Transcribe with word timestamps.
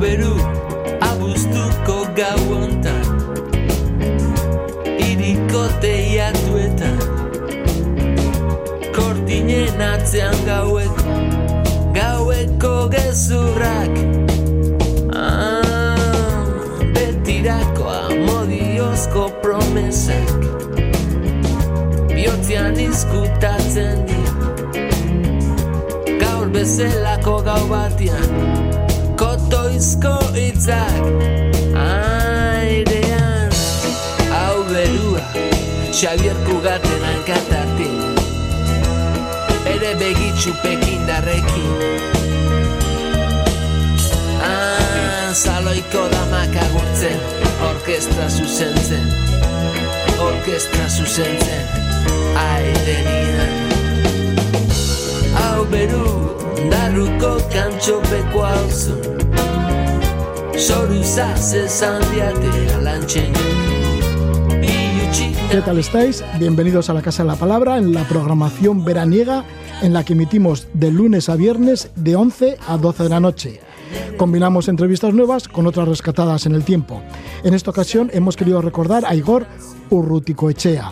beru 0.00 0.34
abuztuko 1.02 1.96
gau 2.14 2.42
ontan 2.54 3.02
Iriko 5.02 5.62
teiatuetan 5.82 6.98
Kortinen 8.94 9.80
atzean 9.82 10.38
gaueko 10.46 11.16
Gaueko 11.98 12.74
gezurrak. 12.94 13.90
Ah, 15.10 16.46
Betirako 16.94 17.90
amodiozko 17.90 19.24
promesak 19.42 20.30
Biotzean 22.14 22.78
izkutatzen 22.86 24.06
dira. 24.06 24.34
Gaur 26.22 26.46
bezelako 26.54 27.40
gau 27.50 27.62
batian 27.72 28.27
itzak 30.68 31.00
airean 31.80 33.52
hau 34.30 34.60
berua 34.68 35.24
Xavier 35.92 36.36
Kugaten 36.46 37.02
hankatatik. 37.02 37.94
Ere 39.64 39.92
begitxu 40.00 40.52
pekin 40.62 41.00
darrekin. 41.08 41.72
Ah, 44.44 45.32
Zaloiko 45.32 46.04
damak 46.12 46.54
agurtzen 46.64 47.18
orkestra 47.70 48.28
zuzentzen 48.28 49.08
orkestra 50.20 50.88
zuzentzen 50.88 51.64
aiderian 52.44 53.54
hau 55.40 55.64
beru 55.72 56.08
Darruko 56.70 57.36
kantxopeko 57.52 58.42
hauzu 58.42 59.07
¿Qué 65.52 65.60
tal 65.60 65.78
estáis? 65.78 66.24
Bienvenidos 66.40 66.90
a 66.90 66.94
la 66.94 67.00
Casa 67.00 67.22
de 67.22 67.28
la 67.28 67.36
Palabra 67.36 67.78
en 67.78 67.94
la 67.94 68.02
programación 68.02 68.84
veraniega 68.84 69.44
en 69.82 69.92
la 69.92 70.04
que 70.04 70.14
emitimos 70.14 70.66
de 70.74 70.90
lunes 70.90 71.28
a 71.28 71.36
viernes 71.36 71.92
de 71.94 72.16
11 72.16 72.56
a 72.66 72.76
12 72.76 73.04
de 73.04 73.08
la 73.08 73.20
noche. 73.20 73.60
Combinamos 74.16 74.66
entrevistas 74.66 75.14
nuevas 75.14 75.46
con 75.46 75.68
otras 75.68 75.86
rescatadas 75.86 76.44
en 76.46 76.56
el 76.56 76.64
tiempo. 76.64 77.02
En 77.44 77.54
esta 77.54 77.70
ocasión 77.70 78.10
hemos 78.12 78.36
querido 78.36 78.60
recordar 78.60 79.04
a 79.06 79.14
Igor 79.14 79.46
Urruticoechea. 79.90 80.90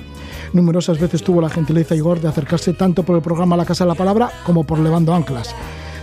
Numerosas 0.52 1.00
veces 1.00 1.24
tuvo 1.24 1.40
la 1.40 1.50
gentileza 1.50 1.96
Igor 1.96 2.20
de 2.20 2.28
acercarse 2.28 2.72
tanto 2.72 3.02
por 3.02 3.16
el 3.16 3.22
programa 3.22 3.56
La 3.56 3.64
Casa 3.64 3.82
de 3.82 3.88
la 3.88 3.96
Palabra 3.96 4.30
como 4.44 4.62
por 4.62 4.78
Levando 4.78 5.12
Anclas. 5.12 5.56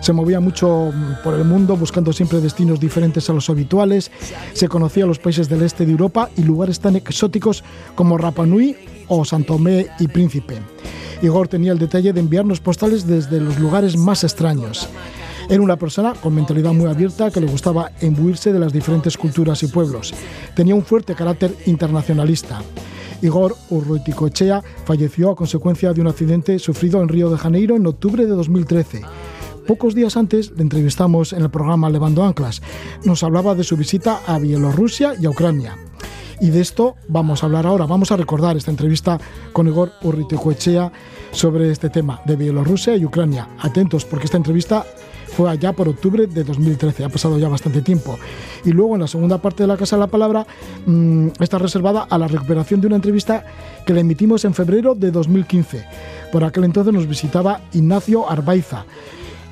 Se 0.04 0.12
movía 0.12 0.42
mucho 0.42 0.92
por 1.24 1.34
el 1.34 1.46
mundo 1.46 1.78
buscando 1.78 2.12
siempre 2.12 2.42
destinos 2.42 2.78
diferentes 2.78 3.30
a 3.30 3.34
los 3.34 3.50
habituales. 3.50 4.12
Se 4.52 4.68
conocía 4.68 5.06
los 5.06 5.18
países 5.18 5.48
del 5.48 5.62
este 5.62 5.86
de 5.86 5.94
Europa 5.94 6.30
y 6.36 6.44
lugares 6.44 6.82
tan 6.82 6.98
exóticos 6.98 7.64
como 7.96 8.18
Rapa 8.18 8.46
Nui 8.46 8.76
o 9.08 9.24
Santomé 9.24 9.88
y 10.02 10.10
Príncipe. 10.10 10.60
Igor 11.22 11.48
tenía 11.48 11.72
el 11.72 11.80
detalle 11.80 12.12
de 12.12 12.20
enviarnos 12.20 12.60
postales 12.60 13.08
desde 13.08 13.40
los 13.40 13.58
lugares 13.58 13.96
más 13.96 14.26
extraños. 14.26 14.90
Era 15.50 15.62
una 15.62 15.78
persona 15.78 16.16
con 16.16 16.36
mentalidad 16.36 16.74
muy 16.74 16.90
abierta 16.90 17.32
que 17.32 17.40
le 17.40 17.48
gustaba 17.48 17.90
imbuirse 18.02 18.52
de 18.52 18.60
las 18.60 18.74
diferentes 18.74 19.18
culturas 19.18 19.64
y 19.64 19.68
pueblos. 19.68 20.14
Tenía 20.54 20.76
un 20.76 20.84
fuerte 20.84 21.16
carácter 21.16 21.56
internacionalista. 21.66 22.62
Igor 23.22 23.56
Urruiticoechea 23.70 24.62
falleció 24.84 25.32
a 25.32 25.36
consecuencia 25.38 25.94
de 25.94 26.02
un 26.02 26.08
accidente 26.08 26.60
sufrido 26.60 27.02
en 27.02 27.08
Río 27.08 27.30
de 27.30 27.38
Janeiro 27.38 27.78
en 27.78 27.88
octubre 27.88 28.26
de 28.26 28.32
2013. 28.32 29.02
Pocos 29.68 29.96
días 29.96 30.18
antes 30.18 30.52
le 30.52 30.62
entrevistamos 30.62 31.32
en 31.32 31.42
el 31.42 31.50
programa 31.50 31.90
Levando 31.90 32.24
Anclas. 32.24 32.62
Nos 33.06 33.24
hablaba 33.24 33.56
de 33.56 33.64
su 33.64 33.78
visita 33.78 34.20
a 34.28 34.38
Bielorrusia 34.38 35.14
y 35.20 35.26
a 35.26 35.30
Ucrania. 35.30 35.78
Y 36.42 36.50
de 36.50 36.60
esto 36.60 36.96
vamos 37.08 37.42
a 37.42 37.46
hablar 37.46 37.66
ahora. 37.66 37.86
Vamos 37.86 38.12
a 38.12 38.18
recordar 38.18 38.58
esta 38.58 38.72
entrevista 38.72 39.18
con 39.54 39.68
Igor 39.68 39.94
Urruiticoechea 40.02 40.92
sobre 41.32 41.72
este 41.72 41.90
tema 41.90 42.22
de 42.26 42.36
Bielorrusia 42.36 42.98
y 42.98 43.06
Ucrania. 43.06 43.48
Atentos 43.60 44.04
porque 44.04 44.26
esta 44.26 44.36
entrevista 44.36 44.86
fue 45.28 45.50
allá 45.50 45.72
por 45.72 45.88
octubre 45.88 46.28
de 46.28 46.44
2013, 46.44 47.06
ha 47.06 47.10
pasado 47.10 47.40
ya 47.40 47.48
bastante 47.48 47.82
tiempo. 47.82 48.20
Y 48.66 48.72
luego 48.72 48.96
en 48.96 49.02
la 49.02 49.08
segunda 49.08 49.38
parte 49.38 49.64
de 49.64 49.68
la 49.68 49.78
Casa 49.78 49.96
de 49.96 50.02
la 50.02 50.08
Palabra 50.08 50.46
mmm, 50.86 51.30
está 51.40 51.58
reservada 51.58 52.06
a 52.10 52.18
la 52.18 52.28
recuperación 52.28 52.82
de 52.82 52.88
una 52.88 52.98
entrevista 52.98 53.46
que 53.86 53.94
le 53.94 54.02
emitimos 54.02 54.44
en 54.44 54.54
febrero 54.54 54.94
de 54.94 55.10
2015. 55.10 55.86
Por 56.34 56.44
aquel 56.44 56.66
entonces 56.66 56.94
nos 56.94 57.08
visitaba 57.08 57.62
Ignacio 57.72 58.30
Arbaiza. 58.30 58.86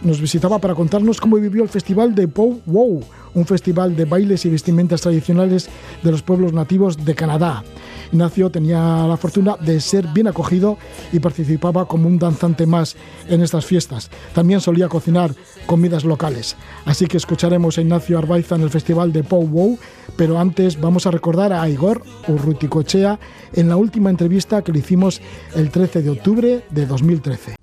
Nos 0.03 0.19
visitaba 0.19 0.57
para 0.57 0.73
contarnos 0.73 1.21
cómo 1.21 1.35
vivió 1.35 1.61
el 1.61 1.69
festival 1.69 2.15
de 2.15 2.27
Pow 2.27 2.61
Wow, 2.65 3.03
un 3.35 3.45
festival 3.45 3.95
de 3.95 4.05
bailes 4.05 4.45
y 4.45 4.49
vestimentas 4.49 5.01
tradicionales 5.01 5.69
de 6.01 6.11
los 6.11 6.23
pueblos 6.23 6.53
nativos 6.53 7.05
de 7.05 7.13
Canadá. 7.13 7.63
Ignacio 8.11 8.49
tenía 8.49 9.05
la 9.07 9.15
fortuna 9.15 9.57
de 9.57 9.79
ser 9.79 10.07
bien 10.07 10.27
acogido 10.27 10.79
y 11.13 11.19
participaba 11.19 11.87
como 11.87 12.07
un 12.07 12.17
danzante 12.17 12.65
más 12.65 12.95
en 13.29 13.41
estas 13.41 13.65
fiestas. 13.65 14.09
También 14.33 14.59
solía 14.59 14.89
cocinar 14.89 15.35
comidas 15.67 16.03
locales. 16.03 16.55
Así 16.85 17.05
que 17.05 17.17
escucharemos 17.17 17.77
a 17.77 17.81
Ignacio 17.81 18.17
Arbaiza 18.17 18.55
en 18.55 18.61
el 18.61 18.71
festival 18.71 19.13
de 19.13 19.23
Pow 19.23 19.45
Wow, 19.45 19.77
pero 20.17 20.39
antes 20.39 20.81
vamos 20.81 21.05
a 21.05 21.11
recordar 21.11 21.53
a 21.53 21.69
Igor 21.69 22.01
Urruticochea 22.27 23.19
en 23.53 23.69
la 23.69 23.77
última 23.77 24.09
entrevista 24.09 24.63
que 24.63 24.71
le 24.71 24.79
hicimos 24.79 25.21
el 25.55 25.69
13 25.69 26.01
de 26.01 26.09
octubre 26.09 26.65
de 26.71 26.85
2013. 26.87 27.60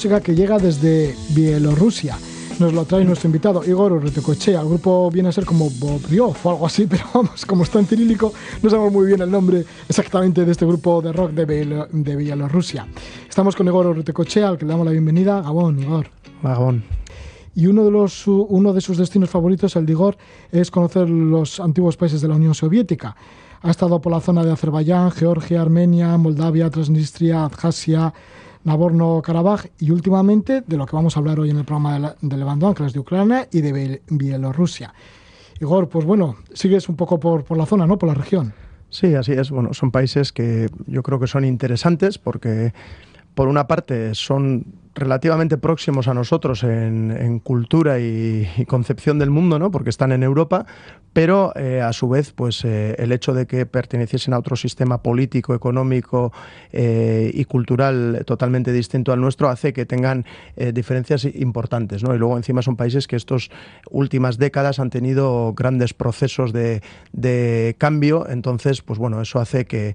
Música 0.00 0.22
que 0.22 0.34
llega 0.34 0.58
desde 0.58 1.14
Bielorrusia. 1.34 2.16
Nos 2.58 2.72
lo 2.72 2.86
trae 2.86 3.04
nuestro 3.04 3.28
invitado 3.28 3.62
Igor 3.62 3.92
Urruticoechea. 3.92 4.62
El 4.62 4.68
grupo 4.68 5.10
viene 5.10 5.28
a 5.28 5.32
ser 5.32 5.44
como 5.44 5.68
Bobriov 5.68 6.34
o 6.42 6.50
algo 6.50 6.64
así, 6.64 6.86
pero 6.90 7.04
vamos, 7.12 7.44
como 7.44 7.64
está 7.64 7.80
en 7.80 7.86
cirílico, 7.86 8.32
no 8.62 8.70
sabemos 8.70 8.94
muy 8.94 9.08
bien 9.08 9.20
el 9.20 9.30
nombre 9.30 9.62
exactamente 9.86 10.46
de 10.46 10.52
este 10.52 10.64
grupo 10.64 11.02
de 11.02 11.12
rock 11.12 11.32
de, 11.32 11.86
de 11.90 12.16
Bielorrusia. 12.16 12.86
Estamos 13.28 13.54
con 13.54 13.66
Igor 13.66 13.88
Urruticoechea, 13.88 14.48
al 14.48 14.56
que 14.56 14.64
le 14.64 14.70
damos 14.70 14.86
la 14.86 14.92
bienvenida. 14.92 15.42
Gabón, 15.42 15.78
Igor. 15.78 16.06
Gabón. 16.42 16.82
y 17.54 17.66
uno 17.66 17.84
de, 17.84 17.90
los, 17.90 18.26
uno 18.26 18.72
de 18.72 18.80
sus 18.80 18.96
destinos 18.96 19.28
favoritos, 19.28 19.76
el 19.76 19.84
Digor, 19.84 20.16
es 20.50 20.70
conocer 20.70 21.10
los 21.10 21.60
antiguos 21.60 21.98
países 21.98 22.22
de 22.22 22.28
la 22.28 22.36
Unión 22.36 22.54
Soviética. 22.54 23.14
Ha 23.60 23.70
estado 23.70 24.00
por 24.00 24.12
la 24.12 24.22
zona 24.22 24.42
de 24.46 24.50
Azerbaiyán, 24.50 25.10
Georgia, 25.10 25.60
Armenia, 25.60 26.16
Moldavia, 26.16 26.70
Transnistria, 26.70 27.44
Abjasia, 27.44 28.14
Nagorno-Karabaj 28.64 29.66
y 29.78 29.90
últimamente 29.90 30.62
de 30.66 30.76
lo 30.76 30.86
que 30.86 30.96
vamos 30.96 31.16
a 31.16 31.20
hablar 31.20 31.40
hoy 31.40 31.50
en 31.50 31.58
el 31.58 31.64
programa 31.64 32.16
de, 32.20 32.36
Levando 32.36 32.68
Anclas, 32.68 32.92
de 32.92 32.98
Ucrania 32.98 33.48
y 33.50 33.60
de 33.60 34.02
Bielorrusia. 34.08 34.92
Igor, 35.60 35.88
pues 35.88 36.04
bueno, 36.04 36.36
sigues 36.52 36.88
un 36.88 36.96
poco 36.96 37.20
por, 37.20 37.44
por 37.44 37.56
la 37.56 37.66
zona, 37.66 37.86
¿no? 37.86 37.98
Por 37.98 38.08
la 38.08 38.14
región. 38.14 38.52
Sí, 38.88 39.14
así 39.14 39.32
es. 39.32 39.50
Bueno, 39.50 39.72
son 39.72 39.90
países 39.90 40.32
que 40.32 40.68
yo 40.86 41.02
creo 41.02 41.20
que 41.20 41.26
son 41.26 41.44
interesantes 41.44 42.18
porque, 42.18 42.72
por 43.34 43.48
una 43.48 43.66
parte, 43.66 44.14
son 44.14 44.66
relativamente 44.94 45.56
próximos 45.58 46.08
a 46.08 46.14
nosotros 46.14 46.64
en, 46.64 47.40
cultura 47.40 47.98
y, 48.00 48.46
concepción 48.66 49.18
del 49.18 49.30
mundo, 49.30 49.58
¿no? 49.58 49.70
porque 49.70 49.90
están 49.90 50.12
en 50.12 50.22
Europa, 50.22 50.66
pero 51.12 51.52
eh, 51.56 51.80
a 51.80 51.92
su 51.92 52.08
vez 52.08 52.32
pues, 52.32 52.64
eh, 52.64 52.94
el 52.98 53.12
hecho 53.12 53.32
de 53.32 53.46
que 53.46 53.66
perteneciesen 53.66 54.34
a 54.34 54.38
otro 54.38 54.56
sistema 54.56 55.02
político, 55.02 55.54
económico 55.54 56.32
eh, 56.72 57.30
y 57.32 57.44
cultural 57.44 58.22
totalmente 58.26 58.72
distinto 58.72 59.12
al 59.12 59.20
nuestro 59.20 59.48
hace 59.48 59.72
que 59.72 59.86
tengan 59.86 60.24
diferencias 60.72 61.24
importantes. 61.24 62.02
¿no? 62.02 62.14
Y 62.14 62.18
luego 62.18 62.36
encima 62.36 62.62
son 62.62 62.76
países 62.76 63.06
que 63.06 63.16
estas 63.16 63.48
últimas 63.90 64.38
décadas 64.38 64.78
han 64.78 64.90
tenido 64.90 65.54
grandes 65.54 65.94
procesos 65.94 66.52
de, 66.52 66.80
cambio, 67.78 68.28
entonces 68.28 68.82
pues 68.82 68.98
bueno, 68.98 69.20
eso 69.20 69.38
hace 69.38 69.66
que, 69.66 69.94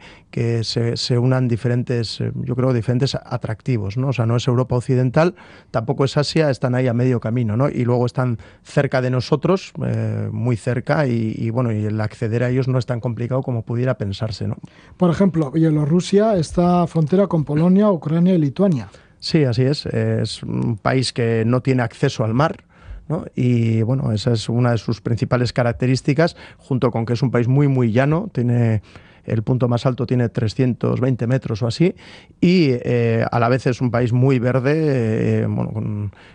se, 0.64 0.98
se, 0.98 1.18
unan 1.18 1.48
diferentes, 1.48 2.20
yo 2.36 2.56
creo, 2.56 2.74
diferentes 2.74 3.16
atractivos. 3.16 3.98
¿no? 3.98 4.10
O 4.10 4.14
sea, 4.14 4.26
no 4.26 4.36
es 4.36 4.48
Europa 4.48 4.76
occidental, 4.86 5.34
tampoco 5.72 6.06
es 6.06 6.16
Asia, 6.16 6.52
están 6.52 6.76
ahí 6.76 6.88
a 6.88 6.94
medio 6.94 7.20
camino, 7.20 7.58
¿no? 7.58 7.70
Y 7.70 7.86
luego 7.86 8.06
están 8.06 8.38
cerca 8.64 9.02
de 9.02 9.10
nosotros, 9.10 9.74
eh, 9.84 10.30
muy 10.32 10.58
cerca, 10.58 11.08
y, 11.08 11.50
bueno, 11.50 11.72
y 11.72 11.86
el 11.86 12.00
acceder 12.00 12.44
a 12.44 12.50
ellos 12.50 12.68
no 12.68 12.78
es 12.78 12.86
tan 12.86 13.00
complicado 13.00 13.42
como 13.42 13.64
pudiera 13.64 13.98
pensarse, 13.98 14.48
¿no? 14.48 14.58
Por 14.98 15.10
ejemplo, 15.10 15.50
Bielorrusia 15.52 16.36
está 16.36 16.86
frontera 16.86 17.28
con 17.28 17.44
Polonia, 17.44 17.90
Ucrania 17.90 18.36
y 18.36 18.38
Lituania. 18.38 18.90
Sí, 19.20 19.44
así 19.44 19.64
es. 19.64 19.88
Es 19.88 20.44
un 20.44 20.78
país 20.78 21.12
que 21.12 21.44
no 21.46 21.62
tiene 21.62 21.82
acceso 21.82 22.24
al 22.24 22.36
mar. 22.36 22.64
¿no? 23.08 23.26
Y 23.36 23.82
bueno, 23.84 24.12
esa 24.12 24.34
es 24.34 24.50
una 24.50 24.72
de 24.72 24.78
sus 24.78 25.02
principales 25.02 25.54
características, 25.54 26.36
junto 26.58 26.92
con 26.92 27.06
que 27.06 27.14
es 27.14 27.22
un 27.22 27.32
país 27.32 27.48
muy, 27.48 27.68
muy 27.68 27.92
llano, 27.92 28.30
tiene 28.34 28.82
el 29.26 29.44
punto 29.44 29.68
más 29.68 29.86
alto 29.86 30.06
tiene 30.06 30.30
320 30.30 31.28
metros 31.28 31.62
o 31.62 31.68
así, 31.68 31.96
y 32.42 32.70
eh, 32.72 33.26
a 33.30 33.40
la 33.40 33.50
vez 33.50 33.68
es 33.68 33.82
un 33.82 33.92
país 33.92 34.14
muy 34.14 34.40
verde, 34.40 35.44
eh, 35.44 35.48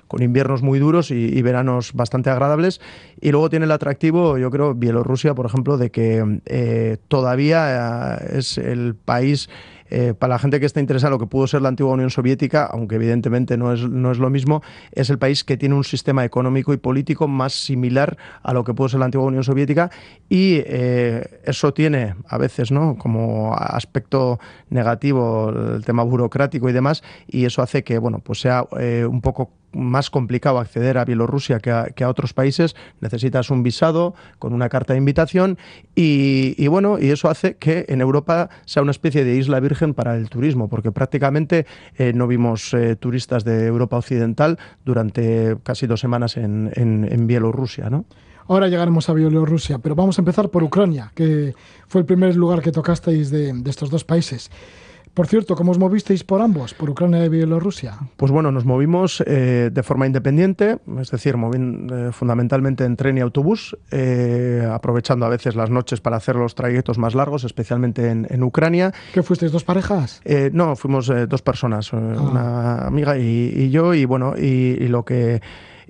con, 0.08 0.22
inviernos 0.22 0.62
muy 0.62 0.78
duros 0.78 1.10
y, 1.10 1.40
veranos 1.42 1.92
bastante 1.94 2.30
agradables. 2.30 2.80
Y 3.20 3.30
luego 3.30 3.48
tiene 3.48 3.64
el 3.64 3.72
atractivo, 3.72 4.38
yo 4.38 4.50
creo, 4.50 4.74
Bielorrusia, 4.74 5.34
por 5.34 5.46
ejemplo, 5.46 5.78
de 5.78 5.90
que 5.90 6.40
eh, 6.46 6.98
todavía 7.08 8.16
es 8.16 8.58
el 8.58 8.94
país 8.94 9.48
eh, 9.90 10.14
para 10.18 10.34
la 10.34 10.38
gente 10.38 10.60
que 10.60 10.66
está 10.66 10.80
interesada 10.80 11.08
en 11.08 11.12
lo 11.12 11.18
que 11.18 11.26
pudo 11.26 11.46
ser 11.46 11.62
la 11.62 11.68
antigua 11.68 11.92
Unión 11.92 12.10
Soviética, 12.10 12.64
aunque 12.64 12.94
evidentemente 12.94 13.56
no 13.56 13.72
es, 13.72 13.82
no 13.82 14.12
es 14.12 14.18
lo 14.18 14.30
mismo, 14.30 14.62
es 14.92 15.10
el 15.10 15.18
país 15.18 15.44
que 15.44 15.56
tiene 15.56 15.74
un 15.74 15.84
sistema 15.84 16.24
económico 16.24 16.72
y 16.72 16.76
político 16.76 17.28
más 17.28 17.52
similar 17.52 18.16
a 18.42 18.52
lo 18.52 18.64
que 18.64 18.74
pudo 18.74 18.88
ser 18.88 19.00
la 19.00 19.06
antigua 19.06 19.26
Unión 19.26 19.44
Soviética 19.44 19.90
y 20.28 20.62
eh, 20.64 21.40
eso 21.44 21.74
tiene 21.74 22.14
a 22.28 22.38
veces 22.38 22.70
¿no? 22.70 22.96
como 22.96 23.54
aspecto 23.54 24.38
negativo 24.68 25.50
el 25.50 25.84
tema 25.84 26.02
burocrático 26.02 26.68
y 26.68 26.72
demás 26.72 27.02
y 27.26 27.44
eso 27.44 27.62
hace 27.62 27.84
que 27.84 27.98
bueno, 27.98 28.20
pues 28.20 28.40
sea 28.40 28.66
eh, 28.78 29.06
un 29.08 29.20
poco 29.20 29.50
más 29.72 30.10
complicado 30.10 30.58
acceder 30.58 30.98
a 30.98 31.04
Bielorrusia 31.04 31.60
que 31.60 31.70
a, 31.70 32.08
otros 32.08 32.32
países, 32.32 32.74
necesitas 33.00 33.50
un 33.50 33.62
visado 33.62 34.14
con 34.38 34.52
una 34.52 34.68
carta 34.68 34.94
de 34.94 34.98
invitación 34.98 35.58
y, 35.94 36.66
bueno, 36.68 36.98
y 36.98 37.10
eso 37.10 37.28
hace 37.28 37.56
que 37.56 37.86
en 37.88 38.00
Europa 38.00 38.50
sea 38.64 38.82
una 38.82 38.90
especie 38.90 39.24
de 39.24 39.36
isla 39.36 39.60
virgen 39.60 39.94
para 39.94 40.16
el 40.16 40.28
turismo, 40.28 40.68
porque 40.68 40.92
prácticamente 40.92 41.66
eh, 41.96 42.12
no 42.14 42.26
vimos 42.26 42.74
eh, 42.74 42.96
turistas 42.96 43.44
de 43.44 43.66
Europa 43.66 43.96
Occidental 43.96 44.58
durante 44.84 45.56
casi 45.62 45.86
dos 45.86 46.00
semanas 46.00 46.36
en, 46.36 46.70
en, 46.74 47.26
Bielorrusia, 47.26 47.90
¿no? 47.90 48.06
Ahora 48.48 48.66
llegaremos 48.66 49.08
a 49.08 49.12
Bielorrusia, 49.12 49.78
pero 49.78 49.94
vamos 49.94 50.18
a 50.18 50.22
empezar 50.22 50.48
por 50.48 50.64
Ucrania, 50.64 51.12
que 51.14 51.54
fue 51.86 52.00
el 52.00 52.06
primer 52.06 52.34
lugar 52.34 52.62
que 52.62 52.72
tocasteis 52.72 53.30
de 53.30 53.52
estos 53.66 53.90
dos 53.90 54.04
países. 54.04 54.50
Por 55.14 55.26
cierto, 55.26 55.56
¿cómo 55.56 55.72
os 55.72 55.78
movisteis 55.78 56.22
por 56.22 56.40
ambos, 56.40 56.72
por 56.72 56.88
Ucrania 56.88 57.24
y 57.24 57.28
Bielorrusia? 57.28 57.98
Pues 58.16 58.30
bueno, 58.30 58.52
nos 58.52 58.64
movimos 58.64 59.22
eh, 59.26 59.70
de 59.72 59.82
forma 59.82 60.06
independiente, 60.06 60.78
es 61.00 61.10
decir, 61.10 61.36
moviendo, 61.36 62.08
eh, 62.08 62.12
fundamentalmente 62.12 62.84
en 62.84 62.96
tren 62.96 63.18
y 63.18 63.20
autobús, 63.20 63.76
eh, 63.90 64.68
aprovechando 64.70 65.26
a 65.26 65.28
veces 65.28 65.56
las 65.56 65.68
noches 65.68 66.00
para 66.00 66.16
hacer 66.16 66.36
los 66.36 66.54
trayectos 66.54 66.96
más 66.96 67.16
largos, 67.16 67.42
especialmente 67.42 68.08
en, 68.08 68.42
Ucrania. 68.42 68.92
¿Qué 69.12 69.22
fuisteis, 69.22 69.52
dos 69.52 69.64
parejas? 69.64 70.22
no, 70.52 70.74
fuimos 70.76 71.12
dos 71.28 71.42
personas, 71.42 71.92
ah. 71.92 71.96
una 71.96 72.86
amiga 72.86 73.18
y, 73.18 73.70
yo, 73.70 73.92
y 73.94 74.04
bueno, 74.04 74.34
y, 74.36 74.88
lo 74.88 75.04
que 75.04 75.42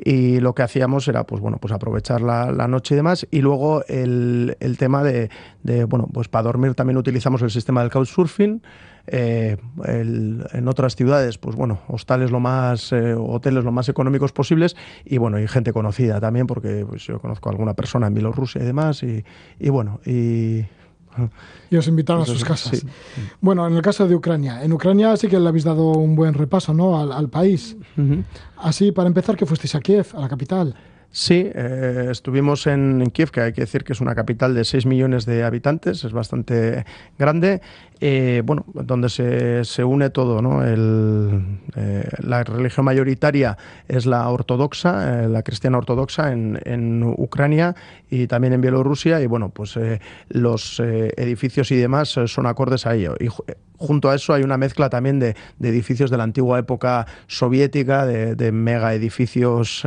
y 0.02 0.40
lo 0.40 0.55
que 0.55 0.62
hacíamos 0.62 1.06
era 1.08 1.25
pues 1.25 1.43
bueno 1.43 1.58
pues 1.58 1.75
aprovechar 1.75 2.23
la, 2.23 2.66
noche 2.69 2.94
y 2.94 2.96
demás 2.96 3.26
y 3.31 3.43
luego 3.43 3.84
el, 3.87 4.56
el 4.61 4.78
tema 4.78 5.05
de, 5.05 5.28
de, 5.62 5.84
bueno 5.84 6.08
pues 6.11 6.28
para 6.28 6.44
dormir 6.44 6.75
también 6.75 6.96
utilizamos 6.96 7.43
el 7.43 7.50
sistema 7.50 7.82
del 7.82 7.90
couchsurfing 7.90 8.62
eh, 9.06 9.56
en 9.85 10.69
otras 10.69 10.97
ciudades, 10.97 11.38
pues 11.38 11.56
bueno, 11.56 11.81
hostales 11.88 12.31
lo 12.31 12.41
más, 12.41 12.93
eh, 12.93 13.14
hoteles 13.14 13.64
lo 13.64 13.73
más 13.73 13.88
económicos 13.88 14.32
posibles 14.32 14.76
y 15.05 15.19
bueno, 15.19 15.38
y 15.38 15.49
gente 15.49 15.73
conocida 15.73 16.20
también, 16.20 16.47
porque 16.47 16.85
pues, 16.88 17.06
yo 17.06 17.19
conozco 17.19 17.49
a 17.49 17.52
alguna 17.52 17.75
persona 17.75 18.06
en 18.06 18.14
Bielorrusia 18.14 18.62
y 18.62 18.64
demás, 18.64 19.02
y, 19.02 19.70
bueno, 19.70 20.00
y 20.05 20.64
y 21.70 21.76
os 21.76 21.88
invitaron 21.88 22.23
a 22.23 22.25
sus 22.25 22.44
casas. 22.44 22.87
Bueno, 23.41 23.67
en 23.67 23.75
el 23.75 23.82
caso 23.82 24.06
de 24.06 24.14
Ucrania, 24.14 24.62
en 24.62 24.73
Ucrania 24.73 25.17
sí 25.17 25.26
que 25.29 25.41
le 25.41 25.49
habéis 25.49 25.64
dado 25.64 25.91
un 25.91 26.14
buen 26.14 26.35
repaso 26.35 26.73
¿no? 26.73 26.99
al, 26.99 27.29
país. 27.29 27.76
Así, 28.56 28.93
para 28.93 29.08
empezar, 29.08 29.37
que 29.37 29.44
fuisteis 29.44 29.75
a 29.75 29.81
Kiev, 29.81 30.06
a 30.14 30.20
la 30.20 30.29
capital. 30.29 30.75
Sí, 31.12 31.51
eh, 31.53 32.07
estuvimos 32.11 32.69
en, 32.69 33.11
Kiev, 33.11 33.33
que 33.33 33.41
hay 33.41 33.53
que 33.53 33.62
decir 33.62 33.83
que 33.83 33.93
es 33.93 34.01
una 34.01 34.15
capital 34.15 34.55
de 34.55 34.65
6 34.65 34.87
millones 34.87 35.27
de 35.27 35.43
habitantes, 35.43 36.05
es 36.05 36.12
bastante 36.12 36.85
grande, 37.19 37.61
eh, 38.01 38.43
bueno, 38.45 38.65
donde 38.75 39.09
se, 39.09 39.85
une 39.85 40.11
todo, 40.11 40.41
¿no? 40.41 40.61
Eh, 40.65 42.09
la 42.21 42.45
religión 42.45 42.85
mayoritaria 42.87 43.59
es 43.89 44.07
la 44.07 44.29
ortodoxa, 44.29 45.27
la 45.27 45.43
cristiana 45.43 45.79
ortodoxa 45.79 46.31
en, 46.31 46.61
en, 46.65 47.03
Ucrania 47.03 47.75
y 48.09 48.29
también 48.29 48.53
en 48.53 48.61
Bielorrusia, 48.61 49.21
y 49.21 49.27
bueno, 49.27 49.49
pues 49.49 49.77
los 50.29 50.79
edificios 50.81 51.73
y 51.73 51.76
demás 51.76 52.21
son 52.26 52.47
acordes 52.47 52.87
a 52.87 52.95
ello. 52.95 53.17
Y 53.19 53.26
junto 53.76 54.11
a 54.11 54.14
eso 54.14 54.33
hay 54.33 54.45
una 54.45 54.59
mezcla 54.59 54.88
también 54.88 55.19
de, 55.19 55.35
edificios 55.61 56.11
de 56.11 56.19
la 56.19 56.25
antigua 56.25 56.59
época 56.61 57.07
soviética, 57.26 58.07
de, 58.07 58.37
de 58.37 58.52
mega 58.52 58.95
edificios 58.95 59.85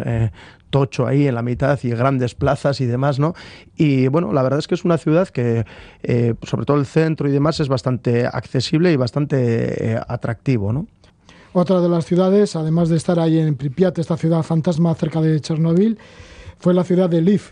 tocho 0.74 1.06
ahí 1.06 1.28
en 1.28 1.36
la 1.36 1.44
mitad 1.44 1.80
y 1.84 1.90
grandes 1.92 2.34
plazas 2.34 2.82
y 2.82 2.88
demás, 2.88 3.20
¿no? 3.20 3.36
Y 3.78 4.08
bueno, 4.08 4.34
la 4.34 4.42
verdad 4.42 4.58
es 4.58 4.68
que 4.68 4.74
es 4.74 4.84
una 4.84 4.98
ciudad 4.98 5.30
que, 5.30 5.66
eh, 6.02 6.34
sobre 6.42 6.66
todo 6.66 6.78
el 6.78 6.88
centro 6.88 7.30
y 7.30 7.32
demás, 7.32 7.60
es 7.60 7.70
bastante 7.70 8.26
accesible 8.26 8.92
y 8.92 8.96
bastante 8.96 9.92
eh, 9.92 10.02
atractivo, 10.08 10.74
¿no? 10.74 10.88
Otra 11.54 11.80
de 11.80 11.90
las 11.90 12.06
ciudades, 12.06 12.56
además 12.56 12.90
de 12.90 12.98
estar 12.98 13.20
ahí 13.20 13.38
en 13.38 13.54
Pripyat, 13.54 14.00
esta 14.00 14.18
ciudad 14.18 14.42
fantasma 14.42 14.96
cerca 14.96 15.22
de 15.22 15.40
Chernobyl, 15.40 16.00
fue 16.58 16.74
la 16.74 16.84
ciudad 16.84 17.08
de 17.08 17.22
Lviv, 17.22 17.44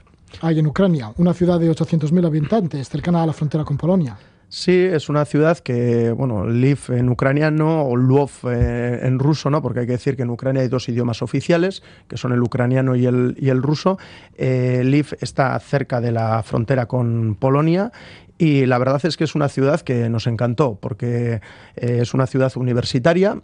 ahí 0.42 0.58
en 0.58 0.66
Ucrania, 0.66 1.14
una 1.18 1.36
ciudad 1.36 1.60
de 1.60 1.70
800.000 1.70 2.26
habitantes, 2.26 2.90
cercana 2.90 3.22
a 3.22 3.28
la 3.28 3.34
frontera 3.34 3.64
con 3.64 3.78
Polonia. 3.78 4.18
Sí, 4.54 4.74
es 4.74 5.08
una 5.08 5.24
ciudad 5.24 5.60
que, 5.60 6.12
bueno, 6.12 6.46
Lviv 6.46 6.90
en 6.90 7.08
ucraniano 7.08 7.84
o 7.84 7.96
Lvov 7.96 8.32
eh, 8.52 9.00
en 9.02 9.18
ruso, 9.18 9.50
¿no? 9.50 9.62
Porque 9.62 9.80
hay 9.80 9.86
que 9.86 9.94
decir 9.94 10.18
que 10.18 10.24
en 10.24 10.30
Ucrania 10.30 10.62
hay 10.62 10.68
dos 10.68 10.90
idiomas 10.90 11.22
oficiales, 11.22 11.84
que 12.10 12.18
son 12.18 12.34
el 12.34 12.42
ucraniano 12.42 12.98
y 12.98 13.06
el, 13.06 13.38
y 13.40 13.48
el 13.48 13.64
ruso. 13.64 13.98
Eh, 14.36 15.06
está 15.22 15.58
cerca 15.62 16.02
de 16.02 16.12
la 16.12 16.44
frontera 16.44 16.88
con 16.88 17.36
Polonia 17.36 17.94
y 18.38 18.66
la 18.66 18.78
verdad 18.78 19.00
es 19.06 19.16
que 19.16 19.24
es 19.24 19.36
una 19.36 19.48
ciudad 19.48 19.80
que 19.80 20.10
nos 20.10 20.28
encantó 20.28 20.76
porque 20.82 21.40
eh, 21.78 22.00
es 22.02 22.14
una 22.14 22.28
ciudad 22.28 22.52
universitaria 22.58 23.40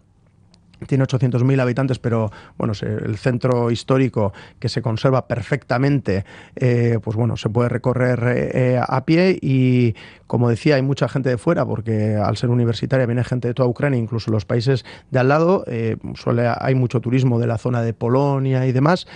tiene 0.86 1.06
800.000 1.06 1.60
habitantes, 1.60 1.98
pero 1.98 2.32
bueno, 2.56 2.74
el 2.82 3.18
centro 3.18 3.72
histórico 3.72 4.32
que 4.60 4.70
se 4.70 4.84
conserva 4.84 5.28
perfectamente, 5.28 6.24
eh, 6.56 7.00
pues 7.04 7.18
bueno, 7.18 7.36
se 7.36 7.50
puede 7.50 7.70
recorrer 7.70 8.80
a 8.88 9.06
pie 9.06 9.40
y 9.42 9.96
como 10.28 10.50
decía, 10.50 10.76
hay 10.76 10.82
mucha 10.82 11.08
gente 11.10 11.30
de 11.30 11.38
fuera 11.38 11.66
porque 11.66 12.16
al 12.16 12.38
ser 12.38 12.50
universitaria 12.50 13.06
viene 13.06 13.24
gente 13.24 13.48
de 13.48 13.54
toda 13.54 13.68
Ucrania, 13.68 14.00
incluso 14.00 14.32
los 14.32 14.46
países 14.46 14.86
de 15.12 15.20
al 15.20 15.28
lado, 15.28 15.64
eh, 15.68 15.98
suele, 16.16 16.48
hay 16.60 16.76
mucho 16.76 17.02
turismo 17.02 17.40
de 17.40 17.48
la 17.48 17.58
zona 17.58 17.82
de 17.82 17.94
Polonia 17.94 18.66
y 18.66 18.72
demás. 18.72 19.08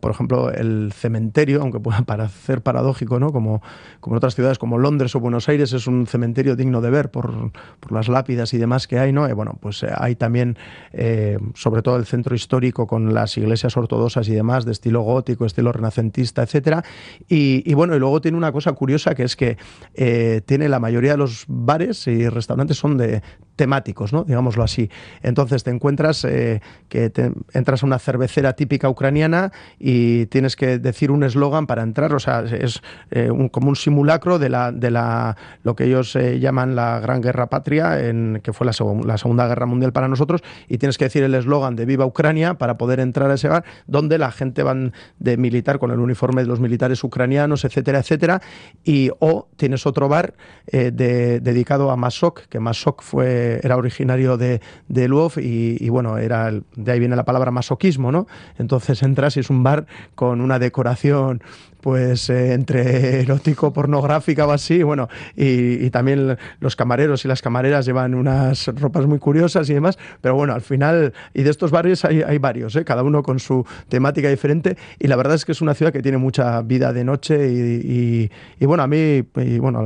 por 0.00 0.10
ejemplo, 0.10 0.50
el 0.50 0.92
cementerio, 0.92 1.62
aunque 1.62 1.80
pueda 1.80 2.02
parecer 2.06 2.62
paradójico, 2.62 3.18
¿no? 3.18 3.32
como, 3.32 3.62
como 4.00 4.14
en 4.14 4.18
otras 4.18 4.34
ciudades 4.34 4.58
como 4.58 4.78
Londres 4.78 5.14
o 5.14 5.20
Buenos 5.20 5.48
Aires, 5.48 5.72
es 5.72 5.86
un 5.86 6.06
cementerio 6.06 6.56
digno 6.56 6.80
de 6.80 6.90
ver 6.90 7.10
por, 7.10 7.52
por 7.80 7.92
las 7.92 8.08
lápidas 8.08 8.54
y 8.54 8.58
demás 8.58 8.86
que 8.86 8.98
hay, 8.98 9.12
¿no? 9.12 9.28
bueno, 9.34 9.58
pues 9.60 9.84
hay 9.84 10.14
también 10.14 10.56
eh, 10.92 11.38
sobre 11.54 11.82
todo 11.82 11.96
el 11.96 12.06
centro 12.06 12.34
histórico 12.34 12.86
con 12.86 13.14
las 13.14 13.36
iglesias 13.36 13.76
ortodoxas 13.76 14.28
y 14.28 14.34
demás, 14.34 14.64
de 14.64 14.72
estilo 14.72 15.02
gótico, 15.02 15.44
estilo 15.44 15.72
renacentista, 15.72 16.42
etcétera. 16.42 16.84
Y, 17.28 17.72
bueno, 17.74 17.94
y 17.96 17.98
luego 17.98 18.20
tiene 18.20 18.36
una 18.36 18.52
cosa 18.52 18.72
curiosa 18.72 19.14
que 19.14 19.24
es 19.24 19.36
que 19.36 19.56
eh, 19.94 20.33
tiene 20.40 20.68
la 20.68 20.80
mayoría 20.80 21.12
de 21.12 21.18
los 21.18 21.44
bares 21.48 22.06
y 22.06 22.28
restaurantes 22.28 22.76
son 22.76 22.96
de 22.96 23.22
temáticos, 23.56 24.12
¿no? 24.12 24.24
digámoslo 24.24 24.62
así. 24.62 24.90
Entonces 25.22 25.62
te 25.64 25.70
encuentras 25.70 26.24
eh, 26.24 26.60
que 26.88 27.10
te, 27.10 27.32
entras 27.52 27.82
a 27.82 27.86
una 27.86 27.98
cervecera 27.98 28.54
típica 28.54 28.88
ucraniana 28.88 29.52
y 29.78 30.26
tienes 30.26 30.56
que 30.56 30.78
decir 30.78 31.10
un 31.10 31.22
eslogan 31.22 31.66
para 31.66 31.82
entrar, 31.82 32.12
o 32.14 32.18
sea, 32.18 32.40
es 32.40 32.82
eh, 33.10 33.30
como 33.50 33.68
un 33.68 33.76
simulacro 33.76 34.38
de 34.38 34.48
la, 34.48 34.72
de 34.72 34.90
la 34.90 35.36
lo 35.62 35.76
que 35.76 35.84
ellos 35.84 36.16
eh, 36.16 36.40
llaman 36.40 36.74
la 36.74 36.98
Gran 37.00 37.20
Guerra 37.20 37.48
Patria, 37.48 38.08
en, 38.08 38.40
que 38.42 38.52
fue 38.52 38.66
la, 38.66 38.74
la, 39.04 39.18
Segunda 39.18 39.46
Guerra 39.46 39.66
Mundial 39.66 39.92
para 39.92 40.08
nosotros, 40.08 40.42
y 40.68 40.78
tienes 40.78 40.98
que 40.98 41.04
decir 41.04 41.22
el 41.22 41.34
eslogan 41.34 41.76
de 41.76 41.86
Viva 41.86 42.04
Ucrania 42.06 42.54
para 42.54 42.76
poder 42.76 43.00
entrar 43.00 43.30
a 43.30 43.34
ese 43.34 43.48
bar, 43.48 43.64
donde 43.86 44.18
la 44.18 44.32
gente 44.32 44.62
van 44.62 44.92
de 45.18 45.36
militar 45.36 45.78
con 45.78 45.90
el 45.90 46.00
uniforme 46.00 46.42
de 46.42 46.48
los 46.48 46.60
militares 46.60 47.02
ucranianos, 47.04 47.64
etcétera, 47.64 48.00
etcétera, 48.00 48.42
y 48.82 49.10
o 49.20 49.48
tienes 49.56 49.86
otro 49.86 50.08
bar 50.08 50.34
dedicado 50.66 51.90
a 51.90 51.96
Masok, 51.96 52.42
que 52.48 52.58
Masok 52.58 53.02
fue 53.02 53.43
era 53.62 53.76
originario 53.76 54.36
de, 54.36 54.60
de 54.88 55.08
Lwów 55.08 55.38
y, 55.38 55.88
bueno, 55.88 56.18
era 56.18 56.50
de 56.50 56.92
ahí 56.92 56.98
viene 56.98 57.16
la 57.16 57.24
palabra 57.24 57.50
masoquismo, 57.50 58.12
¿no? 58.12 58.26
Entonces 58.58 59.02
entras 59.02 59.36
y 59.36 59.40
es 59.40 59.50
un 59.50 59.62
bar 59.62 59.86
con 60.14 60.40
una 60.40 60.58
decoración 60.58 61.42
pues 61.84 62.30
eh, 62.30 62.54
entre 62.54 63.20
erótico, 63.20 63.70
pornográfica 63.70 64.46
o 64.46 64.52
así, 64.52 64.82
bueno, 64.82 65.10
y, 65.36 65.90
también 65.90 66.38
los 66.58 66.76
camareros 66.76 67.26
y 67.26 67.28
las 67.28 67.42
camareras 67.42 67.84
llevan 67.84 68.14
unas 68.14 68.68
ropas 68.68 69.04
muy 69.04 69.18
curiosas 69.18 69.68
y 69.68 69.74
demás, 69.74 69.98
pero 70.22 70.34
bueno, 70.34 70.54
al 70.54 70.62
final, 70.62 71.12
y 71.34 71.42
de 71.42 71.50
estos 71.50 71.70
barrios 71.70 72.06
hay, 72.06 72.22
hay 72.22 72.38
varios, 72.38 72.74
¿eh? 72.76 72.86
cada 72.86 73.02
uno 73.02 73.22
con 73.22 73.38
su 73.38 73.66
temática 73.90 74.30
diferente, 74.30 74.78
y 74.98 75.08
la 75.08 75.16
verdad 75.16 75.34
es 75.34 75.44
que 75.44 75.52
es 75.52 75.60
una 75.60 75.74
ciudad 75.74 75.92
que 75.92 76.00
tiene 76.00 76.16
mucha 76.16 76.62
vida 76.62 76.94
de 76.94 77.04
noche 77.04 77.52
y, 77.52 78.30
bueno, 78.64 78.82
a 78.82 78.86
mí, 78.86 79.22
y 79.36 79.58
bueno, 79.58 79.82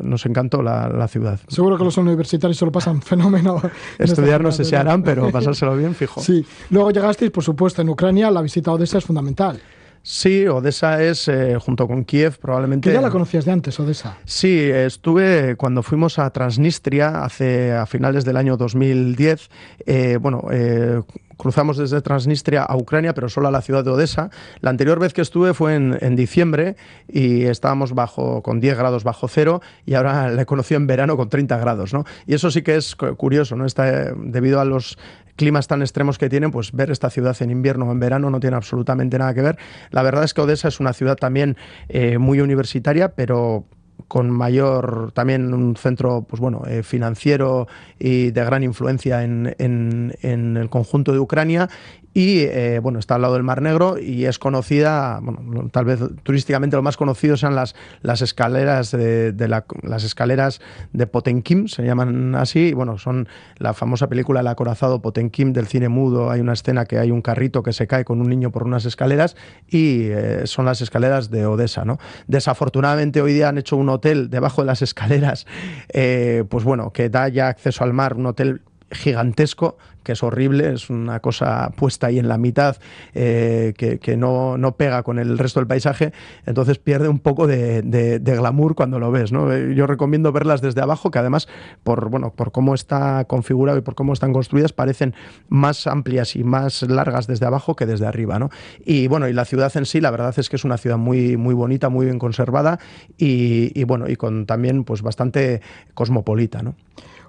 nos 0.00 0.26
encantó 0.26 0.60
la, 0.60 1.08
ciudad. 1.08 1.40
Seguro 1.48 1.78
que 1.78 1.84
los 1.84 1.96
universitarios 1.96 2.58
se 2.58 2.66
lo 2.66 2.72
pasan 2.72 3.00
fenómeno. 3.02 3.58
Estudiar 3.98 4.42
no 4.42 4.52
sé 4.52 4.66
si 4.66 4.74
harán, 4.74 5.02
pero 5.02 5.30
pasárselo 5.32 5.74
bien, 5.78 5.94
fijo. 5.94 6.20
Sí, 6.20 6.44
luego 6.68 6.90
llegasteis, 6.90 7.30
por 7.30 7.42
supuesto, 7.42 7.80
en 7.80 7.88
Ucrania, 7.88 8.30
la 8.30 8.42
visita 8.42 8.70
a 8.70 8.74
Odessa 8.74 8.98
es 8.98 9.04
fundamental. 9.04 9.58
Sí, 10.02 10.48
Odessa 10.48 11.00
es, 11.00 11.28
eh, 11.28 11.56
junto 11.60 11.86
con 11.86 12.04
Kiev, 12.04 12.38
probablemente... 12.38 12.88
¿Que 12.88 12.94
ya 12.94 13.00
la 13.00 13.10
conocías 13.10 13.44
de 13.44 13.52
antes, 13.52 13.78
Odessa? 13.78 14.18
Sí, 14.24 14.58
estuve 14.60 15.54
cuando 15.56 15.84
fuimos 15.84 16.18
a 16.18 16.28
Transnistria 16.30 17.24
hace, 17.24 17.72
a 17.72 17.86
finales 17.86 18.24
del 18.24 18.36
año 18.36 18.56
2010. 18.56 19.48
Eh, 19.86 20.18
bueno, 20.20 20.48
eh, 20.50 21.00
cruzamos 21.36 21.76
desde 21.76 22.00
Transnistria 22.02 22.62
a 22.62 22.76
Ucrania, 22.76 23.14
pero 23.14 23.28
solo 23.28 23.48
a 23.48 23.50
la 23.50 23.62
ciudad 23.62 23.84
de 23.84 23.90
Odessa. 23.90 24.30
La 24.60 24.70
anterior 24.70 24.98
vez 24.98 25.12
que 25.12 25.20
estuve 25.22 25.54
fue 25.54 25.74
en, 25.74 26.16
diciembre 26.16 26.76
y 27.08 27.42
estábamos 27.44 27.94
bajo, 27.94 28.42
con 28.42 28.60
10 28.60 28.76
grados 28.76 29.04
bajo 29.04 29.28
cero 29.28 29.60
y 29.86 29.94
ahora 29.94 30.30
la 30.30 30.42
he 30.42 30.46
conocido 30.46 30.78
en 30.80 30.86
verano 30.86 31.16
con 31.16 31.28
30 31.28 31.58
grados. 31.58 31.92
¿no? 31.92 32.04
Y 32.26 32.34
eso 32.34 32.50
sí 32.50 32.62
que 32.62 32.76
es 32.76 32.94
curioso, 32.94 33.56
¿no? 33.56 33.66
Está, 33.66 34.12
debido 34.14 34.60
a 34.60 34.64
los 34.64 34.98
climas 35.36 35.68
tan 35.68 35.82
extremos 35.82 36.18
que 36.18 36.28
tienen, 36.28 36.50
pues 36.50 36.72
ver 36.72 36.90
esta 36.90 37.10
ciudad 37.10 37.36
en 37.40 37.50
invierno 37.50 37.86
o 37.88 37.92
en 37.92 38.00
verano 38.00 38.30
no 38.30 38.40
tiene 38.40 38.56
absolutamente 38.56 39.18
nada 39.18 39.34
que 39.34 39.42
ver. 39.42 39.58
La 39.90 40.02
verdad 40.02 40.24
es 40.24 40.34
que 40.34 40.40
Odessa 40.40 40.68
es 40.68 40.80
una 40.80 40.92
ciudad 40.92 41.16
también 41.16 41.56
eh, 41.88 42.18
muy 42.18 42.40
universitaria, 42.40 43.14
pero 43.14 43.66
con 44.12 44.30
mayor 44.30 45.10
también 45.14 45.54
un 45.54 45.74
centro 45.74 46.26
pues 46.28 46.38
bueno 46.38 46.64
eh, 46.66 46.82
financiero 46.82 47.66
y 47.98 48.30
de 48.30 48.44
gran 48.44 48.62
influencia 48.62 49.24
en, 49.24 49.56
en, 49.58 50.56
el 50.58 50.68
conjunto 50.68 51.12
de 51.12 51.18
Ucrania. 51.18 51.70
Y 52.14 52.40
eh, 52.40 52.78
bueno, 52.82 52.98
está 52.98 53.14
al 53.14 53.22
lado 53.22 53.34
del 53.34 53.42
Mar 53.42 53.62
Negro 53.62 53.96
y 53.98 54.26
es 54.26 54.38
conocida, 54.38 55.18
bueno, 55.22 55.70
tal 55.70 55.86
vez 55.86 56.00
turísticamente 56.22 56.76
lo 56.76 56.82
más 56.82 56.98
conocido 56.98 57.38
sean 57.38 57.54
las, 57.54 57.74
las 58.02 58.20
escaleras 58.20 58.90
de, 58.90 59.34
las 59.82 60.04
escaleras 60.04 60.60
de 60.92 61.06
Potenkim, 61.06 61.68
se 61.68 61.82
llaman 61.82 62.34
así, 62.34 62.74
bueno, 62.74 62.98
son 62.98 63.28
la 63.56 63.72
famosa 63.72 64.10
película 64.10 64.40
El 64.40 64.48
acorazado 64.48 65.00
Potenkim 65.00 65.54
del 65.54 65.66
cine 65.66 65.88
mudo, 65.88 66.30
hay 66.30 66.40
una 66.40 66.52
escena 66.52 66.84
que 66.84 66.98
hay 66.98 67.10
un 67.10 67.22
carrito 67.22 67.62
que 67.62 67.72
se 67.72 67.86
cae 67.86 68.04
con 68.04 68.20
un 68.20 68.28
niño 68.28 68.50
por 68.50 68.64
unas 68.64 68.84
escaleras 68.84 69.34
y 69.66 70.08
eh, 70.10 70.42
son 70.44 70.66
las 70.66 70.82
escaleras 70.82 71.30
de 71.30 71.46
Odessa, 71.46 71.86
¿no? 71.86 71.98
Desafortunadamente 72.26 73.22
hoy 73.22 73.32
día 73.32 73.48
han 73.48 73.56
hecho 73.56 73.78
un 73.78 73.88
hotel 74.02 74.30
debajo 74.30 74.62
de 74.62 74.66
las 74.66 74.82
escaleras, 74.82 75.46
eh, 75.92 76.42
pues 76.48 76.64
bueno, 76.64 76.92
que 76.92 77.08
da 77.08 77.28
ya 77.28 77.46
acceso 77.46 77.84
al 77.84 77.92
mar, 77.92 78.14
un 78.14 78.26
hotel 78.26 78.62
gigantesco, 78.92 79.76
que 80.02 80.12
es 80.12 80.22
horrible, 80.22 80.72
es 80.72 80.90
una 80.90 81.20
cosa 81.20 81.70
puesta 81.76 82.08
ahí 82.08 82.18
en 82.18 82.28
la 82.28 82.38
mitad 82.38 82.76
eh, 83.14 83.74
que, 83.76 84.16
no, 84.16 84.58
no, 84.58 84.76
pega 84.76 85.02
con 85.02 85.18
el 85.18 85.38
resto 85.38 85.60
del 85.60 85.66
paisaje, 85.66 86.12
entonces 86.46 86.78
pierde 86.78 87.08
un 87.08 87.18
poco 87.18 87.46
de, 87.46 88.20
glamour 88.22 88.74
cuando 88.74 88.98
lo 88.98 89.10
ves. 89.10 89.32
¿no? 89.32 89.52
Eh, 89.52 89.74
yo 89.74 89.86
recomiendo 89.86 90.32
verlas 90.32 90.60
desde 90.60 90.80
abajo, 90.80 91.10
que 91.10 91.18
además, 91.18 91.48
por, 91.82 92.08
bueno, 92.08 92.32
por 92.34 92.52
cómo 92.52 92.74
está 92.74 93.24
configurado 93.26 93.78
y 93.78 93.82
por 93.82 93.94
cómo 93.94 94.12
están 94.12 94.32
construidas, 94.32 94.72
parecen 94.72 95.14
más 95.48 95.86
amplias 95.86 96.36
y 96.36 96.44
más 96.44 96.82
largas 96.82 97.26
desde 97.26 97.46
abajo 97.46 97.76
que 97.76 97.86
desde 97.86 98.06
arriba. 98.06 98.38
¿no? 98.38 98.50
Y 98.84 99.06
bueno, 99.06 99.28
y 99.28 99.32
la 99.32 99.44
ciudad 99.44 99.72
en 99.76 99.86
sí, 99.86 100.00
la 100.00 100.10
verdad 100.10 100.34
es 100.36 100.48
que 100.48 100.56
es 100.56 100.64
una 100.64 100.78
ciudad 100.78 100.98
muy, 100.98 101.36
muy 101.36 101.54
bonita, 101.54 101.88
muy 101.88 102.06
bien 102.06 102.18
conservada 102.18 102.78
y, 103.16 103.84
bueno, 103.84 104.08
y 104.08 104.16
con 104.16 104.46
también 104.46 104.84
pues 104.84 105.02
bastante 105.02 105.60
cosmopolita. 105.94 106.62
¿no? 106.62 106.74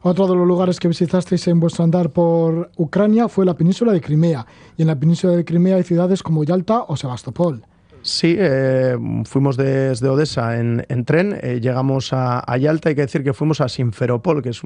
Otro 0.05 0.27
de 0.27 0.35
los 0.35 0.45
lugares 0.45 0.81
que 0.81 0.89
visitasteis 0.89 1.47
en 1.47 1.61
vuestro 1.61 1.85
andar 1.85 2.09
por 2.09 2.69
Ucrania 2.75 3.29
fue 3.29 3.45
la 3.45 3.53
península 3.53 3.93
de 3.93 4.01
Crimea. 4.01 4.45
Y 4.75 4.81
en 4.81 4.89
la 4.89 4.99
península 4.99 5.31
de 5.31 5.45
Crimea 5.45 5.77
hay 5.77 5.83
ciudades 5.83 6.21
como 6.21 6.43
Yalta 6.43 6.83
o 6.89 6.97
Sebastopol. 6.97 7.63
Sí, 8.05 8.35
eh, 8.37 8.97
fuimos 9.23 9.55
desde 9.55 10.09
Odessa 10.09 10.59
en, 10.59 11.05
tren, 11.05 11.39
eh, 11.41 11.61
llegamos 11.61 12.09
a, 12.11 12.43
Yalta, 12.57 12.89
hay 12.89 12.95
que 12.95 13.01
decir 13.01 13.23
que 13.23 13.31
fuimos 13.31 13.61
a 13.61 13.69
Simferopol, 13.69 14.43
que 14.43 14.49
es 14.49 14.61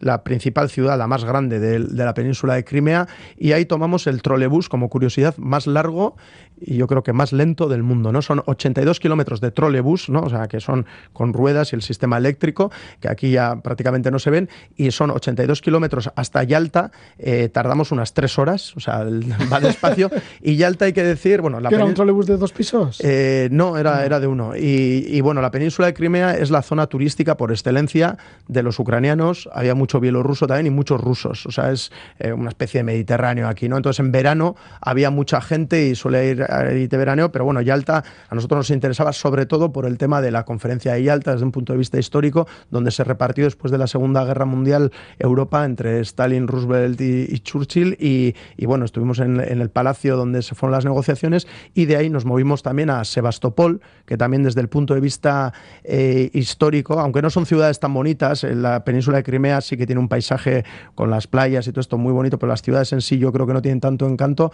la 0.00 0.24
principal 0.24 0.70
ciudad, 0.70 0.96
la 0.96 1.06
más 1.06 1.22
grande 1.22 1.60
de, 1.60 1.78
la 1.78 2.14
península 2.14 2.54
de 2.54 2.64
Crimea, 2.64 3.08
y 3.36 3.52
ahí 3.52 3.66
tomamos 3.66 4.06
el 4.06 4.22
trolebús, 4.22 4.70
como 4.70 4.88
curiosidad, 4.88 5.36
más 5.36 5.66
largo 5.66 6.16
y 6.64 6.76
yo 6.76 6.86
creo 6.86 7.02
que 7.02 7.12
más 7.12 7.32
lento 7.32 7.68
del 7.68 7.82
mundo, 7.82 8.12
¿no? 8.12 8.22
Son 8.22 8.42
82 8.46 9.00
kilómetros 9.00 9.40
de 9.40 9.50
trolebús, 9.50 10.08
¿no? 10.08 10.20
O 10.20 10.30
sea, 10.30 10.46
que 10.48 10.60
son 10.60 10.86
con 11.12 11.32
ruedas 11.32 11.72
y 11.72 11.76
el 11.76 11.82
sistema 11.82 12.18
eléctrico, 12.18 12.70
que 13.00 13.08
aquí 13.08 13.32
ya 13.32 13.56
prácticamente 13.56 14.10
no 14.10 14.18
se 14.18 14.30
ven, 14.30 14.48
y 14.76 14.90
son 14.92 15.10
82 15.10 15.60
kilómetros 15.60 16.10
hasta 16.14 16.42
Yalta, 16.44 16.92
eh, 17.18 17.48
tardamos 17.48 17.92
unas 17.92 18.14
tres 18.14 18.38
horas, 18.38 18.76
o 18.76 18.80
sea, 18.80 19.04
va 19.52 19.60
despacio, 19.60 20.10
y 20.40 20.56
Yalta 20.56 20.86
hay 20.86 20.92
que 20.92 21.02
decir, 21.02 21.40
bueno... 21.40 21.60
La 21.60 21.68
¿Era 21.68 21.84
un 21.84 21.94
trolebús 21.94 22.26
de 22.26 22.36
dos 22.36 22.52
eh, 23.00 23.48
no, 23.50 23.76
era, 23.78 24.04
era 24.04 24.20
de 24.20 24.26
uno. 24.26 24.52
Y, 24.56 25.20
bueno, 25.20 25.40
la 25.40 25.50
península 25.50 25.86
de 25.86 25.94
Crimea 25.94 26.36
es 26.36 26.50
la 26.50 26.62
zona 26.62 26.86
turística 26.86 27.36
por 27.36 27.50
excelencia 27.50 28.16
de 28.48 28.62
los 28.62 28.78
ucranianos. 28.78 29.48
Había 29.52 29.74
mucho 29.74 30.00
bielorruso 30.00 30.46
también 30.46 30.66
y 30.66 30.70
muchos 30.70 31.00
rusos. 31.00 31.46
O 31.46 31.50
sea, 31.50 31.70
es 31.72 31.92
eh, 32.18 32.32
una 32.32 32.48
especie 32.48 32.80
de 32.80 32.84
Mediterráneo 32.84 33.48
aquí, 33.48 33.68
¿no? 33.68 33.76
Entonces 33.76 34.00
en 34.00 34.12
verano 34.12 34.56
había 34.80 35.10
mucha 35.10 35.40
gente 35.40 35.86
y 35.86 35.94
suele 35.94 36.28
ir 36.28 36.42
a 36.42 36.62
de 36.62 36.96
verano, 36.96 37.30
pero 37.32 37.44
bueno, 37.44 37.60
Yalta 37.60 38.04
a 38.28 38.34
nosotros 38.34 38.58
nos 38.58 38.70
interesaba 38.70 39.12
sobre 39.12 39.46
todo 39.46 39.72
por 39.72 39.86
el 39.86 39.98
tema 39.98 40.20
de 40.20 40.30
la 40.30 40.44
conferencia 40.44 40.94
de 40.94 41.02
Yalta 41.02 41.32
desde 41.32 41.44
un 41.44 41.52
punto 41.52 41.72
de 41.72 41.78
vista 41.78 41.98
histórico, 41.98 42.46
donde 42.70 42.90
se 42.90 43.04
repartió 43.04 43.44
después 43.44 43.70
de 43.70 43.78
la 43.78 43.86
Segunda 43.86 44.24
Guerra 44.24 44.44
Mundial 44.44 44.92
Europa 45.18 45.64
entre 45.64 46.00
Stalin, 46.00 46.48
Roosevelt 46.48 47.00
y, 47.00 47.38
Churchill. 47.40 47.96
Y, 47.98 48.34
bueno, 48.66 48.84
estuvimos 48.84 49.18
en, 49.18 49.40
en 49.40 49.60
el 49.60 49.70
palacio 49.70 50.16
donde 50.16 50.42
se 50.42 50.54
fueron 50.54 50.72
las 50.72 50.84
negociaciones 50.84 51.46
y 51.74 51.86
de 51.86 51.96
ahí 51.96 52.10
nos 52.10 52.24
movimos 52.24 52.51
también 52.60 52.90
a 52.90 53.04
Sebastopol, 53.04 53.80
que 54.04 54.18
también 54.18 54.42
desde 54.42 54.60
el 54.60 54.68
punto 54.68 54.92
de 54.92 55.00
vista 55.00 55.54
eh, 55.84 56.28
histórico, 56.34 57.00
aunque 57.00 57.22
no 57.22 57.30
son 57.30 57.46
ciudades 57.46 57.78
tan 57.78 57.94
bonitas, 57.94 58.44
en 58.44 58.60
la 58.60 58.84
península 58.84 59.18
de 59.18 59.22
Crimea 59.22 59.60
sí 59.60 59.76
que 59.76 59.86
tiene 59.86 60.00
un 60.00 60.08
paisaje 60.08 60.64
con 60.94 61.08
las 61.08 61.26
playas 61.26 61.66
y 61.66 61.70
todo 61.70 61.80
esto 61.80 61.96
muy 61.96 62.12
bonito, 62.12 62.38
pero 62.38 62.50
las 62.50 62.62
ciudades 62.62 62.92
en 62.92 63.00
sí 63.00 63.16
yo 63.18 63.32
creo 63.32 63.46
que 63.46 63.52
no 63.54 63.62
tienen 63.62 63.80
tanto 63.80 64.06
encanto 64.06 64.52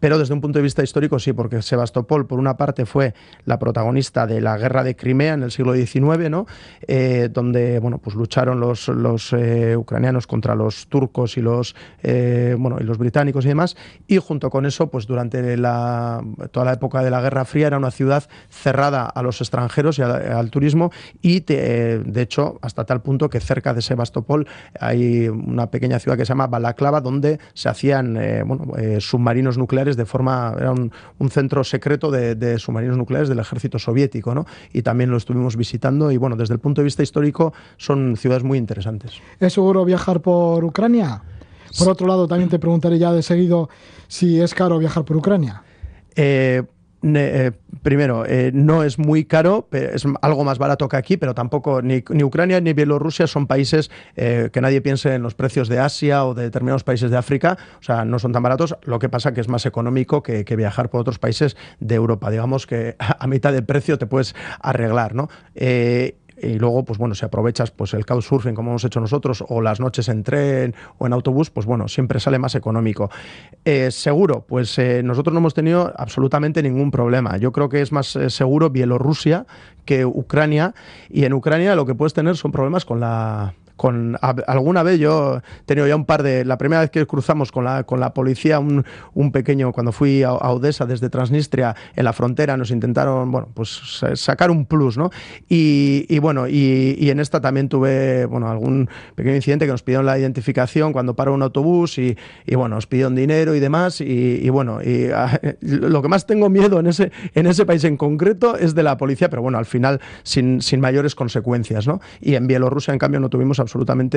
pero 0.00 0.18
desde 0.18 0.34
un 0.34 0.40
punto 0.40 0.58
de 0.58 0.62
vista 0.62 0.82
histórico 0.82 1.18
sí, 1.18 1.32
porque 1.34 1.62
Sebastopol, 1.62 2.26
por 2.26 2.38
una 2.38 2.56
parte, 2.56 2.86
fue 2.86 3.14
la 3.44 3.58
protagonista 3.58 4.26
de 4.26 4.40
la 4.40 4.56
guerra 4.56 4.82
de 4.82 4.96
Crimea 4.96 5.34
en 5.34 5.42
el 5.42 5.50
siglo 5.50 5.74
XIX, 5.74 6.30
¿no? 6.30 6.46
Eh, 6.88 7.28
donde 7.30 7.78
bueno, 7.78 7.98
pues 7.98 8.16
lucharon 8.16 8.58
los, 8.58 8.88
eh, 9.32 9.76
ucranianos 9.76 10.26
contra 10.26 10.54
los 10.54 10.88
turcos 10.88 11.36
y 11.36 11.42
los, 11.42 11.76
eh, 12.02 12.56
bueno, 12.58 12.78
y 12.80 12.84
los 12.84 12.98
británicos 12.98 13.44
y 13.44 13.48
demás, 13.48 13.76
y 14.06 14.16
junto 14.16 14.48
con 14.50 14.64
eso, 14.66 14.90
pues 14.90 15.06
durante 15.06 15.56
la, 15.58 16.24
toda 16.50 16.64
la 16.64 16.72
época 16.72 17.02
de 17.02 17.10
la 17.10 17.20
Guerra 17.20 17.44
Fría 17.44 17.66
era 17.66 17.76
una 17.76 17.90
ciudad 17.90 18.24
cerrada 18.48 19.04
a 19.04 19.22
los 19.22 19.40
extranjeros 19.40 19.98
y 19.98 20.02
al, 20.02 20.50
turismo, 20.50 20.90
y 21.20 21.40
de 21.40 22.20
hecho, 22.22 22.58
hasta 22.62 22.84
tal 22.84 23.02
punto 23.02 23.28
que 23.28 23.40
cerca 23.40 23.74
de 23.74 23.82
Sebastopol 23.82 24.48
hay 24.80 25.28
una 25.28 25.70
pequeña 25.70 25.98
ciudad 25.98 26.16
que 26.16 26.24
se 26.24 26.30
llama 26.30 26.46
Balaclava, 26.46 27.00
donde 27.00 27.38
se 27.52 27.68
hacían 27.68 28.14
bueno, 28.46 28.72
submarinos 29.00 29.58
nucleares 29.58 29.89
de 29.96 30.06
forma, 30.06 30.54
era 30.58 30.72
un, 30.72 30.90
centro 31.30 31.64
secreto 31.64 32.10
de, 32.10 32.58
submarinos 32.58 32.96
nucleares 32.96 33.28
del 33.28 33.38
ejército 33.38 33.78
soviético, 33.78 34.34
¿no? 34.34 34.46
Y 34.72 34.82
también 34.82 35.10
lo 35.10 35.16
estuvimos 35.16 35.56
visitando 35.56 36.10
y 36.10 36.16
bueno, 36.16 36.36
desde 36.36 36.54
el 36.54 36.60
punto 36.60 36.80
de 36.80 36.84
vista 36.84 37.02
histórico 37.02 37.52
son 37.76 38.16
ciudades 38.16 38.44
muy 38.44 38.58
interesantes. 38.58 39.20
¿Es 39.38 39.52
seguro 39.52 39.84
viajar 39.84 40.20
por 40.20 40.64
Ucrania? 40.64 41.22
Por 41.78 41.88
otro 41.88 42.06
lado, 42.06 42.26
también 42.26 42.50
te 42.50 42.58
preguntaré 42.58 42.98
ya 42.98 43.12
de 43.12 43.22
seguido 43.22 43.68
si 44.08 44.40
es 44.40 44.54
caro 44.54 44.78
viajar 44.78 45.04
por 45.04 45.16
Ucrania. 45.16 45.62
Eh, 46.16 46.62
eh, 47.02 47.52
primero, 47.82 48.24
eh, 48.26 48.50
no 48.52 48.82
es 48.82 48.98
muy 48.98 49.24
caro, 49.24 49.68
es 49.72 50.04
algo 50.22 50.44
más 50.44 50.58
barato 50.58 50.88
que 50.88 50.96
aquí, 50.96 51.16
pero 51.16 51.34
tampoco 51.34 51.82
ni, 51.82 52.02
Ucrania 52.22 52.60
ni 52.60 52.72
Bielorrusia 52.72 53.26
son 53.26 53.46
países 53.46 53.90
que 54.14 54.60
nadie 54.60 54.80
piense 54.80 55.14
en 55.14 55.22
los 55.22 55.34
precios 55.34 55.68
de 55.68 55.78
Asia 55.78 56.24
o 56.24 56.34
de 56.34 56.42
determinados 56.44 56.84
países 56.84 57.10
de 57.10 57.16
África, 57.16 57.56
o 57.78 57.82
sea, 57.82 58.04
no 58.04 58.18
son 58.18 58.32
tan 58.32 58.42
baratos, 58.42 58.76
lo 58.82 58.98
que 58.98 59.08
pasa 59.08 59.32
que 59.32 59.40
es 59.40 59.48
más 59.48 59.66
económico 59.66 60.22
que, 60.22 60.44
viajar 60.60 60.90
por 60.90 61.00
otros 61.00 61.18
países 61.18 61.56
de 61.78 61.94
Europa, 61.94 62.30
digamos 62.30 62.66
que 62.66 62.96
a 62.98 63.26
mitad 63.26 63.52
de 63.52 63.62
precio 63.62 63.98
te 63.98 64.06
puedes 64.06 64.34
arreglar, 64.60 65.14
¿no? 65.14 65.28
Y 66.42 66.58
luego, 66.58 66.84
pues 66.84 66.98
bueno, 66.98 67.14
si 67.14 67.24
aprovechas 67.24 67.70
pues 67.70 67.94
el 67.94 68.06
couchsurfing 68.06 68.54
como 68.54 68.70
hemos 68.70 68.84
hecho 68.84 69.00
nosotros 69.00 69.44
o 69.48 69.60
las 69.60 69.80
noches 69.80 70.08
en 70.08 70.22
tren 70.22 70.74
o 70.98 71.06
en 71.06 71.12
autobús, 71.12 71.50
pues 71.50 71.66
bueno, 71.66 71.88
siempre 71.88 72.20
sale 72.20 72.38
más 72.38 72.54
económico. 72.54 73.10
Eh, 73.64 73.90
seguro, 73.90 74.44
pues 74.46 74.78
eh, 74.78 75.02
nosotros 75.02 75.32
no 75.32 75.40
hemos 75.40 75.54
tenido 75.54 75.92
absolutamente 75.96 76.62
ningún 76.62 76.90
problema. 76.90 77.36
Yo 77.36 77.52
creo 77.52 77.68
que 77.68 77.80
es 77.80 77.92
más 77.92 78.16
eh, 78.16 78.30
seguro 78.30 78.70
Bielorrusia 78.70 79.46
que 79.84 80.04
Ucrania 80.04 80.74
y 81.08 81.24
en 81.24 81.32
Ucrania 81.32 81.74
lo 81.74 81.86
que 81.86 81.94
puedes 81.94 82.14
tener 82.14 82.36
son 82.36 82.52
problemas 82.52 82.84
con 82.84 83.00
la 83.00 83.54
con 83.80 84.18
alguna 84.20 84.82
vez 84.82 85.00
yo 85.00 85.38
he 85.38 85.64
tenido 85.64 85.88
ya 85.88 85.96
un 85.96 86.04
par 86.04 86.22
de 86.22 86.44
la 86.44 86.58
primera 86.58 86.82
vez 86.82 86.90
que 86.90 87.06
cruzamos 87.06 87.50
con 87.50 87.64
la 87.64 87.84
con 87.84 87.98
la 87.98 88.12
policía 88.12 88.58
un, 88.58 88.84
un 89.14 89.32
pequeño 89.32 89.72
cuando 89.72 89.90
fui 89.90 90.22
a, 90.22 90.34
Odessa 90.34 90.84
desde 90.84 91.08
Transnistria 91.08 91.74
en 91.96 92.04
la 92.04 92.12
frontera 92.12 92.58
nos 92.58 92.70
intentaron 92.72 93.32
bueno 93.32 93.48
pues 93.54 94.02
sacar 94.16 94.50
un 94.50 94.66
plus 94.66 94.98
no 94.98 95.08
y, 95.48 96.04
y 96.10 96.18
bueno 96.18 96.46
y, 96.46 96.94
y, 96.98 97.08
en 97.08 97.20
esta 97.20 97.40
también 97.40 97.70
tuve 97.70 98.26
bueno 98.26 98.50
algún 98.50 98.90
pequeño 99.14 99.36
incidente 99.36 99.64
que 99.64 99.72
nos 99.72 99.82
pidieron 99.82 100.04
la 100.04 100.18
identificación 100.18 100.92
cuando 100.92 101.16
paró 101.16 101.32
un 101.32 101.42
autobús 101.42 101.96
y, 101.96 102.18
y 102.44 102.54
bueno 102.56 102.74
nos 102.74 102.86
pidieron 102.86 103.14
dinero 103.14 103.54
y 103.54 103.60
demás 103.60 104.02
y, 104.02 104.46
bueno 104.50 104.82
y 104.82 105.08
lo 105.62 106.02
que 106.02 106.08
más 106.08 106.26
tengo 106.26 106.50
miedo 106.50 106.80
en 106.80 106.86
ese 106.86 107.12
en 107.34 107.46
ese 107.46 107.64
país 107.64 107.82
en 107.84 107.96
concreto 107.96 108.58
es 108.58 108.74
de 108.74 108.82
la 108.82 108.98
policía 108.98 109.30
pero 109.30 109.40
bueno 109.40 109.56
al 109.56 109.64
final 109.64 110.02
sin, 110.22 110.60
sin 110.60 110.80
mayores 110.80 111.14
consecuencias 111.14 111.86
no 111.86 112.02
y 112.20 112.34
en 112.34 112.46
Bielorrusia 112.46 112.92
en 112.92 112.98
cambio 112.98 113.20
no 113.20 113.30
tuvimos 113.30 113.58
absolutamente 113.58 113.69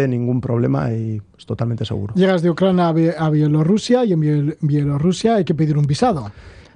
ningún 0.08 0.42
problema 0.42 0.92
y 0.92 1.22
es 1.38 1.46
totalmente 1.46 1.86
seguro. 1.86 2.14
Llegas 2.16 2.42
de 2.42 2.50
Ucrania 2.50 2.94
a 3.18 3.30
Bielorrusia 3.30 4.06
y 4.06 4.14
en 4.14 4.56
Bielorrusia 4.62 5.36
hay 5.36 5.46
que 5.46 5.56
pedir 5.56 5.78
un 5.78 5.86
visado. 5.86 6.32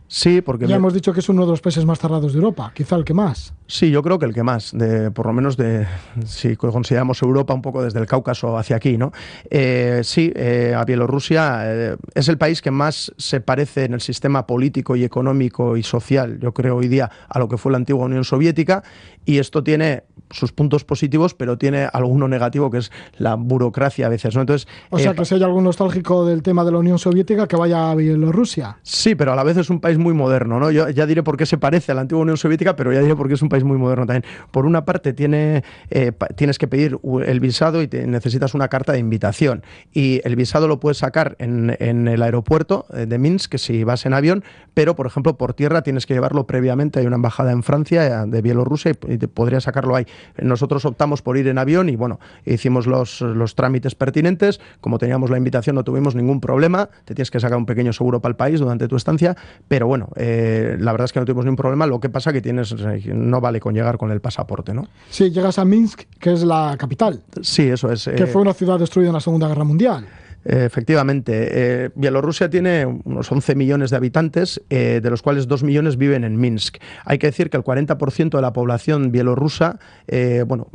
Sí, 0.09 0.41
porque... 0.41 0.67
Ya 0.67 0.77
hemos 0.77 0.93
dicho 0.93 1.11
que 1.11 1.19
es 1.19 1.27
uno 1.27 1.45
de 1.45 1.51
los 1.51 1.59
países 1.59 1.85
más 1.85 1.99
cerrados 1.99 2.31
de 2.31 2.39
Europa, 2.39 2.71
quizá 2.73 2.95
el 2.95 3.03
que 3.03 3.13
más. 3.13 3.53
Sí, 3.67 3.91
yo 3.91 4.01
creo 4.01 4.17
que 4.17 4.25
el 4.25 4.33
que 4.33 4.41
más, 4.41 4.71
de, 4.73 5.11
por 5.11 5.25
lo 5.25 5.33
menos 5.33 5.57
de, 5.57 5.85
si 6.25 6.55
consideramos 6.55 7.21
Europa 7.21 7.53
un 7.53 7.61
poco 7.61 7.83
desde 7.83 7.99
el 7.99 8.05
Cáucaso 8.05 8.57
hacia 8.57 8.77
aquí, 8.77 8.97
¿no? 8.97 9.11
Eh, 9.49 10.01
sí, 10.03 10.31
eh, 10.33 10.73
a 10.77 10.85
Bielorrusia 10.85 11.61
eh, 11.65 11.97
es 12.15 12.29
el 12.29 12.37
país 12.37 12.61
que 12.61 12.71
más 12.71 13.13
se 13.17 13.41
parece 13.41 13.83
en 13.83 13.95
el 13.95 14.01
sistema 14.01 14.47
político 14.47 14.95
y 14.95 15.03
económico 15.03 15.75
y 15.75 15.83
social, 15.83 16.39
yo 16.39 16.53
creo 16.53 16.77
hoy 16.77 16.87
día, 16.87 17.11
a 17.27 17.39
lo 17.39 17.49
que 17.49 17.57
fue 17.57 17.73
la 17.73 17.77
antigua 17.77 18.05
Unión 18.05 18.23
Soviética, 18.23 18.83
y 19.25 19.39
esto 19.39 19.61
tiene 19.61 20.03
sus 20.31 20.51
puntos 20.51 20.83
positivos, 20.83 21.33
pero 21.33 21.57
tiene 21.57 21.87
alguno 21.91 22.27
negativo, 22.27 22.69
que 22.69 22.79
es 22.79 22.91
la 23.17 23.35
burocracia 23.35 24.07
a 24.07 24.09
veces, 24.09 24.35
¿no? 24.35 24.41
Entonces... 24.41 24.67
O 24.89 24.99
sea, 24.99 25.13
que 25.13 25.25
si 25.25 25.35
hay 25.35 25.43
algún 25.43 25.63
nostálgico 25.63 26.25
del 26.25 26.43
tema 26.43 26.63
de 26.63 26.71
la 26.71 26.79
Unión 26.79 26.99
Soviética, 26.99 27.47
que 27.47 27.55
vaya 27.55 27.91
a 27.91 27.95
Bielorrusia. 27.95 28.77
Sí, 28.83 29.15
pero 29.15 29.33
a 29.33 29.35
la 29.35 29.43
vez 29.43 29.57
es 29.57 29.69
un 29.69 29.79
país 29.79 29.97
muy 29.97 30.13
moderno, 30.13 30.59
¿no? 30.59 30.71
Yo 30.71 30.89
ya 30.89 31.05
diré 31.05 31.23
por 31.23 31.37
qué 31.37 31.45
se 31.45 31.57
parece 31.57 31.91
a 31.91 31.95
la 31.95 32.01
antigua 32.01 32.21
Unión 32.21 32.37
Soviética, 32.37 32.75
pero 32.75 32.93
ya 32.93 33.01
diré 33.01 33.15
por 33.15 33.27
qué 33.27 33.33
es 33.35 33.41
un 33.41 33.49
país 33.49 33.63
muy 33.63 33.77
moderno 33.77 34.05
también. 34.05 34.23
Por 34.51 34.65
una 34.65 34.85
parte, 34.85 35.13
tiene, 35.13 35.63
eh, 35.89 36.11
tienes 36.35 36.57
que 36.57 36.67
pedir 36.67 36.99
el 37.25 37.39
visado 37.39 37.81
y 37.81 37.87
necesitas 37.87 38.53
una 38.53 38.67
carta 38.67 38.93
de 38.93 38.99
invitación. 38.99 39.63
Y 39.93 40.21
el 40.23 40.35
visado 40.35 40.67
lo 40.67 40.79
puedes 40.79 40.97
sacar 40.97 41.35
en, 41.39 42.07
el 42.07 42.21
aeropuerto 42.21 42.85
eh, 42.93 43.05
de 43.05 43.17
Minsk, 43.17 43.57
si 43.57 43.83
vas 43.83 44.05
en 44.05 44.13
avión, 44.13 44.43
pero, 44.73 44.95
por 44.95 45.07
ejemplo, 45.07 45.37
por 45.37 45.53
tierra 45.53 45.81
tienes 45.81 46.05
que 46.05 46.13
llevarlo 46.13 46.45
previamente. 46.45 46.99
Hay 46.99 47.07
una 47.07 47.15
embajada 47.15 47.51
en 47.51 47.63
Francia, 47.63 48.05
eh, 48.05 48.27
de 48.27 48.41
Bielorrusia, 48.41 48.91
y, 48.91 49.17
podrías 49.27 49.63
sacarlo 49.63 49.95
ahí. 49.95 50.05
Nosotros 50.41 50.85
optamos 50.85 51.21
por 51.21 51.37
ir 51.37 51.47
en 51.47 51.57
avión 51.57 51.89
y, 51.89 51.95
bueno, 51.95 52.19
hicimos 52.45 52.87
los, 52.87 53.21
los 53.21 53.55
trámites 53.55 53.95
pertinentes. 53.95 54.59
Como 54.81 54.97
teníamos 54.97 55.29
la 55.29 55.37
invitación, 55.37 55.75
no 55.75 55.83
tuvimos 55.83 56.15
ningún 56.15 56.39
problema. 56.41 56.89
Te 57.05 57.15
tienes 57.15 57.31
que 57.31 57.39
sacar 57.39 57.57
un 57.57 57.65
pequeño 57.65 57.93
seguro 57.93 58.21
para 58.21 58.31
el 58.31 58.35
país 58.35 58.59
durante 58.59 58.87
tu 58.87 58.95
estancia, 58.95 59.35
pero 59.67 59.87
bueno, 59.87 60.09
eh, 60.15 60.77
la 60.79 60.91
verdad 60.91 61.05
es 61.05 61.13
que 61.13 61.19
no 61.19 61.25
tuvimos 61.25 61.45
ningún 61.45 61.57
problema. 61.57 61.87
Lo 61.87 61.99
que 61.99 62.09
pasa 62.09 62.33
que 62.33 62.41
tienes 62.41 62.75
no 63.07 63.41
vale 63.41 63.59
con 63.59 63.73
llegar 63.73 63.97
con 63.97 64.11
el 64.11 64.21
pasaporte, 64.21 64.73
¿no? 64.73 64.87
Sí, 65.09 65.31
llegas 65.31 65.59
a 65.59 65.65
Minsk, 65.65 66.03
que 66.19 66.33
es 66.33 66.43
la 66.43 66.75
capital. 66.77 67.21
Sí, 67.41 67.63
eso 67.63 67.91
es. 67.91 68.05
Que 68.05 68.27
fue 68.27 68.41
una 68.41 68.53
ciudad 68.53 68.79
destruida 68.79 69.09
en 69.09 69.13
la 69.13 69.19
Segunda 69.19 69.47
Guerra 69.47 69.63
Mundial. 69.63 70.05
Efectivamente, 70.49 71.49
eh, 71.51 71.89
Bielorrusia 71.95 72.49
tiene 72.49 72.85
unos 72.85 73.29
11 73.29 73.55
millones 73.55 73.89
de 73.89 73.97
habitantes, 73.97 74.61
eh, 74.69 75.01
de 75.03 75.09
los 75.09 75.21
cuales 75.21 75.47
2 75.47 75.63
millones 75.63 75.97
viven 75.97 76.23
en 76.23 76.39
Minsk. 76.39 76.77
Hay 77.03 77.17
que 77.17 77.27
decir 77.27 77.49
que 77.49 77.57
el 77.57 77.63
40% 77.63 78.37
de 78.37 78.41
la 78.41 78.53
población 78.53 79.11
bielorrusa 79.11 79.79
eh, 80.07 80.45
bueno, 80.47 80.67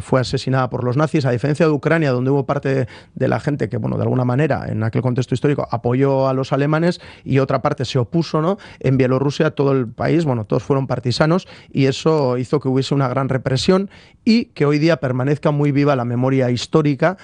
fue 0.00 0.20
asesinada 0.20 0.70
por 0.70 0.84
los 0.84 0.96
nazis, 0.96 1.24
a 1.24 1.30
diferencia 1.30 1.66
de 1.66 1.72
Ucrania, 1.72 2.12
donde 2.12 2.30
hubo 2.30 2.46
parte 2.46 2.86
de 3.14 3.28
la 3.28 3.40
gente 3.40 3.68
que, 3.68 3.78
bueno, 3.78 3.96
de 3.96 4.02
alguna 4.02 4.24
manera, 4.24 4.66
en 4.68 4.84
aquel 4.84 5.02
contexto 5.02 5.34
histórico, 5.34 5.66
apoyó 5.70 6.28
a 6.28 6.32
los 6.32 6.52
alemanes 6.52 7.00
y 7.24 7.40
otra 7.40 7.62
parte 7.62 7.84
se 7.84 7.98
opuso, 7.98 8.40
¿no? 8.40 8.58
En 8.78 8.96
Bielorrusia 8.96 9.50
todo 9.50 9.72
el 9.72 9.88
país, 9.88 10.24
bueno, 10.24 10.44
todos 10.44 10.62
fueron 10.62 10.86
partisanos 10.86 11.48
y 11.72 11.86
eso 11.86 12.38
hizo 12.38 12.60
que 12.60 12.68
hubiese 12.68 12.94
una 12.94 13.08
gran 13.08 13.28
represión 13.28 13.90
y 14.24 14.46
que 14.46 14.66
hoy 14.66 14.78
día 14.78 14.98
permanezca 14.98 15.50
muy 15.50 15.72
viva 15.72 15.96
la 15.96 16.04
memoria 16.04 16.50
histórica 16.50 17.16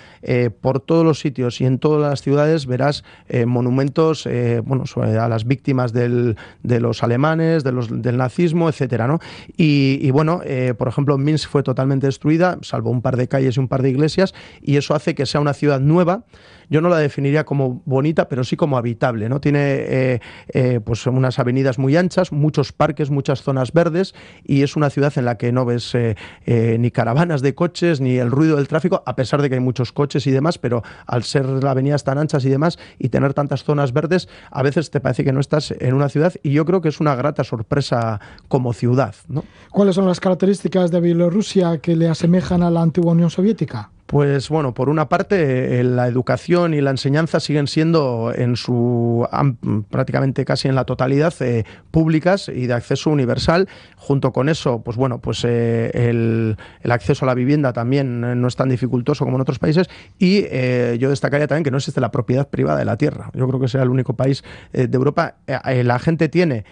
por 0.60 0.80
todos 0.80 1.04
los 1.04 1.18
sitios 1.18 1.60
y 1.60 1.66
en 1.66 1.78
todas 1.82 2.00
las 2.00 2.22
ciudades 2.22 2.66
verás 2.66 3.02
eh, 3.28 3.44
monumentos 3.44 4.24
eh, 4.26 4.62
bueno, 4.64 4.84
a 4.96 5.28
las 5.28 5.44
víctimas 5.44 5.92
del, 5.92 6.36
de 6.62 6.78
los 6.78 7.02
alemanes, 7.02 7.64
de 7.64 7.72
los, 7.72 8.02
del 8.02 8.16
nazismo, 8.16 8.68
etcétera, 8.68 9.08
¿no? 9.08 9.18
Y, 9.56 10.08
bueno, 10.12 10.40
eh, 10.44 10.74
por 10.78 10.86
ejemplo, 10.86 11.18
Minsk 11.18 11.50
fue 11.50 11.64
totalmente 11.64 12.06
destruida, 12.06 12.58
salvo 12.62 12.90
un 12.90 13.02
par 13.02 13.16
de 13.16 13.26
calles 13.26 13.56
y 13.56 13.60
un 13.60 13.66
par 13.66 13.82
de 13.82 13.90
iglesias, 13.90 14.32
y 14.62 14.76
eso 14.76 14.94
hace 14.94 15.16
que 15.16 15.26
sea 15.26 15.40
una 15.40 15.54
ciudad 15.54 15.80
nueva 15.80 16.22
yo 16.68 16.80
no 16.80 16.88
la 16.88 16.98
definiría 16.98 17.44
como 17.44 17.82
bonita, 17.84 18.28
pero 18.28 18.44
sí 18.44 18.56
como 18.56 18.76
habitable. 18.76 19.28
¿no? 19.28 19.40
Tiene 19.40 19.60
eh, 19.62 20.20
eh, 20.48 20.80
pues 20.84 21.06
unas 21.06 21.38
avenidas 21.38 21.78
muy 21.78 21.96
anchas, 21.96 22.32
muchos 22.32 22.72
parques, 22.72 23.10
muchas 23.10 23.42
zonas 23.42 23.72
verdes 23.72 24.14
y 24.44 24.62
es 24.62 24.76
una 24.76 24.90
ciudad 24.90 25.12
en 25.16 25.24
la 25.24 25.36
que 25.38 25.52
no 25.52 25.64
ves 25.64 25.94
eh, 25.94 26.16
ni 26.78 26.90
caravanas 26.90 27.42
de 27.42 27.54
coches 27.54 28.00
ni 28.00 28.16
el 28.16 28.30
ruido 28.30 28.56
del 28.56 28.68
tráfico, 28.68 29.02
a 29.06 29.16
pesar 29.16 29.42
de 29.42 29.48
que 29.48 29.56
hay 29.56 29.60
muchos 29.60 29.92
coches 29.92 30.26
y 30.26 30.30
demás, 30.30 30.58
pero 30.58 30.82
al 31.06 31.22
ser 31.22 31.46
las 31.46 31.64
avenidas 31.64 32.04
tan 32.04 32.18
anchas 32.18 32.44
y 32.44 32.48
demás 32.48 32.78
y 32.98 33.08
tener 33.08 33.34
tantas 33.34 33.64
zonas 33.64 33.92
verdes, 33.92 34.28
a 34.50 34.62
veces 34.62 34.90
te 34.90 35.00
parece 35.00 35.24
que 35.24 35.32
no 35.32 35.40
estás 35.40 35.72
en 35.78 35.94
una 35.94 36.08
ciudad 36.08 36.34
y 36.42 36.52
yo 36.52 36.64
creo 36.64 36.80
que 36.80 36.88
es 36.88 37.00
una 37.00 37.14
grata 37.14 37.44
sorpresa 37.44 38.20
como 38.48 38.72
ciudad. 38.72 39.14
¿Cuáles 39.70 39.94
son 39.94 40.06
las 40.06 40.20
características 40.20 40.90
de 40.90 41.00
Bielorrusia 41.00 41.78
que 41.78 41.96
le 41.96 42.08
asemejan 42.08 42.62
a 42.62 42.70
la 42.70 42.82
antigua 42.82 43.12
Unión 43.12 43.30
Soviética? 43.30 43.91
Pues 44.12 44.50
bueno, 44.50 44.74
por 44.74 44.90
una 44.90 45.08
parte, 45.08 45.80
eh, 45.80 45.84
la 45.84 46.06
educación 46.06 46.74
y 46.74 46.82
la 46.82 46.90
enseñanza 46.90 47.40
siguen 47.40 47.66
siendo 47.66 48.30
en 48.36 48.56
su 48.56 49.26
prácticamente 49.88 50.44
casi 50.44 50.68
en 50.68 50.74
la 50.74 50.84
totalidad 50.84 51.32
eh, 51.40 51.64
públicas 51.90 52.50
y 52.54 52.66
de 52.66 52.74
acceso 52.74 53.08
universal. 53.08 53.70
Junto 53.96 54.32
con 54.32 54.50
eso, 54.50 54.82
pues 54.82 54.98
bueno, 54.98 55.18
pues 55.22 55.46
eh, 55.46 55.90
el, 55.94 56.58
acceso 56.90 57.24
a 57.24 57.28
la 57.28 57.32
vivienda 57.32 57.72
también 57.72 58.20
no 58.38 58.48
es 58.48 58.54
tan 58.54 58.68
dificultoso 58.68 59.24
como 59.24 59.38
en 59.38 59.40
otros 59.40 59.58
países. 59.58 59.88
Y 60.18 60.42
yo 60.98 61.08
destacaría 61.08 61.46
también 61.46 61.64
que 61.64 61.70
no 61.70 61.78
existe 61.78 62.02
la 62.02 62.10
propiedad 62.10 62.50
privada 62.50 62.78
de 62.80 62.84
la 62.84 62.98
tierra. 62.98 63.30
Yo 63.32 63.48
creo 63.48 63.60
que 63.60 63.68
sea 63.68 63.82
el 63.82 63.88
único 63.88 64.14
país 64.14 64.44
de 64.72 64.94
Europa. 64.94 65.36
la 65.46 65.98
gente 65.98 66.28
tiene 66.28 66.66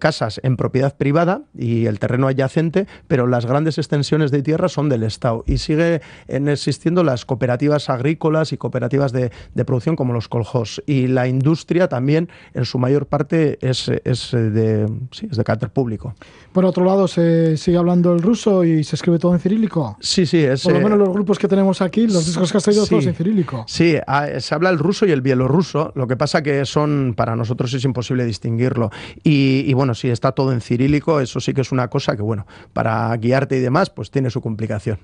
casas 0.00 0.40
en 0.42 0.56
propiedad 0.56 0.96
privada 0.96 1.42
y 1.56 1.86
el 1.86 2.00
terreno 2.00 2.26
adyacente, 2.26 2.88
pero 3.06 3.28
las 3.28 3.46
grandes 3.46 3.78
extensiones 3.78 4.32
de 4.32 4.42
tierra 4.42 4.68
son 4.68 4.88
del 4.88 5.04
Estado. 5.04 5.44
Y 5.46 5.58
sigue 5.58 6.00
en 6.26 6.48
el 6.48 6.56
sistema 6.56 6.79
las 6.84 7.24
cooperativas 7.24 7.88
agrícolas 7.90 8.52
y 8.52 8.56
cooperativas 8.56 9.12
de, 9.12 9.30
producción 9.64 9.96
como 9.96 10.12
los 10.12 10.28
coljos. 10.28 10.82
Y 10.86 11.06
la 11.06 11.28
industria 11.28 11.88
también, 11.88 12.28
en 12.54 12.64
su 12.64 12.78
mayor 12.78 13.06
parte, 13.06 13.58
es, 13.60 13.88
es, 13.88 14.30
de, 14.32 14.88
sí, 15.12 15.28
es 15.30 15.36
de 15.36 15.44
carácter 15.44 15.70
público. 15.70 16.14
Por 16.52 16.64
otro 16.64 16.84
lado, 16.84 17.06
¿se 17.06 17.56
sigue 17.56 17.76
hablando 17.76 18.12
el 18.12 18.22
ruso 18.22 18.64
y 18.64 18.82
se 18.82 18.96
escribe 18.96 19.18
todo 19.18 19.32
en 19.34 19.40
cirílico? 19.40 19.96
Sí, 20.00 20.26
sí. 20.26 20.38
Es, 20.38 20.62
Por 20.62 20.72
lo 20.72 20.80
menos 20.80 20.98
los 20.98 21.10
grupos 21.10 21.38
que 21.38 21.46
tenemos 21.46 21.80
aquí, 21.80 22.06
los 22.06 22.26
discos 22.26 22.50
que 22.50 22.58
has 22.58 22.64
traído, 22.64 22.86
todos 22.86 23.06
en 23.06 23.14
cirílico. 23.14 23.64
Sí, 23.68 23.96
ah, 24.06 24.26
se 24.38 24.54
habla 24.54 24.70
el 24.70 24.78
ruso 24.78 25.06
y 25.06 25.12
el 25.12 25.20
bielorruso. 25.20 25.92
Lo 25.94 26.08
que 26.08 26.16
pasa 26.16 26.42
que 26.42 26.64
son, 26.64 27.14
para 27.16 27.36
nosotros 27.36 27.72
es 27.74 27.84
imposible 27.84 28.24
distinguirlo. 28.24 28.90
Y, 29.22 29.64
y 29.66 29.74
bueno, 29.74 29.94
si 29.94 30.08
está 30.08 30.32
todo 30.32 30.52
en 30.52 30.60
cirílico, 30.60 31.20
eso 31.20 31.38
sí 31.40 31.54
que 31.54 31.60
es 31.60 31.70
una 31.70 31.88
cosa 31.88 32.16
que, 32.16 32.22
bueno, 32.22 32.46
para 32.72 33.16
guiarte 33.16 33.56
y 33.56 33.60
demás, 33.60 33.90
pues 33.90 34.10
tiene 34.10 34.30
su 34.30 34.40
complicación. 34.40 34.98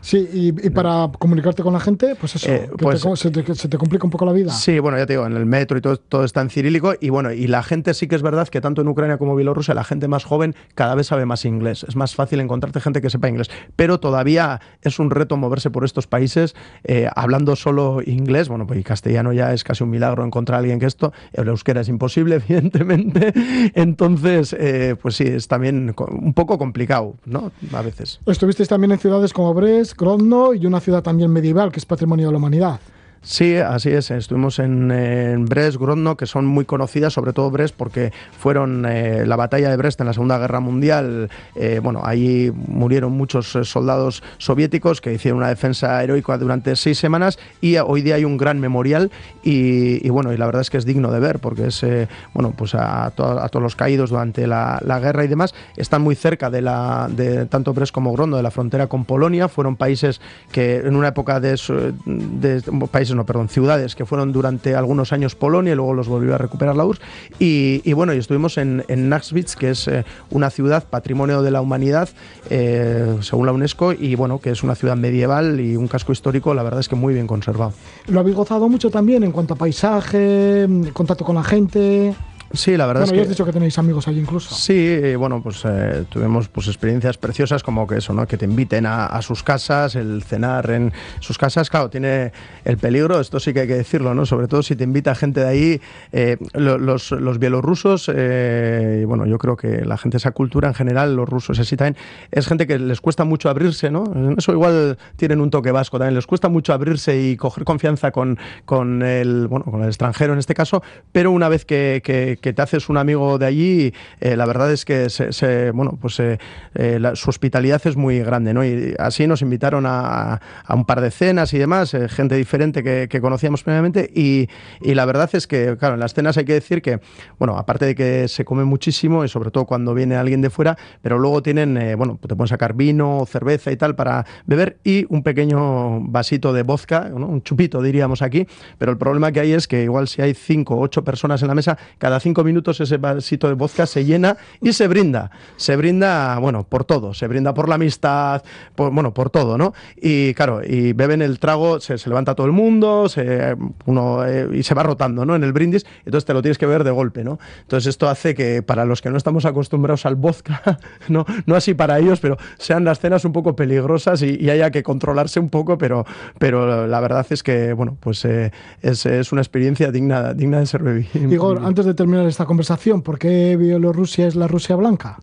Sí, 0.00 0.28
y, 0.32 0.70
para 0.70 0.87
para 0.88 1.12
comunicarte 1.18 1.62
con 1.62 1.72
la 1.74 1.80
gente, 1.80 2.14
pues 2.18 2.36
eso, 2.36 2.48
Eh, 2.50 2.70
pues- 2.78 3.02
te- 3.02 3.16
se, 3.16 3.30
te, 3.30 3.54
se 3.54 3.68
te 3.68 3.76
complica 3.78 4.04
un 4.06 4.10
poco 4.10 4.24
la 4.24 4.32
vida. 4.32 4.52
Sí, 4.52 4.78
bueno, 4.78 4.96
ya 4.96 5.06
te 5.06 5.12
digo, 5.14 5.26
en 5.26 5.36
el 5.36 5.44
metro 5.46 5.76
y 5.76 5.80
todo, 5.80 5.96
todo 5.98 6.24
está 6.24 6.40
en 6.40 6.48
cirílico. 6.50 6.94
Y 7.00 7.10
bueno, 7.10 7.30
y 7.32 7.46
la 7.46 7.62
gente 7.62 7.92
sí 7.94 8.08
que 8.08 8.16
es 8.16 8.22
verdad 8.22 8.48
que 8.48 8.60
tanto 8.60 8.80
en 8.82 8.88
Ucrania 8.88 9.18
como 9.18 9.36
Bielorrusia, 9.36 9.74
la 9.74 9.84
gente 9.84 10.08
más 10.08 10.24
joven 10.24 10.54
cada 10.74 10.94
vez 10.94 11.08
sabe 11.08 11.26
más 11.26 11.44
inglés. 11.44 11.84
Es 11.86 11.96
más 11.96 12.14
fácil 12.14 12.40
encontrarte 12.40 12.80
gente 12.80 13.00
que 13.02 13.10
sepa 13.10 13.28
inglés. 13.28 13.50
Pero 13.76 14.00
todavía 14.00 14.60
es 14.82 14.98
un 14.98 15.10
reto 15.10 15.36
moverse 15.36 15.70
por 15.70 15.84
estos 15.84 16.06
países 16.06 16.54
eh, 16.84 17.08
hablando 17.14 17.54
solo 17.56 18.00
inglés. 18.04 18.48
Bueno, 18.48 18.66
pues 18.66 18.80
y 18.80 18.84
castellano 18.84 19.32
ya 19.32 19.52
es 19.52 19.64
casi 19.64 19.84
un 19.84 19.90
milagro 19.90 20.24
encontrar 20.24 20.56
a 20.56 20.58
alguien 20.60 20.78
que 20.78 20.86
esto. 20.86 21.12
El 21.32 21.48
euskera 21.48 21.82
es 21.82 21.88
imposible, 21.88 22.36
evidentemente. 22.48 23.32
Entonces, 23.74 24.54
eh, 24.58 24.96
pues 25.00 25.16
sí, 25.16 25.24
es 25.24 25.48
también 25.48 25.94
un 26.10 26.32
poco 26.34 26.58
complicado, 26.58 27.14
¿no? 27.26 27.52
A 27.72 27.82
veces. 27.82 28.20
Estuvisteis 28.26 28.68
también 28.68 28.92
en 28.92 28.98
ciudades 28.98 29.32
como 29.32 29.52
Brest, 29.54 29.96
Grodno 29.98 30.54
y 30.54 30.66
una 30.68 30.80
ciudad 30.80 31.02
también 31.02 31.32
medieval 31.32 31.72
que 31.72 31.78
es 31.78 31.86
patrimonio 31.86 32.26
de 32.26 32.32
la 32.32 32.38
humanidad. 32.38 32.80
Sí, 33.20 33.56
así 33.56 33.90
es. 33.90 34.10
Estuvimos 34.10 34.58
en, 34.58 34.90
en 34.90 35.44
Brest, 35.44 35.76
Grodno, 35.76 36.16
que 36.16 36.24
son 36.24 36.46
muy 36.46 36.64
conocidas, 36.64 37.12
sobre 37.12 37.32
todo 37.32 37.50
Brest, 37.50 37.74
porque 37.76 38.12
fueron 38.38 38.86
eh, 38.88 39.26
la 39.26 39.36
batalla 39.36 39.68
de 39.70 39.76
Brest 39.76 40.00
en 40.00 40.06
la 40.06 40.12
Segunda 40.14 40.38
Guerra 40.38 40.60
Mundial. 40.60 41.28
eh, 41.54 41.80
bueno, 41.82 42.00
ahí 42.04 42.50
murieron 42.54 43.12
muchos 43.12 43.54
eh, 43.56 43.64
soldados 43.64 44.22
soviéticos 44.38 45.00
que 45.00 45.12
hicieron 45.12 45.38
una 45.38 45.48
defensa 45.48 46.02
heroica 46.02 46.38
durante 46.38 46.74
seis 46.76 46.98
semanas 46.98 47.38
y 47.60 47.76
hoy 47.76 48.02
día 48.02 48.14
hay 48.14 48.24
un 48.24 48.36
gran 48.38 48.60
memorial 48.60 49.10
y, 49.42 50.04
y 50.06 50.10
bueno, 50.10 50.32
y 50.32 50.36
la 50.38 50.46
verdad 50.46 50.62
es 50.62 50.70
que 50.70 50.78
es 50.78 50.86
digno 50.86 51.10
de 51.10 51.20
ver 51.20 51.38
porque 51.40 51.66
es, 51.66 51.82
eh, 51.82 52.08
bueno, 52.32 52.54
pues 52.56 52.74
a, 52.74 53.10
to- 53.14 53.40
a 53.40 53.48
todos 53.48 53.62
los 53.62 53.76
caídos 53.76 54.10
durante 54.10 54.46
la, 54.46 54.80
la 54.84 55.00
guerra 55.00 55.24
y 55.24 55.28
demás 55.28 55.54
están 55.76 56.02
muy 56.02 56.14
cerca 56.14 56.48
de 56.50 56.62
la 56.62 57.08
de 57.10 57.44
tanto 57.46 57.74
Brest 57.74 57.92
como 57.92 58.12
Grodno 58.12 58.36
de 58.38 58.42
la 58.42 58.50
frontera 58.50 58.86
con 58.86 59.04
Polonia. 59.04 59.48
Fueron 59.48 59.76
países 59.76 60.20
que 60.52 60.76
en 60.76 60.96
una 60.96 61.08
época 61.08 61.40
de, 61.40 61.56
su- 61.56 61.94
de 62.06 62.62
países 62.90 63.07
no, 63.14 63.24
perdón, 63.26 63.48
ciudades 63.48 63.94
que 63.94 64.06
fueron 64.06 64.32
durante 64.32 64.74
algunos 64.74 65.12
años 65.12 65.34
Polonia 65.34 65.72
y 65.72 65.76
luego 65.76 65.94
los 65.94 66.08
volvió 66.08 66.34
a 66.34 66.38
recuperar 66.38 66.76
la 66.76 66.84
URSS. 66.84 67.00
Y, 67.38 67.92
bueno, 67.92 68.14
y 68.14 68.18
estuvimos 68.18 68.58
en, 68.58 68.84
en 68.88 69.10
que 69.58 69.70
es 69.70 69.88
eh, 69.88 70.04
una 70.30 70.50
ciudad 70.50 70.84
patrimonio 70.84 71.42
de 71.42 71.50
la 71.50 71.60
humanidad, 71.60 72.08
eh, 72.50 73.16
según 73.20 73.46
la 73.46 73.52
UNESCO, 73.52 73.92
y 73.92 74.14
bueno, 74.14 74.40
que 74.40 74.50
es 74.50 74.62
una 74.62 74.74
ciudad 74.74 74.96
medieval 74.96 75.60
y 75.60 75.76
un 75.76 75.88
casco 75.88 76.12
histórico, 76.12 76.54
la 76.54 76.62
verdad 76.62 76.80
es 76.80 76.88
que 76.88 76.96
muy 76.96 77.14
bien 77.14 77.26
conservado. 77.26 77.72
Lo 78.06 78.20
habéis 78.20 78.36
gozado 78.36 78.68
mucho 78.68 78.90
también 78.90 79.24
en 79.24 79.32
cuanto 79.32 79.54
a 79.54 79.56
paisaje, 79.56 80.66
contacto 80.92 81.24
con 81.24 81.36
la 81.36 81.44
gente. 81.44 82.14
Sí, 82.52 82.76
la 82.78 82.86
verdad 82.86 83.02
Bueno, 83.02 83.12
es 83.12 83.18
que... 83.18 83.22
has 83.24 83.28
dicho 83.28 83.44
que 83.44 83.52
tenéis 83.52 83.78
amigos 83.78 84.08
allí 84.08 84.20
incluso. 84.20 84.54
Sí, 84.54 84.72
eh, 84.74 85.16
bueno, 85.16 85.42
pues 85.42 85.62
eh, 85.66 86.04
tuvimos 86.08 86.48
pues 86.48 86.66
experiencias 86.68 87.18
preciosas 87.18 87.62
como 87.62 87.86
que 87.86 87.96
eso, 87.98 88.14
¿no? 88.14 88.26
Que 88.26 88.38
te 88.38 88.46
inviten 88.46 88.86
a, 88.86 89.04
a 89.06 89.20
sus 89.20 89.42
casas, 89.42 89.94
el 89.96 90.22
cenar 90.22 90.70
en 90.70 90.92
sus 91.20 91.36
casas, 91.36 91.68
claro, 91.68 91.90
tiene 91.90 92.32
el 92.64 92.78
peligro, 92.78 93.20
esto 93.20 93.38
sí 93.38 93.52
que 93.52 93.60
hay 93.60 93.66
que 93.66 93.74
decirlo, 93.74 94.14
¿no? 94.14 94.24
Sobre 94.24 94.48
todo 94.48 94.62
si 94.62 94.76
te 94.76 94.84
invita 94.84 95.14
gente 95.14 95.40
de 95.40 95.46
ahí, 95.46 95.80
eh, 96.12 96.38
lo- 96.54 96.78
los, 96.78 97.10
los 97.10 97.38
bielorrusos, 97.38 98.10
eh, 98.14 99.04
bueno, 99.06 99.26
yo 99.26 99.36
creo 99.36 99.56
que 99.56 99.84
la 99.84 99.98
gente 99.98 100.14
de 100.14 100.18
esa 100.20 100.30
cultura 100.30 100.68
en 100.68 100.74
general, 100.74 101.14
los 101.16 101.28
rusos 101.28 101.58
así 101.58 101.76
también, 101.76 101.96
es 102.30 102.46
gente 102.46 102.66
que 102.66 102.78
les 102.78 103.00
cuesta 103.02 103.24
mucho 103.24 103.50
abrirse, 103.50 103.90
¿no? 103.90 104.04
Eso 104.38 104.52
igual 104.52 104.96
tienen 105.16 105.40
un 105.42 105.50
toque 105.50 105.70
vasco 105.70 105.98
también, 105.98 106.14
les 106.14 106.26
cuesta 106.26 106.48
mucho 106.48 106.72
abrirse 106.72 107.20
y 107.20 107.36
coger 107.36 107.64
confianza 107.64 108.10
con, 108.10 108.38
con 108.64 109.02
el, 109.02 109.48
bueno, 109.48 109.66
con 109.66 109.82
el 109.82 109.88
extranjero 109.88 110.32
en 110.32 110.38
este 110.38 110.54
caso, 110.54 110.82
pero 111.12 111.30
una 111.30 111.50
vez 111.50 111.66
que, 111.66 112.00
que- 112.02 112.37
que 112.40 112.52
te 112.52 112.62
haces 112.62 112.88
un 112.88 112.96
amigo 112.96 113.38
de 113.38 113.46
allí, 113.46 113.94
eh, 114.20 114.36
la 114.36 114.46
verdad 114.46 114.72
es 114.72 114.84
que 114.84 115.10
se, 115.10 115.70
bueno, 115.72 115.98
pues 116.00 116.18
eh, 116.20 116.38
eh, 116.74 117.00
su 117.14 117.30
hospitalidad 117.30 117.80
es 117.84 117.96
muy 117.96 118.20
grande, 118.20 118.54
¿no? 118.54 118.64
Y 118.64 118.94
así 118.98 119.26
nos 119.26 119.42
invitaron 119.42 119.84
a, 119.86 120.40
un 120.68 120.84
par 120.84 121.00
de 121.00 121.10
cenas 121.10 121.52
y 121.54 121.58
demás, 121.58 121.96
gente 122.08 122.36
diferente 122.36 122.82
que, 122.82 123.20
conocíamos 123.20 123.64
previamente, 123.64 124.10
y, 124.14 124.48
y 124.80 124.94
la 124.94 125.04
verdad 125.04 125.28
es 125.32 125.46
que, 125.46 125.76
claro, 125.76 125.94
en 125.94 126.00
las 126.00 126.14
cenas 126.14 126.36
hay 126.36 126.44
que 126.44 126.52
decir 126.52 126.82
que, 126.82 127.00
bueno, 127.38 127.56
aparte 127.58 127.84
de 127.84 127.94
que 127.94 128.28
se 128.28 128.44
come 128.44 128.64
muchísimo, 128.64 129.24
y 129.24 129.28
sobre 129.28 129.50
todo 129.50 129.64
cuando 129.64 129.92
viene 129.92 130.16
alguien 130.16 130.40
de 130.40 130.50
fuera, 130.50 130.76
pero 131.02 131.18
luego 131.18 131.42
tienen, 131.42 131.96
bueno, 131.96 132.18
te 132.20 132.36
pueden 132.36 132.48
sacar 132.48 132.74
vino, 132.74 133.26
cerveza 133.26 133.72
y 133.72 133.76
tal 133.76 133.96
para 133.96 134.24
beber, 134.46 134.78
y 134.84 135.06
un 135.08 135.22
pequeño 135.22 136.00
vasito 136.00 136.52
de 136.52 136.62
vodka, 136.62 137.10
un 137.12 137.42
chupito 137.42 137.82
diríamos 137.82 138.22
aquí, 138.22 138.46
pero 138.78 138.92
el 138.92 138.98
problema 138.98 139.32
que 139.32 139.40
hay 139.40 139.52
es 139.52 139.66
que 139.66 139.82
igual 139.82 140.08
si 140.08 140.22
hay 140.22 140.34
cinco 140.34 140.76
o 140.76 140.80
ocho 140.80 141.04
personas 141.04 141.42
en 141.42 141.48
la 141.48 141.54
mesa, 141.54 141.78
cada 141.98 142.20
cinco 142.20 142.27
minutos 142.44 142.80
ese 142.80 142.96
vasito 142.96 143.48
de 143.48 143.54
vodka 143.54 143.86
se 143.86 144.04
llena 144.04 144.36
y 144.60 144.72
se 144.72 144.88
brinda. 144.88 145.30
Se 145.56 145.76
brinda, 145.76 146.38
bueno, 146.38 146.64
por 146.64 146.84
todo. 146.84 147.14
Se 147.14 147.26
brinda 147.26 147.54
por 147.54 147.68
la 147.68 147.76
amistad, 147.76 148.42
por, 148.74 148.92
bueno, 148.92 149.14
por 149.14 149.30
todo, 149.30 149.58
¿no? 149.58 149.74
Y 149.96 150.34
claro, 150.34 150.60
y 150.64 150.92
beben 150.92 151.22
el 151.22 151.38
trago, 151.38 151.80
se, 151.80 151.98
se 151.98 152.08
levanta 152.08 152.34
todo 152.34 152.46
el 152.46 152.52
mundo, 152.52 153.08
se, 153.08 153.56
uno, 153.86 154.24
eh, 154.26 154.48
y 154.52 154.62
se 154.62 154.74
va 154.74 154.82
rotando, 154.82 155.24
¿no? 155.24 155.34
En 155.34 155.44
el 155.44 155.52
brindis, 155.52 155.86
entonces 156.04 156.24
te 156.24 156.34
lo 156.34 156.42
tienes 156.42 156.58
que 156.58 156.66
beber 156.66 156.84
de 156.84 156.90
golpe, 156.90 157.24
¿no? 157.24 157.38
Entonces 157.62 157.88
esto 157.88 158.08
hace 158.08 158.34
que 158.34 158.62
para 158.62 158.84
los 158.84 159.02
que 159.02 159.10
no 159.10 159.16
estamos 159.16 159.44
acostumbrados 159.44 160.06
al 160.06 160.16
vodka, 160.16 160.78
no, 161.08 161.26
no 161.46 161.54
así 161.54 161.74
para 161.74 161.98
ellos, 161.98 162.20
pero 162.20 162.36
sean 162.58 162.84
las 162.84 163.00
cenas 163.00 163.24
un 163.24 163.32
poco 163.32 163.56
peligrosas 163.56 164.22
y, 164.22 164.36
y 164.40 164.50
haya 164.50 164.70
que 164.70 164.82
controlarse 164.82 165.40
un 165.40 165.48
poco, 165.48 165.78
pero, 165.78 166.06
pero 166.38 166.86
la 166.86 167.00
verdad 167.00 167.26
es 167.30 167.42
que, 167.42 167.72
bueno, 167.72 167.96
pues 168.00 168.24
eh, 168.24 168.52
es, 168.82 169.06
es 169.06 169.32
una 169.32 169.40
experiencia 169.40 169.90
digna, 169.90 170.34
digna 170.34 170.60
de 170.60 170.66
ser 170.66 170.82
bebida. 170.82 171.08
Igor, 171.14 171.60
antes 171.64 171.86
de 171.86 171.94
terminar 171.94 172.17
esta 172.26 172.46
conversación, 172.46 173.02
¿por 173.02 173.18
qué 173.18 173.56
Bielorrusia 173.56 174.26
es 174.26 174.34
la 174.34 174.48
Rusia 174.48 174.76
blanca? 174.76 175.18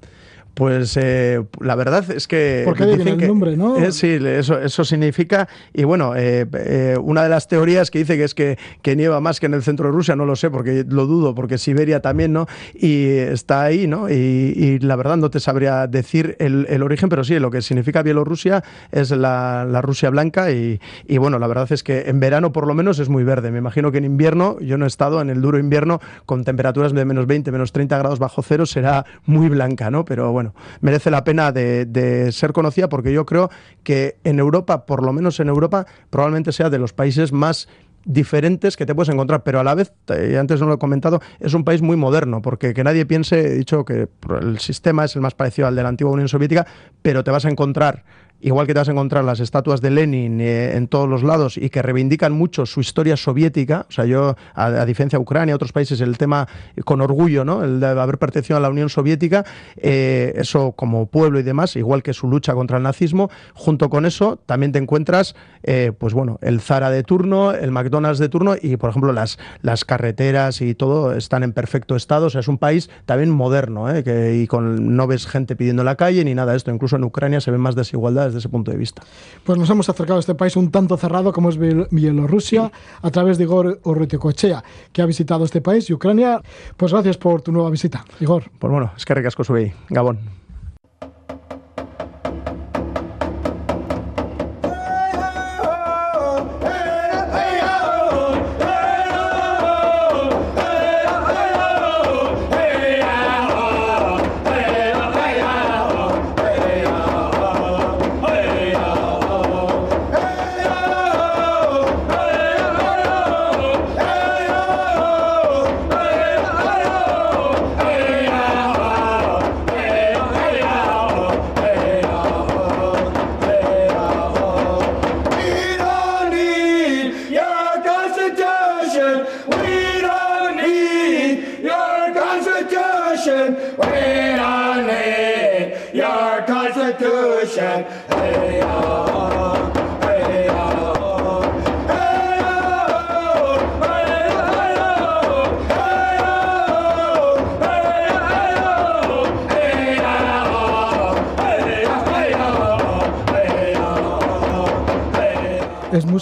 Pues 0.55 0.95
eh, 0.95 1.43
la 1.59 1.75
verdad 1.75 2.09
es 2.11 2.29
que. 2.29 2.61
Porque 2.63 2.85
ahí 2.85 2.95
viene 2.95 3.11
el 3.11 3.27
nombre, 3.27 3.57
¿no? 3.57 3.75
eh, 3.75 3.91
sí, 3.91 4.17
eso, 4.21 4.57
eso 4.57 4.85
significa. 4.85 5.49
Y 5.73 5.83
bueno, 5.83 6.15
eh, 6.15 6.47
eh, 6.53 6.97
una 6.97 7.23
de 7.23 7.29
las 7.29 7.49
teorías 7.49 7.91
que 7.91 7.99
dice 7.99 8.15
que 8.15 8.23
es 8.23 8.33
que, 8.33 8.57
que 8.81 8.95
nieva 8.95 9.19
más 9.19 9.41
que 9.41 9.47
en 9.47 9.53
el 9.53 9.63
centro 9.63 9.87
de 9.87 9.91
Rusia, 9.91 10.15
no 10.15 10.25
lo 10.25 10.37
sé, 10.37 10.49
porque 10.49 10.85
lo 10.87 11.07
dudo, 11.07 11.35
porque 11.35 11.57
Siberia 11.57 11.99
también, 11.99 12.31
¿no? 12.31 12.47
Y 12.73 13.07
está 13.09 13.63
ahí, 13.63 13.85
¿no? 13.85 14.09
Y, 14.09 14.13
y 14.13 14.79
la 14.79 14.95
verdad 14.95 15.17
no 15.17 15.29
te 15.29 15.41
sabría 15.41 15.87
decir 15.87 16.37
el, 16.39 16.65
el 16.69 16.83
origen, 16.83 17.09
pero 17.09 17.25
sí, 17.25 17.37
lo 17.37 17.51
que 17.51 17.61
significa 17.61 18.01
Bielorrusia 18.01 18.63
es 18.93 19.11
la, 19.11 19.67
la 19.69 19.81
Rusia 19.81 20.09
blanca. 20.09 20.51
Y, 20.51 20.79
y 21.05 21.17
bueno, 21.17 21.37
la 21.37 21.47
verdad 21.47 21.69
es 21.69 21.83
que 21.83 22.03
en 22.07 22.21
verano 22.21 22.53
por 22.53 22.65
lo 22.65 22.73
menos 22.73 22.99
es 22.99 23.09
muy 23.09 23.25
verde. 23.25 23.51
Me 23.51 23.57
imagino 23.57 23.91
que 23.91 23.97
en 23.97 24.05
invierno, 24.05 24.57
yo 24.61 24.77
no 24.77 24.85
he 24.85 24.87
estado 24.87 25.19
en 25.19 25.29
el 25.29 25.41
duro 25.41 25.59
invierno, 25.59 25.99
con 26.25 26.45
temperaturas 26.45 26.93
de 26.93 27.03
menos 27.03 27.27
20, 27.27 27.51
menos 27.51 27.73
30 27.73 27.97
grados 27.97 28.19
bajo 28.19 28.41
cero, 28.41 28.65
será 28.65 29.05
muy 29.25 29.49
blanca, 29.49 29.91
¿no? 29.91 30.05
Pero 30.05 30.31
bueno 30.31 30.44
merece 30.81 31.11
la 31.11 31.23
pena 31.23 31.51
de, 31.51 31.85
de, 31.85 32.31
ser 32.31 32.53
conocida 32.53 32.89
porque 32.89 33.13
yo 33.13 33.25
creo 33.25 33.49
que 33.83 34.17
en 34.23 34.39
Europa, 34.39 34.85
por 34.85 35.03
lo 35.03 35.13
menos 35.13 35.39
en 35.39 35.47
Europa, 35.47 35.85
probablemente 36.09 36.51
sea 36.51 36.69
de 36.69 36.79
los 36.79 36.93
países 36.93 37.31
más 37.31 37.67
diferentes 38.05 38.77
que 38.77 38.85
te 38.85 38.95
puedes 38.95 39.09
encontrar, 39.09 39.43
pero 39.43 39.59
a 39.59 39.63
la 39.63 39.75
vez, 39.75 39.91
eh, 40.09 40.37
antes 40.39 40.61
no 40.61 40.67
lo 40.67 40.75
he 40.75 40.77
comentado, 40.77 41.19
es 41.39 41.53
un 41.53 41.63
país 41.63 41.81
muy 41.81 41.97
moderno, 41.97 42.41
porque 42.41 42.73
que 42.73 42.83
nadie 42.83 43.05
piense, 43.05 43.39
he 43.39 43.55
dicho 43.55 43.83
que 43.83 44.07
el 44.41 44.59
sistema 44.59 45.05
es 45.05 45.15
el 45.15 45.21
más 45.21 45.33
parecido 45.33 45.67
al 45.67 45.75
de 45.75 45.83
la 45.83 45.89
antigua 45.89 46.13
Unión 46.13 46.29
Soviética, 46.29 46.65
pero 47.01 47.23
te 47.23 47.31
vas 47.31 47.45
a 47.45 47.49
encontrar 47.49 48.03
igual 48.41 48.67
que 48.67 48.73
te 48.73 48.79
vas 48.79 48.89
a 48.89 48.91
encontrar 48.91 49.23
las 49.23 49.39
estatuas 49.39 49.81
de 49.81 49.91
Lenin 49.91 50.39
eh, 50.41 50.75
en 50.75 50.87
todos 50.87 51.09
los 51.09 51.23
lados 51.23 51.57
y 51.57 51.69
que 51.69 51.81
reivindican 51.81 52.33
mucho 52.33 52.65
su 52.65 52.79
historia 52.79 53.17
soviética, 53.17 53.85
o 53.89 53.91
sea, 53.91 54.05
yo, 54.05 54.35
a, 54.53 54.85
diferencia 54.85 55.17
de 55.17 55.23
Ucrania, 55.23 55.55
otros 55.55 55.71
países, 55.71 56.01
el 56.01 56.17
tema 56.17 56.47
con 56.83 57.01
orgullo, 57.01 57.45
¿no? 57.45 57.63
El 57.63 57.79
de 57.79 57.87
haber 57.87 58.17
pertenecido 58.17 58.57
a 58.57 58.59
la 58.59 58.69
Unión 58.69 58.89
Soviética, 58.89 59.45
eh, 59.77 60.33
eso 60.35 60.73
como 60.73 61.07
pueblo 61.07 61.39
y 61.39 61.43
demás, 61.43 61.75
igual 61.75 62.03
que 62.03 62.13
su 62.13 62.27
lucha 62.27 62.53
contra 62.53 62.77
el 62.77 62.83
nazismo, 62.83 63.29
junto 63.53 63.89
con 63.89 64.05
eso 64.05 64.37
también 64.45 64.71
te 64.71 64.79
encuentras, 64.79 65.35
eh, 65.63 65.91
pues 65.97 66.13
bueno, 66.13 66.37
el 66.41 66.61
Zara 66.61 66.89
de 66.89 67.03
turno, 67.03 67.51
el 67.51 67.71
McDonald's 67.71 68.19
de 68.19 68.29
turno 68.29 68.55
y, 68.61 68.77
por 68.77 68.89
ejemplo, 68.89 69.13
las, 69.13 69.39
las 69.61 69.85
carreteras 69.85 70.61
y 70.61 70.75
todo 70.75 71.13
están 71.13 71.43
en 71.43 71.53
perfecto 71.53 71.95
estado, 71.95 72.27
o 72.27 72.29
sea, 72.29 72.41
es 72.41 72.47
un 72.47 72.57
país 72.57 72.89
también 73.05 73.29
moderno, 73.29 73.89
¿eh? 73.89 74.03
que, 74.03 74.35
y 74.35 74.47
con 74.47 74.95
no 74.95 75.07
ves 75.07 75.25
gente 75.25 75.55
pidiendo 75.55 75.81
en 75.81 75.85
la 75.85 75.95
calle 75.95 76.23
ni 76.23 76.35
nada 76.35 76.51
de 76.51 76.57
esto, 76.57 76.71
incluso 76.71 76.95
en 76.95 77.03
Ucrania 77.03 77.41
se 77.41 77.51
ven 77.51 77.61
más 77.61 77.75
desigualdades 77.75 78.24
desde 78.25 78.39
ese 78.39 78.49
punto 78.49 78.71
de 78.71 78.77
vista. 78.77 79.03
Pues 79.43 79.57
nos 79.57 79.69
hemos 79.69 79.89
acercado 79.89 80.17
a 80.17 80.19
este 80.19 80.35
país 80.35 80.55
un 80.55 80.71
tanto 80.71 80.97
cerrado 80.97 81.31
como 81.31 81.49
es 81.49 81.57
Bielorrusia 81.57 82.71
a 83.01 83.11
través 83.11 83.37
de 83.37 83.43
Igor 83.43 83.79
Urruticochea, 83.83 84.63
que 84.91 85.01
ha 85.01 85.05
visitado 85.05 85.45
este 85.45 85.61
país 85.61 85.89
y 85.89 85.93
Ucrania. 85.93 86.41
Pues 86.77 86.91
gracias 86.91 87.17
por 87.17 87.41
tu 87.41 87.51
nueva 87.51 87.69
visita, 87.69 88.05
Igor. 88.19 88.43
Pues 88.59 88.71
bueno, 88.71 88.91
es 88.95 89.05
que 89.05 89.13
recasco 89.13 89.43
subí. 89.43 89.71
Gabón. 89.89 90.44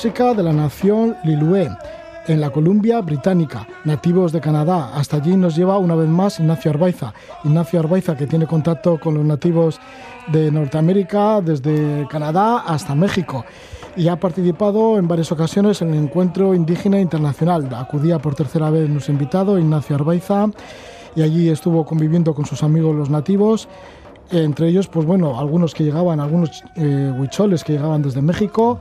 De 0.03 0.43
la 0.43 0.51
nación 0.51 1.15
Lilue, 1.23 1.69
en 2.27 2.41
la 2.41 2.49
Columbia 2.49 2.99
Británica, 2.99 3.65
nativos 3.85 4.33
de 4.33 4.41
Canadá. 4.41 4.91
Hasta 4.93 5.15
allí 5.15 5.37
nos 5.37 5.55
lleva 5.55 5.77
una 5.77 5.95
vez 5.95 6.09
más 6.09 6.41
Ignacio 6.41 6.71
Arbaiza. 6.71 7.13
Ignacio 7.45 7.79
Arbaiza 7.79 8.17
que 8.17 8.27
tiene 8.27 8.45
contacto 8.45 8.99
con 8.99 9.13
los 9.13 9.23
nativos 9.23 9.79
de 10.27 10.51
Norteamérica, 10.51 11.39
desde 11.39 12.05
Canadá 12.09 12.65
hasta 12.67 12.95
México. 12.95 13.45
Y 13.95 14.09
ha 14.09 14.17
participado 14.17 14.97
en 14.97 15.07
varias 15.07 15.31
ocasiones 15.31 15.81
en 15.81 15.93
el 15.93 16.03
Encuentro 16.03 16.53
Indígena 16.53 16.99
Internacional. 16.99 17.73
Acudía 17.73 18.19
por 18.19 18.35
tercera 18.35 18.69
vez 18.69 18.89
nuestro 18.89 19.13
invitado, 19.13 19.57
Ignacio 19.57 19.95
Arbaiza, 19.95 20.47
y 21.15 21.21
allí 21.21 21.47
estuvo 21.47 21.85
conviviendo 21.85 22.35
con 22.35 22.45
sus 22.45 22.61
amigos 22.61 22.93
los 22.93 23.09
nativos 23.09 23.69
entre 24.31 24.67
ellos, 24.67 24.87
pues 24.87 25.05
bueno, 25.05 25.39
algunos 25.39 25.73
que 25.73 25.83
llegaban, 25.83 26.19
algunos 26.19 26.63
eh, 26.75 27.13
huicholes 27.15 27.63
que 27.63 27.73
llegaban 27.73 28.01
desde 28.01 28.21
México. 28.21 28.79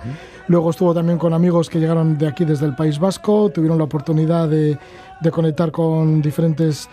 Luego 0.49 0.71
estuvo 0.71 0.93
también 0.95 1.19
con 1.19 1.33
amigos 1.33 1.71
que 1.71 1.79
llegaron 1.79 2.19
de 2.19 2.27
aquí 2.27 2.45
desde 2.45 2.67
el 2.67 2.75
País 2.75 2.99
Vasco, 2.99 3.51
tuvieron 3.51 3.79
la 3.79 3.85
oportunidad 3.85 4.49
de, 4.49 4.79
de 5.21 5.31
conectar 5.31 5.71
con 5.71 6.21
diferentes 6.21 6.89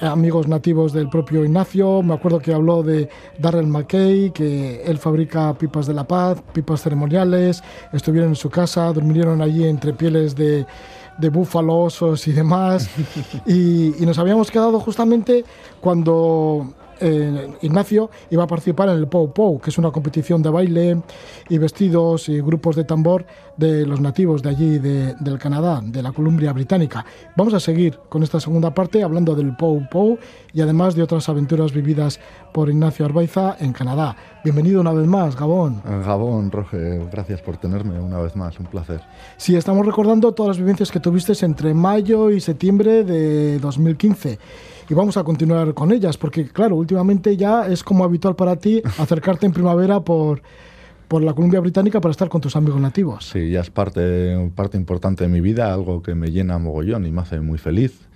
amigos 0.00 0.48
nativos 0.48 0.92
del 0.92 1.08
propio 1.08 1.44
Ignacio. 1.44 2.02
Me 2.02 2.14
acuerdo 2.14 2.40
que 2.40 2.52
habló 2.52 2.82
de 2.82 3.08
Darrell 3.38 3.66
McKay, 3.66 4.30
que 4.30 4.82
él 4.84 4.98
fabrica 4.98 5.54
pipas 5.54 5.86
de 5.86 5.94
la 5.94 6.04
paz, 6.04 6.42
pipas 6.52 6.82
ceremoniales. 6.82 7.62
Estuvieron 7.92 8.30
en 8.30 8.36
su 8.36 8.50
casa, 8.50 8.92
durmieron 8.92 9.42
allí 9.42 9.66
entre 9.66 9.92
pieles 9.92 10.34
de, 10.34 10.66
de 11.18 11.28
búfalo, 11.28 11.78
osos 11.78 12.26
y 12.28 12.32
demás. 12.32 12.88
y, 13.46 14.02
y 14.02 14.06
nos 14.06 14.18
habíamos 14.18 14.50
quedado 14.50 14.80
justamente 14.80 15.44
cuando 15.80 16.74
Ignacio 17.62 18.10
iba 18.30 18.44
a 18.44 18.46
participar 18.46 18.88
en 18.88 18.96
el 18.96 19.08
Pou 19.08 19.32
Pou, 19.32 19.60
que 19.60 19.70
es 19.70 19.78
una 19.78 19.90
competición 19.90 20.42
de 20.42 20.50
baile 20.50 21.02
y 21.48 21.58
vestidos 21.58 22.28
y 22.28 22.40
grupos 22.40 22.76
de 22.76 22.84
tambor 22.84 23.24
de 23.56 23.86
los 23.86 24.00
nativos 24.00 24.42
de 24.42 24.48
allí, 24.50 24.78
de- 24.78 25.14
del 25.20 25.38
Canadá, 25.38 25.80
de 25.82 26.02
la 26.02 26.12
Columbia 26.12 26.52
Británica. 26.52 27.04
Vamos 27.36 27.54
a 27.54 27.60
seguir 27.60 27.98
con 28.08 28.22
esta 28.22 28.40
segunda 28.40 28.72
parte 28.74 29.02
hablando 29.02 29.34
del 29.34 29.56
Pou 29.56 29.80
Pou 29.90 30.18
y 30.54 30.60
además 30.60 30.94
de 30.94 31.02
otras 31.02 31.28
aventuras 31.28 31.72
vividas 31.72 32.20
por 32.52 32.70
Ignacio 32.70 33.04
Arbaiza 33.04 33.56
en 33.58 33.72
Canadá. 33.72 34.16
Bienvenido 34.44 34.80
una 34.80 34.92
vez 34.92 35.06
más, 35.06 35.36
Gabón. 35.36 35.82
Gabón, 35.84 36.52
Roge, 36.52 37.00
gracias 37.10 37.42
por 37.42 37.56
tenerme 37.56 37.98
una 37.98 38.20
vez 38.20 38.36
más, 38.36 38.58
un 38.60 38.66
placer. 38.66 39.00
Sí, 39.36 39.56
estamos 39.56 39.84
recordando 39.84 40.32
todas 40.32 40.50
las 40.50 40.58
vivencias 40.58 40.92
que 40.92 41.00
tuviste 41.00 41.34
entre 41.44 41.74
mayo 41.74 42.30
y 42.30 42.40
septiembre 42.40 43.02
de 43.02 43.58
2015. 43.58 44.38
Y 44.88 44.94
vamos 44.94 45.16
a 45.16 45.24
continuar 45.24 45.74
con 45.74 45.90
ellas, 45.90 46.16
porque 46.16 46.46
claro, 46.46 46.76
últimamente 46.76 47.36
ya 47.36 47.66
es 47.66 47.82
como 47.82 48.04
habitual 48.04 48.36
para 48.36 48.54
ti 48.54 48.80
acercarte 48.98 49.46
en 49.46 49.52
primavera 49.52 50.00
por, 50.00 50.40
por 51.08 51.22
la 51.22 51.34
Columbia 51.34 51.58
Británica 51.58 52.00
para 52.00 52.12
estar 52.12 52.28
con 52.28 52.40
tus 52.40 52.54
amigos 52.54 52.80
nativos. 52.80 53.28
Sí, 53.28 53.50
ya 53.50 53.60
es 53.60 53.70
parte, 53.70 54.52
parte 54.54 54.76
importante 54.76 55.24
de 55.24 55.30
mi 55.30 55.40
vida, 55.40 55.74
algo 55.74 56.00
que 56.00 56.14
me 56.14 56.30
llena 56.30 56.58
mogollón 56.58 57.06
y 57.06 57.10
me 57.10 57.22
hace 57.22 57.40
muy 57.40 57.58
feliz. 57.58 58.08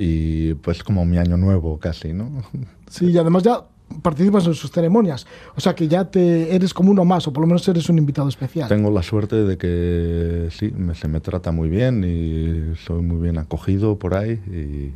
Y 0.00 0.54
pues 0.54 0.84
como 0.84 1.04
mi 1.04 1.18
año 1.18 1.36
nuevo 1.36 1.78
casi, 1.78 2.12
¿no? 2.12 2.42
Sí, 2.88 3.10
y 3.10 3.18
además 3.18 3.42
ya 3.42 3.64
participas 4.02 4.46
en 4.46 4.54
sus 4.54 4.70
ceremonias. 4.70 5.26
O 5.56 5.60
sea 5.60 5.74
que 5.74 5.88
ya 5.88 6.10
te 6.10 6.54
eres 6.54 6.72
como 6.72 6.90
uno 6.90 7.04
más, 7.04 7.26
o 7.26 7.32
por 7.32 7.42
lo 7.42 7.46
menos 7.46 7.66
eres 7.68 7.88
un 7.88 7.98
invitado 7.98 8.28
especial. 8.28 8.68
Tengo 8.68 8.90
la 8.90 9.02
suerte 9.02 9.36
de 9.44 9.58
que 9.58 10.48
sí, 10.50 10.72
me, 10.74 10.94
se 10.94 11.08
me 11.08 11.20
trata 11.20 11.52
muy 11.52 11.68
bien 11.68 12.04
y 12.04 12.76
soy 12.76 13.02
muy 13.02 13.18
bien 13.20 13.36
acogido 13.36 13.98
por 13.98 14.14
ahí 14.14 14.40
y 14.46 14.92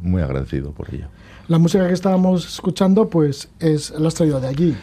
muy 0.00 0.22
agradecido 0.22 0.72
por 0.72 0.94
ello. 0.94 1.08
La 1.48 1.58
música 1.58 1.86
que 1.86 1.94
estábamos 1.94 2.46
escuchando, 2.46 3.08
pues, 3.08 3.50
es 3.60 3.90
la 3.90 4.08
has 4.08 4.14
traído 4.14 4.40
de 4.40 4.48
allí. 4.48 4.76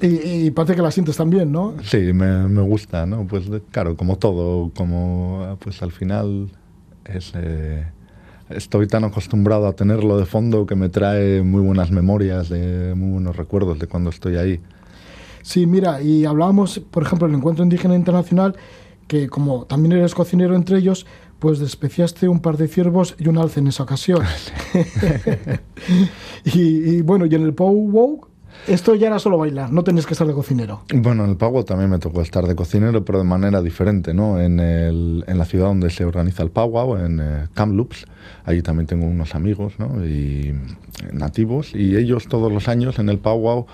Y, 0.00 0.46
y 0.46 0.50
parece 0.50 0.74
que 0.74 0.82
la 0.82 0.90
sientes 0.90 1.16
también, 1.16 1.50
¿no? 1.50 1.74
Sí, 1.82 2.12
me, 2.12 2.48
me 2.48 2.62
gusta, 2.62 3.06
¿no? 3.06 3.26
Pues 3.26 3.44
claro, 3.70 3.96
como 3.96 4.16
todo, 4.18 4.70
como 4.76 5.56
pues 5.60 5.82
al 5.82 5.92
final 5.92 6.50
es, 7.06 7.32
eh, 7.34 7.86
estoy 8.50 8.86
tan 8.86 9.04
acostumbrado 9.04 9.66
a 9.66 9.72
tenerlo 9.74 10.18
de 10.18 10.26
fondo 10.26 10.66
que 10.66 10.76
me 10.76 10.88
trae 10.88 11.42
muy 11.42 11.62
buenas 11.62 11.90
memorias, 11.90 12.48
de, 12.48 12.94
muy 12.94 13.10
buenos 13.10 13.36
recuerdos 13.36 13.78
de 13.78 13.86
cuando 13.86 14.10
estoy 14.10 14.36
ahí. 14.36 14.60
Sí, 15.42 15.66
mira, 15.66 16.02
y 16.02 16.24
hablábamos, 16.24 16.78
por 16.78 17.02
ejemplo, 17.04 17.28
del 17.28 17.36
Encuentro 17.36 17.62
Indígena 17.62 17.94
Internacional, 17.94 18.56
que 19.06 19.28
como 19.28 19.64
también 19.66 19.92
eres 19.92 20.14
cocinero 20.14 20.56
entre 20.56 20.78
ellos, 20.78 21.06
pues 21.38 21.58
despreciaste 21.58 22.28
un 22.28 22.40
par 22.40 22.56
de 22.56 22.66
ciervos 22.66 23.14
y 23.18 23.28
un 23.28 23.38
alce 23.38 23.60
en 23.60 23.68
esa 23.68 23.82
ocasión. 23.82 24.22
y, 26.44 26.60
y 26.60 27.02
bueno, 27.02 27.26
y 27.26 27.34
en 27.34 27.42
el 27.42 27.54
Pow 27.54 27.72
Wow, 27.72 28.26
esto 28.66 28.94
ya 28.94 29.06
era 29.08 29.18
solo 29.18 29.38
bailar, 29.38 29.72
no 29.72 29.84
tenías 29.84 30.06
que 30.06 30.14
estar 30.14 30.26
de 30.26 30.34
cocinero. 30.34 30.82
Bueno, 30.94 31.24
en 31.24 31.30
el 31.30 31.36
Powwow 31.36 31.64
también 31.64 31.90
me 31.90 31.98
tocó 31.98 32.22
estar 32.22 32.46
de 32.46 32.54
cocinero, 32.54 33.04
pero 33.04 33.18
de 33.18 33.24
manera 33.24 33.62
diferente, 33.62 34.14
¿no? 34.14 34.40
En, 34.40 34.60
el, 34.60 35.24
en 35.26 35.38
la 35.38 35.44
ciudad 35.44 35.66
donde 35.66 35.90
se 35.90 36.04
organiza 36.04 36.42
el 36.42 36.50
Powwow, 36.50 36.96
en 36.96 37.20
eh, 37.20 37.48
Kamloops, 37.54 38.06
allí 38.44 38.62
también 38.62 38.86
tengo 38.86 39.06
unos 39.06 39.34
amigos, 39.34 39.74
¿no? 39.78 40.04
Y 40.04 40.54
nativos, 41.12 41.74
y 41.74 41.96
ellos 41.96 42.26
todos 42.28 42.52
los 42.52 42.68
años 42.68 42.98
en 42.98 43.08
el 43.08 43.18
Powwow 43.18 43.66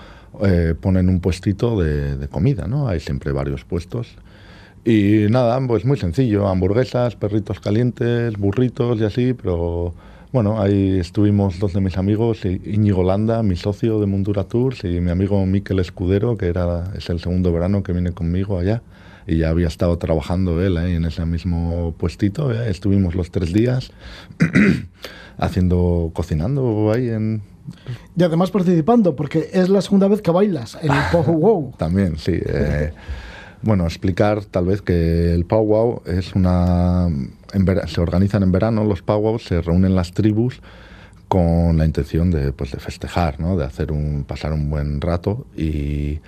eh, 0.43 0.75
ponen 0.79 1.09
un 1.09 1.19
puestito 1.19 1.79
de, 1.79 2.17
de 2.17 2.27
comida, 2.27 2.67
¿no? 2.67 2.87
Hay 2.87 2.99
siempre 2.99 3.31
varios 3.31 3.63
puestos. 3.65 4.15
Y 4.85 5.27
nada, 5.29 5.59
pues 5.65 5.85
muy 5.85 5.97
sencillo, 5.97 6.47
hamburguesas, 6.47 7.15
perritos 7.15 7.59
calientes, 7.61 8.37
burritos 8.37 8.99
y 8.99 9.05
así, 9.05 9.33
pero 9.33 9.93
bueno, 10.33 10.59
ahí 10.61 10.99
estuvimos 10.99 11.59
dos 11.59 11.73
de 11.73 11.79
mis 11.81 11.97
amigos, 11.97 12.43
I- 12.43 12.59
Íñigo 12.65 13.03
Landa, 13.03 13.41
mi 13.43 13.55
socio 13.55 13.99
de 14.01 14.07
Mundura 14.07 14.43
Tours, 14.43 14.83
y 14.83 14.99
mi 14.99 15.11
amigo 15.11 15.45
Miquel 15.45 15.79
Escudero, 15.79 16.35
que 16.37 16.47
era, 16.47 16.91
es 16.97 17.09
el 17.09 17.19
segundo 17.19 17.53
verano 17.53 17.83
que 17.83 17.93
viene 17.93 18.11
conmigo 18.11 18.57
allá, 18.59 18.81
y 19.27 19.37
ya 19.37 19.49
había 19.49 19.67
estado 19.67 19.97
trabajando 19.97 20.61
él 20.61 20.75
ahí 20.77 20.95
en 20.95 21.05
ese 21.05 21.25
mismo 21.25 21.93
puestito, 21.97 22.51
¿eh? 22.51 22.69
estuvimos 22.69 23.15
los 23.15 23.31
tres 23.31 23.53
días 23.53 23.91
haciendo, 25.37 26.11
cocinando 26.13 26.91
ahí 26.91 27.09
en... 27.09 27.41
Y 28.17 28.23
además 28.23 28.51
participando, 28.51 29.15
porque 29.15 29.49
es 29.53 29.69
la 29.69 29.81
segunda 29.81 30.07
vez 30.09 30.21
que 30.21 30.31
bailas 30.31 30.77
en 30.81 30.91
el 30.91 30.99
Pow 31.11 31.23
Wow. 31.23 31.73
También, 31.77 32.17
sí. 32.17 32.33
eh, 32.35 32.91
bueno, 33.63 33.85
explicar 33.85 34.45
tal 34.45 34.65
vez 34.65 34.81
que 34.81 35.33
el 35.33 35.45
powwow 35.45 36.01
es 36.05 36.35
una... 36.35 37.07
se 37.87 38.01
organizan 38.01 38.43
en 38.43 38.51
verano 38.51 38.83
los 38.83 39.01
powwows, 39.01 39.43
se 39.43 39.61
reúnen 39.61 39.95
las 39.95 40.11
tribus 40.11 40.61
con 41.27 41.77
la 41.77 41.85
intención 41.85 42.29
de, 42.29 42.51
pues, 42.51 42.71
de 42.71 42.79
festejar, 42.79 43.39
¿no? 43.39 43.57
de 43.57 43.65
hacer 43.65 43.91
un, 43.91 44.23
pasar 44.25 44.53
un 44.53 44.69
buen 44.69 45.01
rato 45.01 45.47
y 45.55 46.19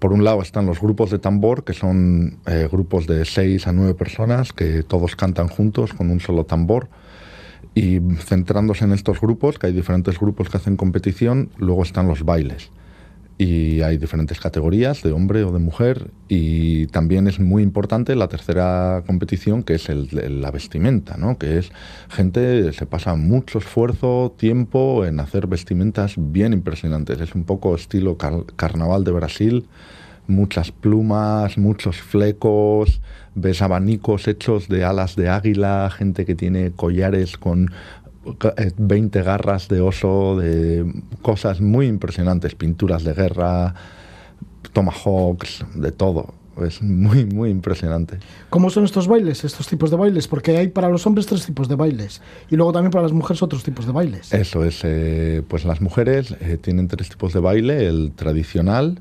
por 0.00 0.14
un 0.14 0.24
lado 0.24 0.40
están 0.40 0.64
los 0.64 0.80
grupos 0.80 1.10
de 1.10 1.18
tambor, 1.18 1.62
que 1.62 1.74
son 1.74 2.38
eh, 2.46 2.68
grupos 2.72 3.06
de 3.06 3.26
seis 3.26 3.66
a 3.66 3.72
nueve 3.72 3.94
personas 3.94 4.54
que 4.54 4.82
todos 4.82 5.14
cantan 5.14 5.48
juntos 5.48 5.92
con 5.92 6.10
un 6.10 6.20
solo 6.20 6.44
tambor. 6.44 6.88
Y 7.74 8.00
centrándose 8.18 8.84
en 8.84 8.92
estos 8.92 9.20
grupos, 9.20 9.58
que 9.58 9.66
hay 9.68 9.72
diferentes 9.74 10.18
grupos 10.18 10.48
que 10.48 10.56
hacen 10.56 10.76
competición, 10.76 11.50
luego 11.58 11.82
están 11.82 12.08
los 12.08 12.24
bailes. 12.24 12.70
Y 13.42 13.80
hay 13.80 13.96
diferentes 13.96 14.38
categorías 14.38 15.02
de 15.02 15.12
hombre 15.12 15.44
o 15.44 15.50
de 15.50 15.58
mujer. 15.58 16.10
Y 16.28 16.88
también 16.88 17.26
es 17.26 17.40
muy 17.40 17.62
importante 17.62 18.14
la 18.14 18.28
tercera 18.28 19.02
competición, 19.06 19.62
que 19.62 19.76
es 19.76 19.88
el 19.88 20.08
la 20.42 20.50
vestimenta, 20.50 21.16
¿no? 21.16 21.38
que 21.38 21.56
es 21.56 21.72
gente, 22.10 22.70
se 22.74 22.84
pasa 22.84 23.14
mucho 23.14 23.56
esfuerzo, 23.56 24.34
tiempo 24.36 25.06
en 25.06 25.20
hacer 25.20 25.46
vestimentas 25.46 26.16
bien 26.18 26.52
impresionantes. 26.52 27.18
Es 27.22 27.34
un 27.34 27.44
poco 27.44 27.74
estilo 27.74 28.18
car- 28.18 28.44
carnaval 28.56 29.04
de 29.04 29.12
Brasil, 29.12 29.66
muchas 30.26 30.70
plumas, 30.70 31.56
muchos 31.56 31.96
flecos, 31.96 33.00
ves 33.34 33.62
abanicos 33.62 34.28
hechos 34.28 34.68
de 34.68 34.84
alas 34.84 35.16
de 35.16 35.30
águila, 35.30 35.90
gente 35.90 36.26
que 36.26 36.34
tiene 36.34 36.72
collares 36.72 37.38
con 37.38 37.70
20 38.76 39.22
garras 39.22 39.68
de 39.68 39.80
oso, 39.80 40.36
de 40.36 40.92
cosas 41.22 41.60
muy 41.60 41.86
impresionantes, 41.86 42.54
pinturas 42.54 43.04
de 43.04 43.14
guerra, 43.14 43.74
tomahawks, 44.72 45.64
de 45.74 45.92
todo. 45.92 46.34
Es 46.60 46.82
muy, 46.82 47.24
muy 47.24 47.48
impresionante. 47.48 48.18
¿Cómo 48.50 48.68
son 48.68 48.84
estos 48.84 49.08
bailes, 49.08 49.44
estos 49.44 49.66
tipos 49.66 49.90
de 49.90 49.96
bailes? 49.96 50.28
Porque 50.28 50.56
hay 50.58 50.68
para 50.68 50.88
los 50.88 51.06
hombres 51.06 51.26
tres 51.26 51.46
tipos 51.46 51.68
de 51.68 51.74
bailes 51.74 52.20
y 52.50 52.56
luego 52.56 52.72
también 52.72 52.90
para 52.90 53.02
las 53.02 53.12
mujeres 53.12 53.42
otros 53.42 53.62
tipos 53.62 53.86
de 53.86 53.92
bailes. 53.92 54.32
Eso 54.34 54.64
es, 54.64 54.80
eh, 54.82 55.42
pues 55.48 55.64
las 55.64 55.80
mujeres 55.80 56.34
eh, 56.40 56.58
tienen 56.60 56.88
tres 56.88 57.08
tipos 57.08 57.32
de 57.32 57.40
baile, 57.40 57.86
el 57.86 58.12
tradicional, 58.14 59.00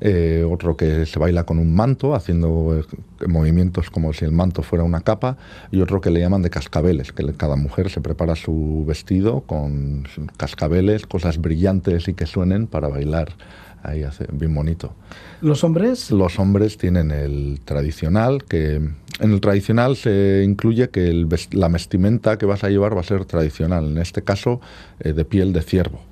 eh, 0.00 0.46
otro 0.48 0.76
que 0.76 1.06
se 1.06 1.18
baila 1.18 1.44
con 1.44 1.58
un 1.58 1.74
manto, 1.74 2.14
haciendo 2.14 2.78
eh, 2.78 3.26
movimientos 3.26 3.90
como 3.90 4.12
si 4.12 4.24
el 4.24 4.32
manto 4.32 4.62
fuera 4.62 4.84
una 4.84 5.00
capa, 5.00 5.36
y 5.70 5.80
otro 5.80 6.00
que 6.00 6.10
le 6.10 6.20
llaman 6.20 6.42
de 6.42 6.50
cascabeles, 6.50 7.12
que 7.12 7.32
cada 7.34 7.56
mujer 7.56 7.90
se 7.90 8.00
prepara 8.00 8.36
su 8.36 8.84
vestido 8.86 9.42
con 9.42 10.06
cascabeles, 10.36 11.06
cosas 11.06 11.38
brillantes 11.38 12.08
y 12.08 12.14
que 12.14 12.26
suenen 12.26 12.66
para 12.66 12.88
bailar 12.88 13.34
Ahí 13.82 14.02
hace 14.02 14.26
bien 14.30 14.54
bonito. 14.54 14.92
¿Los 15.40 15.64
hombres? 15.64 16.10
Los 16.10 16.38
hombres 16.38 16.76
tienen 16.76 17.10
el 17.10 17.60
tradicional, 17.64 18.44
que 18.44 18.74
en 18.74 19.32
el 19.32 19.40
tradicional 19.40 19.96
se 19.96 20.42
incluye 20.44 20.90
que 20.90 21.08
el 21.08 21.28
la 21.52 21.68
vestimenta 21.68 22.36
que 22.36 22.44
vas 22.44 22.62
a 22.62 22.68
llevar 22.68 22.94
va 22.94 23.00
a 23.00 23.04
ser 23.04 23.24
tradicional, 23.24 23.86
en 23.86 23.98
este 23.98 24.22
caso 24.22 24.60
eh, 25.00 25.12
de 25.12 25.24
piel 25.24 25.52
de 25.52 25.62
ciervo. 25.62 26.09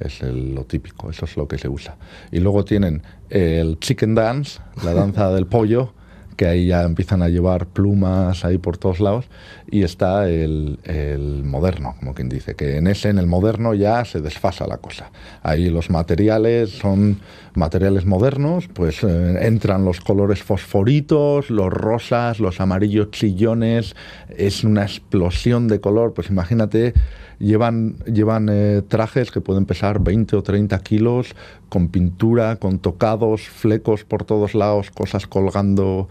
Es 0.00 0.22
lo 0.22 0.64
típico, 0.64 1.10
eso 1.10 1.26
es 1.26 1.36
lo 1.36 1.46
que 1.46 1.58
se 1.58 1.68
usa. 1.68 1.96
Y 2.32 2.40
luego 2.40 2.64
tienen 2.64 3.02
el 3.28 3.78
chicken 3.78 4.14
dance, 4.14 4.60
la 4.82 4.94
danza 4.94 5.30
del 5.30 5.46
pollo, 5.46 5.92
que 6.36 6.46
ahí 6.46 6.68
ya 6.68 6.84
empiezan 6.84 7.20
a 7.20 7.28
llevar 7.28 7.66
plumas 7.66 8.46
ahí 8.46 8.56
por 8.56 8.78
todos 8.78 8.98
lados, 8.98 9.26
y 9.70 9.82
está 9.82 10.26
el, 10.26 10.78
el 10.84 11.44
moderno, 11.44 11.94
como 11.98 12.14
quien 12.14 12.30
dice, 12.30 12.54
que 12.54 12.78
en 12.78 12.86
ese, 12.86 13.10
en 13.10 13.18
el 13.18 13.26
moderno 13.26 13.74
ya 13.74 14.06
se 14.06 14.22
desfasa 14.22 14.66
la 14.66 14.78
cosa. 14.78 15.10
Ahí 15.42 15.68
los 15.68 15.90
materiales 15.90 16.70
son 16.70 17.20
materiales 17.52 18.06
modernos, 18.06 18.68
pues 18.72 19.04
eh, 19.04 19.38
entran 19.42 19.84
los 19.84 20.00
colores 20.00 20.42
fosforitos, 20.42 21.50
los 21.50 21.70
rosas, 21.70 22.40
los 22.40 22.58
amarillos 22.58 23.10
chillones, 23.10 23.94
es 24.34 24.64
una 24.64 24.84
explosión 24.84 25.68
de 25.68 25.82
color, 25.82 26.14
pues 26.14 26.30
imagínate 26.30 26.94
llevan, 27.40 27.96
llevan 28.04 28.48
eh, 28.50 28.82
trajes 28.86 29.32
que 29.32 29.40
pueden 29.40 29.66
pesar 29.66 30.00
20 30.00 30.36
o 30.36 30.42
30 30.42 30.78
kilos, 30.80 31.34
con 31.68 31.88
pintura, 31.88 32.56
con 32.56 32.78
tocados, 32.78 33.42
flecos 33.42 34.04
por 34.04 34.24
todos 34.24 34.54
lados, 34.54 34.90
cosas 34.90 35.26
colgando, 35.26 36.08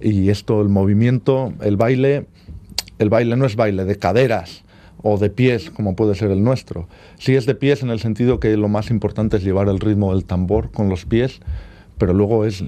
y 0.00 0.28
esto, 0.28 0.60
el 0.60 0.68
movimiento, 0.68 1.54
el 1.62 1.76
baile, 1.76 2.26
el 2.98 3.08
baile 3.08 3.36
no 3.36 3.46
es 3.46 3.56
baile 3.56 3.84
de 3.84 3.96
caderas 3.96 4.64
o 5.02 5.18
de 5.18 5.30
pies, 5.30 5.70
como 5.70 5.96
puede 5.96 6.14
ser 6.14 6.30
el 6.30 6.44
nuestro. 6.44 6.88
Sí 7.18 7.34
es 7.34 7.46
de 7.46 7.54
pies 7.54 7.82
en 7.82 7.90
el 7.90 8.00
sentido 8.00 8.40
que 8.40 8.56
lo 8.56 8.68
más 8.68 8.90
importante 8.90 9.36
es 9.36 9.44
llevar 9.44 9.68
el 9.68 9.80
ritmo 9.80 10.12
del 10.12 10.24
tambor 10.24 10.70
con 10.70 10.88
los 10.88 11.06
pies, 11.06 11.40
pero 11.98 12.12
luego 12.12 12.44
es 12.44 12.64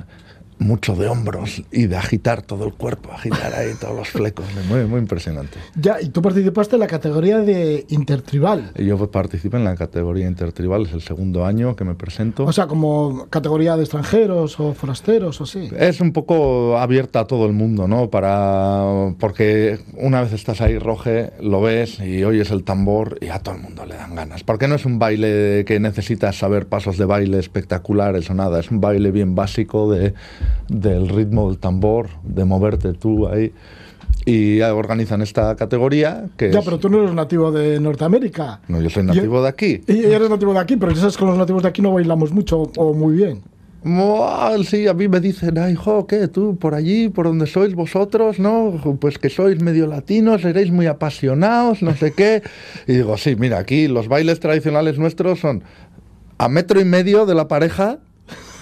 mucho 0.59 0.95
de 0.95 1.09
hombros 1.09 1.63
y 1.71 1.87
de 1.87 1.97
agitar 1.97 2.43
todo 2.43 2.65
el 2.65 2.75
cuerpo, 2.75 3.13
agitar 3.13 3.55
ahí 3.55 3.73
todos 3.81 3.97
los 3.97 4.09
flecos, 4.09 4.47
muy, 4.69 4.85
muy 4.85 5.01
impresionante. 5.01 5.59
Ya, 5.75 6.01
y 6.01 6.09
tú 6.09 6.23
participaste 6.23 6.77
en 6.77 6.81
la 6.81 6.87
categoría 6.87 7.39
de 7.39 7.87
intertribal. 7.89 8.73
Y 8.77 8.87
Yo 8.87 9.11
participé 9.11 9.57
en 9.57 9.65
la 9.65 9.77
categoría 9.77 10.27
intertribal, 10.27 10.87
es 10.87 10.93
el 10.93 11.03
segundo 11.03 11.45
año 11.45 11.77
que 11.77 11.85
me 11.85 11.95
presento. 11.95 12.45
O 12.45 12.53
sea, 12.53 12.67
como 12.67 13.27
categoría 13.31 13.77
de 13.77 13.83
extranjeros 13.83 14.59
o 14.61 14.75
forasteros 14.75 15.41
o 15.41 15.45
así. 15.45 15.69
Es 15.77 16.01
un 16.01 16.13
poco 16.13 16.79
abierta 16.79 17.21
a 17.21 17.27
todo 17.27 17.47
el 17.47 17.53
mundo, 17.53 17.89
¿no? 17.89 18.11
Para 18.11 19.15
porque 19.19 19.81
una 19.97 20.23
vez 20.23 20.33
estás 20.33 20.61
ahí, 20.61 20.79
Roge, 20.79 21.33
lo 21.41 21.61
ves 21.61 22.01
y 22.01 22.25
oyes 22.25 22.51
el 22.51 22.65
tambor 22.65 23.19
y 23.21 23.29
a 23.29 23.39
todo 23.39 23.55
el 23.55 23.63
mundo 23.63 23.85
le 23.85 23.95
dan 23.95 24.15
ganas. 24.15 24.45
Porque 24.45 24.69
no 24.69 24.75
es 24.75 24.85
un 24.85 24.99
baile 24.99 25.65
que 25.67 25.81
necesitas 25.81 26.37
saber 26.37 26.67
pasos 26.67 26.99
de 26.99 27.05
baile 27.05 27.39
espectaculares 27.39 28.31
o 28.31 28.35
nada. 28.35 28.61
Es 28.61 28.71
un 28.71 28.81
baile 28.81 29.11
bien 29.11 29.35
básico 29.35 29.91
de, 29.91 30.15
del 30.69 31.09
ritmo 31.09 31.49
del 31.49 31.59
tambor, 31.59 32.09
de 32.23 32.45
moverte 32.45 32.93
tú 32.93 33.27
ahí. 33.29 33.53
Y 34.27 34.61
organizan 34.63 35.21
esta 35.21 35.55
categoría 35.55 36.27
que 36.39 36.51
Ya, 36.51 36.61
es- 36.61 36.65
pero 36.65 36.79
tú 36.79 36.89
no 36.89 37.03
eres 37.03 37.13
nativo 37.15 37.53
de 37.53 37.79
Norteamérica. 37.81 38.61
no, 38.69 38.81
yo 38.81 38.89
soy 38.89 39.03
nativo 39.03 39.43
de 39.43 39.49
aquí. 39.49 39.83
Y 39.87 40.05
eres 40.05 40.31
nativo 40.31 40.55
de 40.55 40.61
aquí, 40.61 40.77
pero 40.77 40.93
ya 40.93 41.01
sabes 41.01 41.17
que 41.17 41.25
los 41.27 41.37
nativos 41.37 41.63
de 41.63 41.69
aquí 41.69 41.83
no 41.83 41.93
bailamos 41.93 42.33
mucho 42.33 42.71
o 42.77 42.95
muy 42.95 43.17
bien. 43.17 43.43
Sí, 44.65 44.87
a 44.89 44.95
mí 44.95 45.09
me 45.09 45.21
dicen, 45.21 45.59
ay, 45.59 45.75
jo, 45.75 46.07
¿qué? 46.07 46.27
Tú, 46.29 46.57
por 46.57 46.75
allí, 46.75 47.11
por 47.11 47.27
donde 47.27 47.47
sois 47.47 47.75
vosotros, 47.75 48.39
¿no? 48.39 48.81
Pues 48.99 49.19
que 49.19 49.29
sois 49.29 49.61
medio 49.61 49.87
latinos, 49.87 50.41
seréis 50.41 50.71
muy 50.73 50.87
apasionados, 50.87 51.83
no 51.83 51.95
sé 51.95 52.13
qué. 52.13 52.43
Y 52.87 52.95
digo, 52.95 53.19
sí, 53.19 53.37
mira, 53.37 53.59
aquí 53.59 53.87
los 53.89 54.09
bailes 54.09 54.41
tradicionales 54.41 54.99
nuestros 54.99 55.41
son 55.41 55.65
a 56.39 56.49
metro 56.49 56.81
y 56.81 56.87
medio 56.87 57.27
de 57.27 57.35
la 57.35 57.47
pareja, 57.47 57.99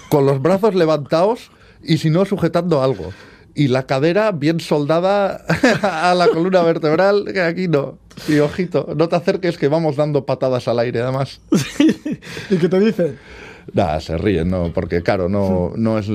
con 0.09 0.27
los 0.27 0.43
brazos 0.43 0.75
levantados 0.75 1.53
y 1.85 1.99
si 1.99 2.11
no, 2.11 2.25
sujetando 2.25 2.83
algo. 2.83 3.13
Y 3.55 3.69
la 3.69 3.87
cadera 3.87 4.33
bien 4.33 4.61
soldada 4.61 5.45
a 5.83 6.15
la 6.15 6.29
columna 6.29 6.63
vertebral, 6.63 7.27
que 7.33 7.41
aquí 7.41 7.69
no. 7.69 7.99
Y 8.29 8.39
ojito, 8.39 8.95
no 8.97 9.09
te 9.09 9.17
acerques 9.17 9.59
que 9.59 9.69
vamos 9.69 9.97
dando 9.97 10.25
patadas 10.25 10.69
al 10.69 10.79
aire, 10.79 11.01
además. 11.01 11.41
¿Y 12.51 12.57
qué 12.57 12.69
te 12.69 12.81
dicen? 12.81 13.19
Nada, 13.73 14.01
se 14.01 14.17
ríen, 14.17 14.51
¿no? 14.51 14.73
Porque, 14.73 15.03
claro, 15.03 15.29
no, 15.29 15.73
no 15.77 15.99
es... 15.99 16.09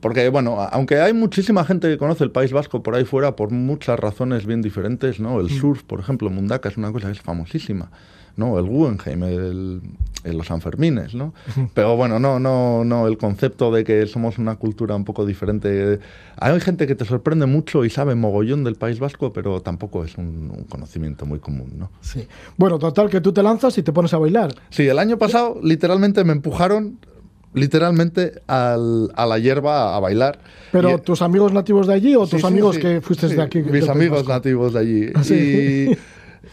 Porque, 0.00 0.28
bueno, 0.28 0.60
aunque 0.72 0.98
hay 1.00 1.12
muchísima 1.12 1.64
gente 1.64 1.88
que 1.88 1.96
conoce 1.96 2.24
el 2.24 2.32
País 2.32 2.52
Vasco 2.52 2.82
por 2.82 2.96
ahí 2.96 3.04
fuera 3.04 3.36
por 3.36 3.52
muchas 3.52 3.98
razones 3.98 4.44
bien 4.44 4.60
diferentes, 4.60 5.20
¿no? 5.20 5.40
El 5.40 5.48
surf, 5.48 5.84
por 5.84 6.00
ejemplo, 6.00 6.28
Mundaka 6.28 6.68
es 6.68 6.76
una 6.76 6.90
cosa 6.90 7.06
que 7.06 7.12
es 7.12 7.20
famosísima, 7.20 7.90
¿no? 8.36 8.58
El 8.58 8.66
Guggenheim, 8.66 9.22
el, 9.24 9.80
el 10.24 10.36
los 10.36 10.46
Sanfermines, 10.48 11.14
¿no? 11.14 11.32
Pero 11.74 11.96
bueno, 11.96 12.18
no, 12.18 12.38
no, 12.38 12.84
no, 12.84 13.06
el 13.06 13.16
concepto 13.16 13.70
de 13.72 13.84
que 13.84 14.06
somos 14.06 14.38
una 14.38 14.56
cultura 14.56 14.94
un 14.94 15.04
poco 15.04 15.24
diferente. 15.24 16.00
Hay 16.38 16.60
gente 16.60 16.86
que 16.86 16.94
te 16.94 17.04
sorprende 17.04 17.46
mucho 17.46 17.84
y 17.84 17.90
sabe 17.90 18.14
mogollón 18.14 18.64
del 18.64 18.74
País 18.74 18.98
Vasco, 18.98 19.32
pero 19.32 19.60
tampoco 19.62 20.04
es 20.04 20.16
un, 20.18 20.50
un 20.56 20.64
conocimiento 20.64 21.26
muy 21.26 21.38
común, 21.38 21.72
¿no? 21.78 21.90
Sí. 22.00 22.26
Bueno, 22.56 22.78
total, 22.78 23.08
que 23.08 23.20
tú 23.20 23.32
te 23.32 23.42
lanzas 23.42 23.76
y 23.78 23.82
te 23.82 23.92
pones 23.92 24.12
a 24.14 24.18
bailar. 24.18 24.54
Sí, 24.70 24.86
el 24.86 24.98
año 24.98 25.16
pasado 25.18 25.58
literalmente 25.62 26.24
me 26.24 26.32
empujaron 26.32 26.98
literalmente 27.54 28.42
al- 28.48 29.10
a 29.14 29.24
la 29.24 29.38
hierba 29.38 29.96
a 29.96 30.00
bailar. 30.00 30.38
Pero 30.72 30.90
Y- 30.96 30.98
tus 31.00 31.22
amigos 31.22 31.52
nativos 31.52 31.86
de 31.86 31.94
allí 31.94 32.14
o 32.14 32.26
tus 32.26 32.42
sí, 32.42 32.46
amigos 32.46 32.76
sí, 32.76 32.82
que 32.82 33.00
fuiste 33.00 33.28
de 33.28 33.40
aquí. 33.42 33.62
Mis 33.62 33.88
amigos 33.88 34.28
nativos 34.28 34.74
de 34.74 34.78
allí. 34.80 35.06
Ah, 35.14 35.24
sí. 35.24 35.34
Y, 35.92 35.96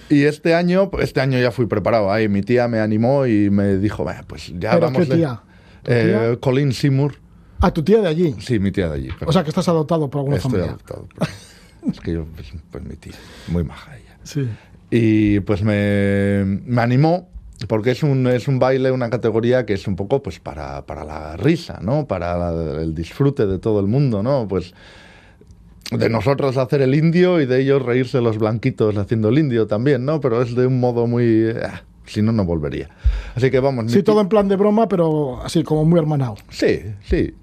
y 0.09 0.23
este 0.23 0.53
año, 0.55 0.89
este 0.99 1.21
año 1.21 1.39
ya 1.39 1.51
fui 1.51 1.65
preparado. 1.65 2.11
Ahí 2.11 2.27
mi 2.27 2.41
tía 2.41 2.67
me 2.67 2.79
animó 2.79 3.25
y 3.25 3.49
me 3.49 3.77
dijo, 3.77 4.03
"Bah, 4.03 4.23
pues 4.27 4.47
ya 4.59 4.71
¿Pero 4.71 4.87
vamos. 4.87 5.07
qué 5.07 5.15
tía? 5.15 5.41
¿Tu 5.83 5.91
Eh, 5.91 6.03
tía? 6.29 6.39
Colin 6.39 6.71
Seymour. 6.73 7.15
Ah, 7.59 7.71
tu 7.71 7.83
tía 7.83 8.01
de 8.01 8.07
allí. 8.07 8.35
Sí, 8.39 8.59
mi 8.59 8.71
tía 8.71 8.89
de 8.89 8.95
allí. 8.95 9.09
O 9.25 9.31
sea, 9.31 9.43
que 9.43 9.49
estás 9.49 9.67
adoptado 9.69 10.09
por 10.09 10.19
alguna 10.19 10.37
Estoy 10.37 10.51
familia. 10.51 10.71
adoptado. 10.71 11.07
es 11.91 11.99
que 11.99 12.13
yo, 12.13 12.25
pues, 12.35 12.51
pues 12.71 12.83
mi 12.83 12.95
tía, 12.95 13.13
muy 13.47 13.63
maja 13.63 13.95
ella. 13.97 14.17
Sí. 14.23 14.47
Y 14.91 15.39
pues 15.41 15.63
me, 15.63 16.43
me 16.65 16.81
animó, 16.81 17.29
porque 17.67 17.91
es 17.91 18.03
un, 18.03 18.27
es 18.27 18.47
un 18.47 18.59
baile, 18.59 18.91
una 18.91 19.09
categoría 19.09 19.65
que 19.65 19.73
es 19.73 19.87
un 19.87 19.95
poco 19.95 20.21
pues 20.21 20.39
para, 20.39 20.85
para 20.85 21.03
la 21.03 21.35
risa, 21.37 21.79
¿no? 21.81 22.05
Para 22.07 22.37
la- 22.37 22.81
el 22.81 22.93
disfrute 22.93 23.45
de 23.47 23.59
todo 23.59 23.79
el 23.79 23.87
mundo, 23.87 24.21
¿no? 24.23 24.47
Pues 24.47 24.73
de 25.91 26.09
nosotros 26.09 26.57
hacer 26.57 26.81
el 26.81 26.95
indio 26.95 27.39
y 27.41 27.45
de 27.45 27.61
ellos 27.61 27.81
reírse 27.81 28.21
los 28.21 28.37
blanquitos 28.37 28.97
haciendo 28.97 29.29
el 29.29 29.37
indio 29.37 29.67
también, 29.67 30.05
¿no? 30.05 30.19
Pero 30.21 30.41
es 30.41 30.55
de 30.55 30.65
un 30.65 30.79
modo 30.79 31.07
muy... 31.07 31.49
ah, 31.61 31.83
si 32.05 32.21
no, 32.21 32.31
no 32.31 32.45
volvería. 32.45 32.89
Así 33.35 33.49
que 33.51 33.59
vamos. 33.59 33.91
Sí, 33.91 34.03
todo 34.03 34.21
en 34.21 34.29
plan 34.29 34.47
de 34.47 34.55
broma, 34.55 34.87
pero 34.87 35.41
así 35.41 35.63
como 35.63 35.85
muy 35.85 35.99
hermanado. 35.99 36.35
Sí, 36.49 36.81
sí. 37.03 37.33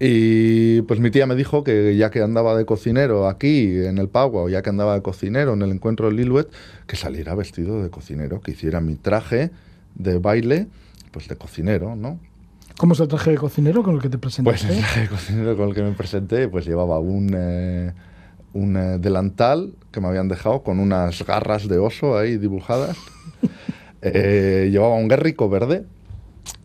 Y 0.00 0.82
pues 0.82 1.00
mi 1.00 1.10
tía 1.10 1.26
me 1.26 1.34
dijo 1.36 1.62
que 1.62 1.96
ya 1.96 2.10
que 2.10 2.20
andaba 2.20 2.56
de 2.56 2.66
cocinero 2.66 3.28
aquí 3.28 3.84
en 3.86 3.98
el 3.98 4.08
Pagua, 4.08 4.42
o 4.42 4.48
ya 4.48 4.60
que 4.60 4.70
andaba 4.70 4.94
de 4.94 5.02
cocinero 5.02 5.54
en 5.54 5.62
el 5.62 5.70
encuentro 5.70 6.08
de 6.08 6.16
Lilwet, 6.16 6.48
que 6.86 6.96
saliera 6.96 7.34
vestido 7.34 7.82
de 7.82 7.90
cocinero, 7.90 8.40
que 8.40 8.50
hiciera 8.50 8.80
mi 8.80 8.96
traje 8.96 9.50
de 9.94 10.18
baile, 10.18 10.66
pues 11.12 11.28
de 11.28 11.36
cocinero, 11.36 11.94
¿no? 11.96 12.18
¿Cómo 12.76 12.94
es 12.94 13.00
el 13.00 13.08
traje 13.08 13.30
de 13.30 13.36
cocinero 13.36 13.82
con 13.82 13.94
el 13.94 14.00
que 14.02 14.08
te 14.08 14.18
Pues 14.18 14.34
presentaste? 14.42 14.72
el 14.72 14.78
traje 14.80 15.00
de 15.02 15.08
cocinero 15.08 15.56
con 15.56 15.68
el 15.68 15.74
que 15.74 15.82
me 15.82 15.92
presenté, 15.92 16.48
pues 16.48 16.66
llevaba 16.66 16.98
un, 16.98 17.30
eh, 17.36 17.92
un 18.52 18.76
eh, 18.76 18.98
delantal 18.98 19.74
que 19.92 20.00
me 20.00 20.08
habían 20.08 20.28
dejado 20.28 20.62
con 20.62 20.80
unas 20.80 21.24
garras 21.24 21.68
de 21.68 21.78
oso 21.78 22.16
ahí 22.18 22.36
dibujadas. 22.36 22.96
Eh, 24.06 24.68
llevaba 24.70 24.96
un 24.96 25.08
guerrico 25.08 25.48
verde. 25.48 25.86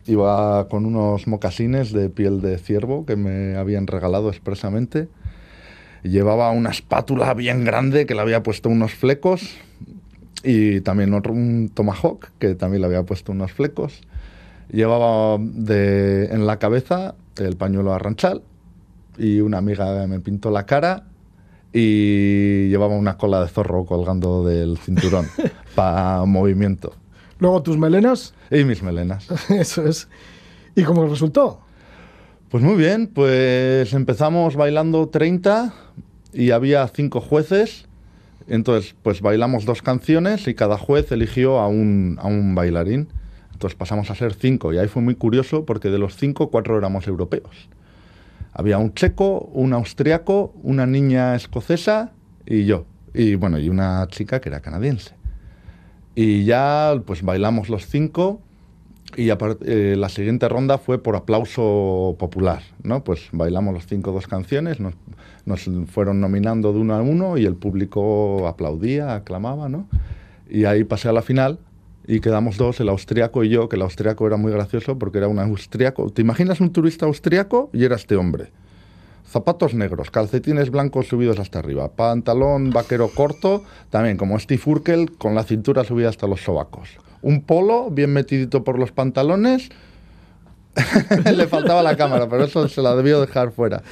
Iba 0.04 0.68
con 0.68 0.84
unos 0.84 1.26
mocasines 1.26 1.90
de 1.90 2.10
piel 2.10 2.42
de 2.42 2.58
ciervo 2.58 3.06
que 3.06 3.16
me 3.16 3.56
habían 3.56 3.86
regalado 3.86 4.28
expresamente. 4.28 5.08
Llevaba 6.02 6.50
una 6.50 6.68
espátula 6.68 7.32
bien 7.32 7.64
grande 7.64 8.04
que 8.04 8.14
le 8.14 8.20
había 8.20 8.42
puesto 8.42 8.68
unos 8.68 8.92
flecos. 8.92 9.56
Y 10.44 10.82
también 10.82 11.14
otro, 11.14 11.32
un 11.32 11.70
tomahawk 11.72 12.28
que 12.38 12.54
también 12.56 12.82
le 12.82 12.88
había 12.88 13.04
puesto 13.04 13.32
unos 13.32 13.52
flecos. 13.52 14.02
Llevaba 14.72 15.38
de, 15.40 16.26
en 16.26 16.46
la 16.46 16.58
cabeza 16.58 17.14
el 17.36 17.56
pañuelo 17.56 17.92
arranchal 17.92 18.42
y 19.18 19.40
una 19.40 19.58
amiga 19.58 20.06
me 20.06 20.20
pintó 20.20 20.50
la 20.50 20.66
cara 20.66 21.04
y 21.72 22.68
llevaba 22.68 22.96
una 22.96 23.16
cola 23.16 23.40
de 23.42 23.48
zorro 23.48 23.84
colgando 23.84 24.44
del 24.44 24.78
cinturón 24.78 25.26
para 25.74 26.24
movimiento. 26.24 26.94
Luego 27.38 27.62
tus 27.62 27.78
melenas, 27.78 28.34
Y 28.50 28.64
mis 28.64 28.82
melenas. 28.82 29.26
eso 29.50 29.86
es. 29.86 30.08
¿Y 30.74 30.82
cómo 30.82 31.06
resultó? 31.06 31.60
Pues 32.50 32.62
muy 32.62 32.76
bien, 32.76 33.06
pues 33.06 33.92
empezamos 33.92 34.56
bailando 34.56 35.08
30 35.08 35.72
y 36.32 36.50
había 36.50 36.86
cinco 36.88 37.20
jueces. 37.20 37.86
Entonces, 38.48 38.94
pues 39.02 39.20
bailamos 39.20 39.64
dos 39.64 39.82
canciones 39.82 40.48
y 40.48 40.54
cada 40.54 40.76
juez 40.76 41.12
eligió 41.12 41.60
a 41.60 41.68
un, 41.68 42.18
a 42.20 42.26
un 42.26 42.54
bailarín. 42.54 43.08
Entonces 43.60 43.76
pasamos 43.76 44.10
a 44.10 44.14
ser 44.14 44.32
cinco 44.32 44.72
y 44.72 44.78
ahí 44.78 44.88
fue 44.88 45.02
muy 45.02 45.16
curioso 45.16 45.66
porque 45.66 45.90
de 45.90 45.98
los 45.98 46.16
cinco, 46.16 46.50
cuatro 46.50 46.78
éramos 46.78 47.06
europeos. 47.06 47.68
Había 48.54 48.78
un 48.78 48.94
checo, 48.94 49.50
un 49.52 49.74
austriaco, 49.74 50.54
una 50.62 50.86
niña 50.86 51.34
escocesa 51.34 52.12
y 52.46 52.64
yo. 52.64 52.86
Y 53.12 53.34
bueno, 53.34 53.58
y 53.58 53.68
una 53.68 54.06
chica 54.08 54.40
que 54.40 54.48
era 54.48 54.60
canadiense. 54.60 55.12
Y 56.14 56.46
ya 56.46 56.94
pues 57.04 57.20
bailamos 57.22 57.68
los 57.68 57.86
cinco 57.86 58.40
y 59.14 59.28
eh, 59.28 59.94
la 59.94 60.08
siguiente 60.08 60.48
ronda 60.48 60.78
fue 60.78 61.02
por 61.02 61.14
aplauso 61.14 62.16
popular, 62.18 62.62
¿no? 62.82 63.04
Pues 63.04 63.28
bailamos 63.30 63.74
los 63.74 63.84
cinco 63.84 64.10
dos 64.10 64.26
canciones, 64.26 64.80
nos, 64.80 64.94
nos 65.44 65.68
fueron 65.90 66.18
nominando 66.18 66.72
de 66.72 66.78
uno 66.78 66.94
a 66.94 67.02
uno 67.02 67.36
y 67.36 67.44
el 67.44 67.56
público 67.56 68.48
aplaudía, 68.48 69.16
aclamaba, 69.16 69.68
¿no? 69.68 69.86
Y 70.48 70.64
ahí 70.64 70.82
pasé 70.84 71.10
a 71.10 71.12
la 71.12 71.20
final 71.20 71.58
y 72.10 72.18
quedamos 72.18 72.56
dos, 72.56 72.80
el 72.80 72.88
austriaco 72.88 73.44
y 73.44 73.50
yo, 73.50 73.68
que 73.68 73.76
el 73.76 73.82
austriaco 73.82 74.26
era 74.26 74.36
muy 74.36 74.50
gracioso 74.50 74.98
porque 74.98 75.18
era 75.18 75.28
un 75.28 75.38
austriaco. 75.38 76.10
¿Te 76.10 76.22
imaginas 76.22 76.60
un 76.60 76.72
turista 76.72 77.06
austriaco? 77.06 77.70
Y 77.72 77.84
era 77.84 77.94
este 77.94 78.16
hombre. 78.16 78.50
Zapatos 79.28 79.74
negros, 79.74 80.10
calcetines 80.10 80.70
blancos 80.70 81.06
subidos 81.06 81.38
hasta 81.38 81.60
arriba, 81.60 81.88
pantalón 81.92 82.70
vaquero 82.70 83.08
corto, 83.14 83.62
también 83.90 84.16
como 84.16 84.36
Steve 84.40 84.60
Urkel, 84.66 85.12
con 85.18 85.36
la 85.36 85.44
cintura 85.44 85.84
subida 85.84 86.08
hasta 86.08 86.26
los 86.26 86.42
sobacos. 86.42 86.88
Un 87.22 87.42
polo 87.42 87.90
bien 87.90 88.12
metidito 88.12 88.64
por 88.64 88.76
los 88.76 88.90
pantalones. 88.90 89.68
Le 91.36 91.46
faltaba 91.46 91.80
la 91.80 91.96
cámara, 91.96 92.28
pero 92.28 92.42
eso 92.42 92.66
se 92.66 92.82
la 92.82 92.96
debió 92.96 93.20
dejar 93.20 93.52
fuera. 93.52 93.84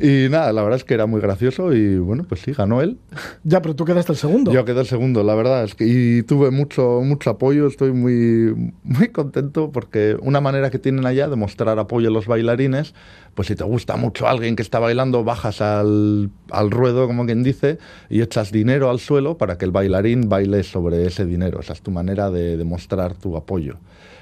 Y 0.00 0.28
nada, 0.30 0.52
la 0.52 0.62
verdad 0.62 0.76
es 0.76 0.84
que 0.84 0.94
era 0.94 1.06
muy 1.06 1.20
gracioso 1.20 1.72
y 1.72 1.98
bueno, 1.98 2.24
pues 2.28 2.42
sí, 2.42 2.52
ganó 2.52 2.80
él. 2.80 2.98
Ya, 3.44 3.62
pero 3.62 3.74
tú 3.74 3.84
quedaste 3.84 4.12
el 4.12 4.18
segundo. 4.18 4.52
Yo 4.52 4.64
quedé 4.64 4.80
el 4.80 4.86
segundo, 4.86 5.22
la 5.22 5.34
verdad, 5.34 5.64
es 5.64 5.74
que 5.74 5.86
y 5.86 6.22
tuve 6.22 6.50
mucho 6.50 7.00
mucho 7.02 7.30
apoyo, 7.30 7.66
estoy 7.66 7.92
muy 7.92 8.72
muy 8.82 9.08
contento 9.08 9.70
porque 9.72 10.16
una 10.20 10.40
manera 10.40 10.70
que 10.70 10.78
tienen 10.78 11.06
allá 11.06 11.28
de 11.28 11.36
mostrar 11.36 11.78
apoyo 11.78 12.08
a 12.08 12.12
los 12.12 12.26
bailarines, 12.26 12.94
pues 13.34 13.48
si 13.48 13.54
te 13.54 13.64
gusta 13.64 13.96
mucho 13.96 14.28
alguien 14.28 14.54
que 14.54 14.62
está 14.62 14.78
bailando, 14.78 15.24
bajas 15.24 15.60
al, 15.60 16.30
al 16.50 16.70
ruedo, 16.70 17.06
como 17.06 17.24
quien 17.24 17.42
dice, 17.42 17.78
y 18.10 18.20
echas 18.20 18.52
dinero 18.52 18.90
al 18.90 18.98
suelo 18.98 19.38
para 19.38 19.56
que 19.56 19.64
el 19.64 19.70
bailarín 19.70 20.28
baile 20.28 20.62
sobre 20.62 21.06
ese 21.06 21.24
dinero. 21.24 21.60
Esa 21.60 21.72
es 21.72 21.80
tu 21.80 21.90
manera 21.90 22.30
de 22.30 22.56
demostrar 22.56 23.14
tu 23.14 23.36
apoyo. 23.36 23.78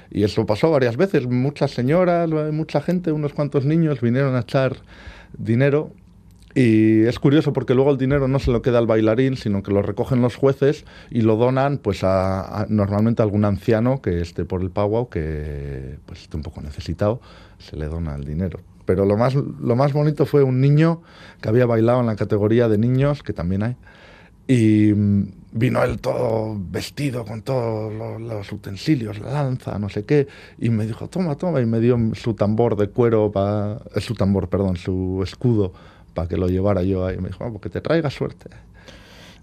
Y 0.09 0.23
eso 0.23 0.45
pasó 0.45 0.71
varias 0.71 0.97
veces, 0.97 1.27
muchas 1.27 1.71
señoras, 1.71 2.29
mucha 2.51 2.81
gente, 2.81 3.11
unos 3.11 3.33
cuantos 3.33 3.65
niños 3.65 3.99
vinieron 4.01 4.35
a 4.35 4.41
echar 4.41 4.77
dinero 5.37 5.91
y 6.57 7.03
es 7.05 7.19
curioso 7.19 7.53
porque 7.53 7.75
luego 7.75 7.91
el 7.91 7.99
dinero 7.99 8.27
no 8.27 8.39
se 8.39 8.49
lo 8.51 8.63
queda 8.63 8.79
al 8.79 8.87
bailarín, 8.87 9.37
sino 9.37 9.61
que 9.61 9.71
lo 9.71 9.83
recogen 9.83 10.23
los 10.23 10.35
jueces 10.35 10.85
y 11.11 11.21
lo 11.21 11.35
donan 11.35 11.77
pues 11.77 12.03
a, 12.03 12.65
normalmente 12.67 13.21
a 13.21 13.25
algún 13.25 13.45
anciano 13.45 14.01
que 14.01 14.21
esté 14.21 14.43
por 14.43 14.63
el 14.63 14.71
powwow 14.71 15.07
que 15.07 15.99
pues 16.07 16.23
esté 16.23 16.35
un 16.35 16.41
poco 16.41 16.61
necesitado, 16.61 17.21
se 17.59 17.75
le 17.77 17.85
dona 17.85 18.15
el 18.15 18.23
dinero. 18.23 18.59
Pero 18.85 19.05
lo 19.05 19.17
más, 19.17 19.35
lo 19.35 19.75
más 19.75 19.93
bonito 19.93 20.25
fue 20.25 20.41
un 20.41 20.59
niño 20.59 21.03
que 21.41 21.49
había 21.49 21.67
bailado 21.67 21.99
en 21.99 22.07
la 22.07 22.15
categoría 22.15 22.67
de 22.67 22.79
niños, 22.79 23.21
que 23.21 23.33
también 23.33 23.61
hay, 23.61 23.75
y 24.47 24.93
vino 25.57 25.83
él 25.83 25.99
todo 25.99 26.55
vestido 26.57 27.25
con 27.25 27.41
todos 27.41 27.93
lo- 27.93 28.19
los 28.19 28.51
utensilios, 28.51 29.19
la 29.19 29.31
lanza, 29.31 29.77
no 29.79 29.89
sé 29.89 30.05
qué, 30.05 30.27
y 30.59 30.69
me 30.69 30.85
dijo, 30.85 31.07
toma, 31.09 31.35
toma, 31.35 31.59
y 31.61 31.65
me 31.65 31.79
dio 31.79 31.97
su 32.13 32.33
tambor 32.33 32.75
de 32.77 32.89
cuero, 32.89 33.31
pa, 33.31 33.81
eh, 33.95 34.01
su 34.01 34.13
tambor, 34.13 34.49
perdón, 34.49 34.77
su 34.77 35.21
escudo, 35.23 35.73
para 36.13 36.27
que 36.27 36.37
lo 36.37 36.47
llevara 36.47 36.81
yo 36.83 37.05
ahí. 37.05 37.17
Me 37.17 37.29
dijo, 37.29 37.43
"Ah, 37.43 37.49
porque 37.51 37.69
te 37.69 37.81
traiga 37.81 38.09
suerte. 38.09 38.49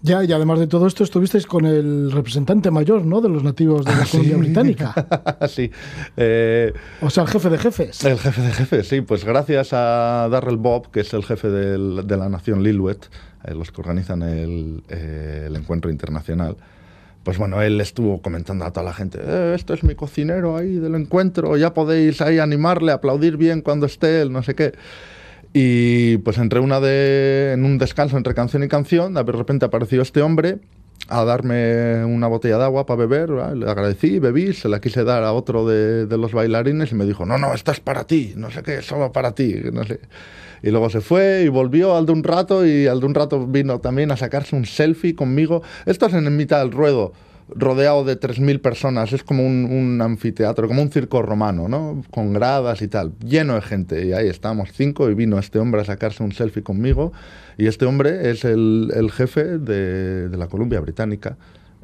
Ya, 0.01 0.23
y 0.23 0.31
además 0.31 0.59
de 0.59 0.67
todo 0.67 0.85
esto, 0.87 1.03
estuvisteis 1.03 1.45
con 1.47 1.65
el 1.65 2.11
representante 2.11 2.69
mayor, 2.71 3.05
¿no? 3.05 3.21
De 3.21 3.29
los 3.29 3.43
nativos 3.43 3.85
de 3.85 3.95
la 3.95 4.05
Columbia 4.05 4.37
Británica. 4.37 4.93
sí. 5.47 5.71
Eh, 6.15 6.73
O 7.01 7.09
sea, 7.09 7.23
el 7.23 7.29
jefe 7.29 7.49
de 7.49 7.57
jefes. 7.57 8.03
El 8.03 8.17
jefe 8.19 8.41
de 8.41 8.51
jefes, 8.51 8.87
sí, 8.87 9.01
pues 9.01 9.25
gracias 9.25 9.69
a 9.73 10.27
Darrell 10.29 10.57
Bob, 10.57 10.91
que 10.91 10.99
es 11.01 11.13
el 11.13 11.23
jefe 11.23 11.49
del- 11.49 12.05
de 12.05 12.17
la 12.17 12.29
nación 12.29 12.61
Lilwet, 12.63 13.05
eh, 13.45 13.53
los 13.55 13.71
que 13.71 13.81
organizan 13.81 14.21
el, 14.21 14.83
eh, 14.89 15.45
el 15.47 15.55
encuentro 15.55 15.89
internacional, 15.89 16.57
pues 17.23 17.37
bueno, 17.39 17.61
él 17.63 17.81
estuvo 17.81 18.21
comentando 18.21 18.65
a 18.65 18.71
toda 18.71 18.83
la 18.85 18.93
gente, 18.93 19.19
"Eh, 19.23 19.53
esto 19.55 19.73
es 19.73 19.83
mi 19.83 19.95
cocinero 19.95 20.55
ahí 20.57 20.75
del 20.75 20.93
encuentro, 20.93 21.57
ya 21.57 21.73
podéis 21.73 22.21
ahí 22.21 22.37
animarle, 22.37 22.91
aplaudir 22.91 23.37
bien 23.37 23.61
cuando 23.61 23.87
esté 23.87 24.21
él, 24.21 24.31
no 24.31 24.43
sé 24.43 24.53
qué. 24.53 24.73
Y 25.57 26.17
pues 26.17 26.37
entre 26.37 26.59
una 26.59 26.81
de, 26.81 27.53
en 27.53 27.63
un 27.63 27.77
descanso 27.77 28.17
entre 28.17 28.33
canción 28.33 28.61
y 28.65 28.67
canción, 28.67 29.13
de 29.13 29.23
repente 29.23 29.63
apareció 29.63 30.01
este 30.01 30.21
hombre 30.21 30.59
a 31.07 31.23
darme 31.23 32.03
una 32.03 32.27
botella 32.27 32.57
de 32.57 32.65
agua 32.65 32.85
para 32.85 33.05
beber, 33.05 33.29
le 33.29 33.65
agradecí, 33.65 34.19
bebí, 34.19 34.51
se 34.51 34.67
la 34.67 34.81
quise 34.81 35.05
dar 35.05 35.23
a 35.23 35.31
otro 35.31 35.65
de, 35.65 36.07
de 36.07 36.17
los 36.17 36.33
bailarines 36.33 36.91
y 36.91 36.95
me 36.95 37.05
dijo, 37.05 37.25
no, 37.25 37.37
no, 37.37 37.53
esta 37.53 37.71
es 37.71 37.79
para 37.79 38.03
ti, 38.03 38.33
no 38.35 38.51
sé 38.51 38.63
qué, 38.63 38.81
solo 38.81 39.13
para 39.13 39.31
ti, 39.31 39.55
no 39.71 39.85
sé. 39.85 40.01
Y 40.61 40.71
luego 40.71 40.89
se 40.89 40.99
fue 40.99 41.43
y 41.45 41.47
volvió 41.47 41.95
al 41.95 42.05
de 42.05 42.11
un 42.11 42.25
rato 42.25 42.65
y 42.65 42.87
al 42.87 42.99
de 42.99 43.05
un 43.05 43.15
rato 43.15 43.47
vino 43.47 43.79
también 43.79 44.11
a 44.11 44.17
sacarse 44.17 44.57
un 44.57 44.65
selfie 44.65 45.15
conmigo. 45.15 45.63
Esto 45.85 46.07
es 46.07 46.15
en 46.15 46.35
mitad 46.35 46.59
del 46.59 46.71
ruedo, 46.71 47.13
rodeado 47.49 48.03
de 48.03 48.19
3.000 48.19 48.59
personas, 48.59 49.13
es 49.13 49.23
como 49.23 49.45
un, 49.45 49.65
un 49.65 50.01
anfiteatro, 50.01 50.67
como 50.67 50.81
un 50.81 50.89
circo 50.89 51.21
romano, 51.21 51.67
¿no? 51.67 52.03
Con 52.11 52.33
gradas 52.33 52.81
y 52.81 52.87
tal, 52.87 53.13
lleno 53.19 53.55
de 53.55 53.61
gente. 53.61 54.05
Y 54.05 54.13
ahí 54.13 54.27
estábamos 54.27 54.69
cinco 54.73 55.09
y 55.09 55.13
vino 55.13 55.37
este 55.37 55.59
hombre 55.59 55.81
a 55.81 55.85
sacarse 55.85 56.23
un 56.23 56.31
selfie 56.31 56.63
conmigo. 56.63 57.13
Y 57.57 57.67
este 57.67 57.85
hombre 57.85 58.31
es 58.31 58.45
el, 58.45 58.91
el 58.95 59.11
jefe 59.11 59.59
de, 59.59 60.29
de 60.29 60.37
la 60.37 60.47
Columbia 60.47 60.79
Británica. 60.79 61.37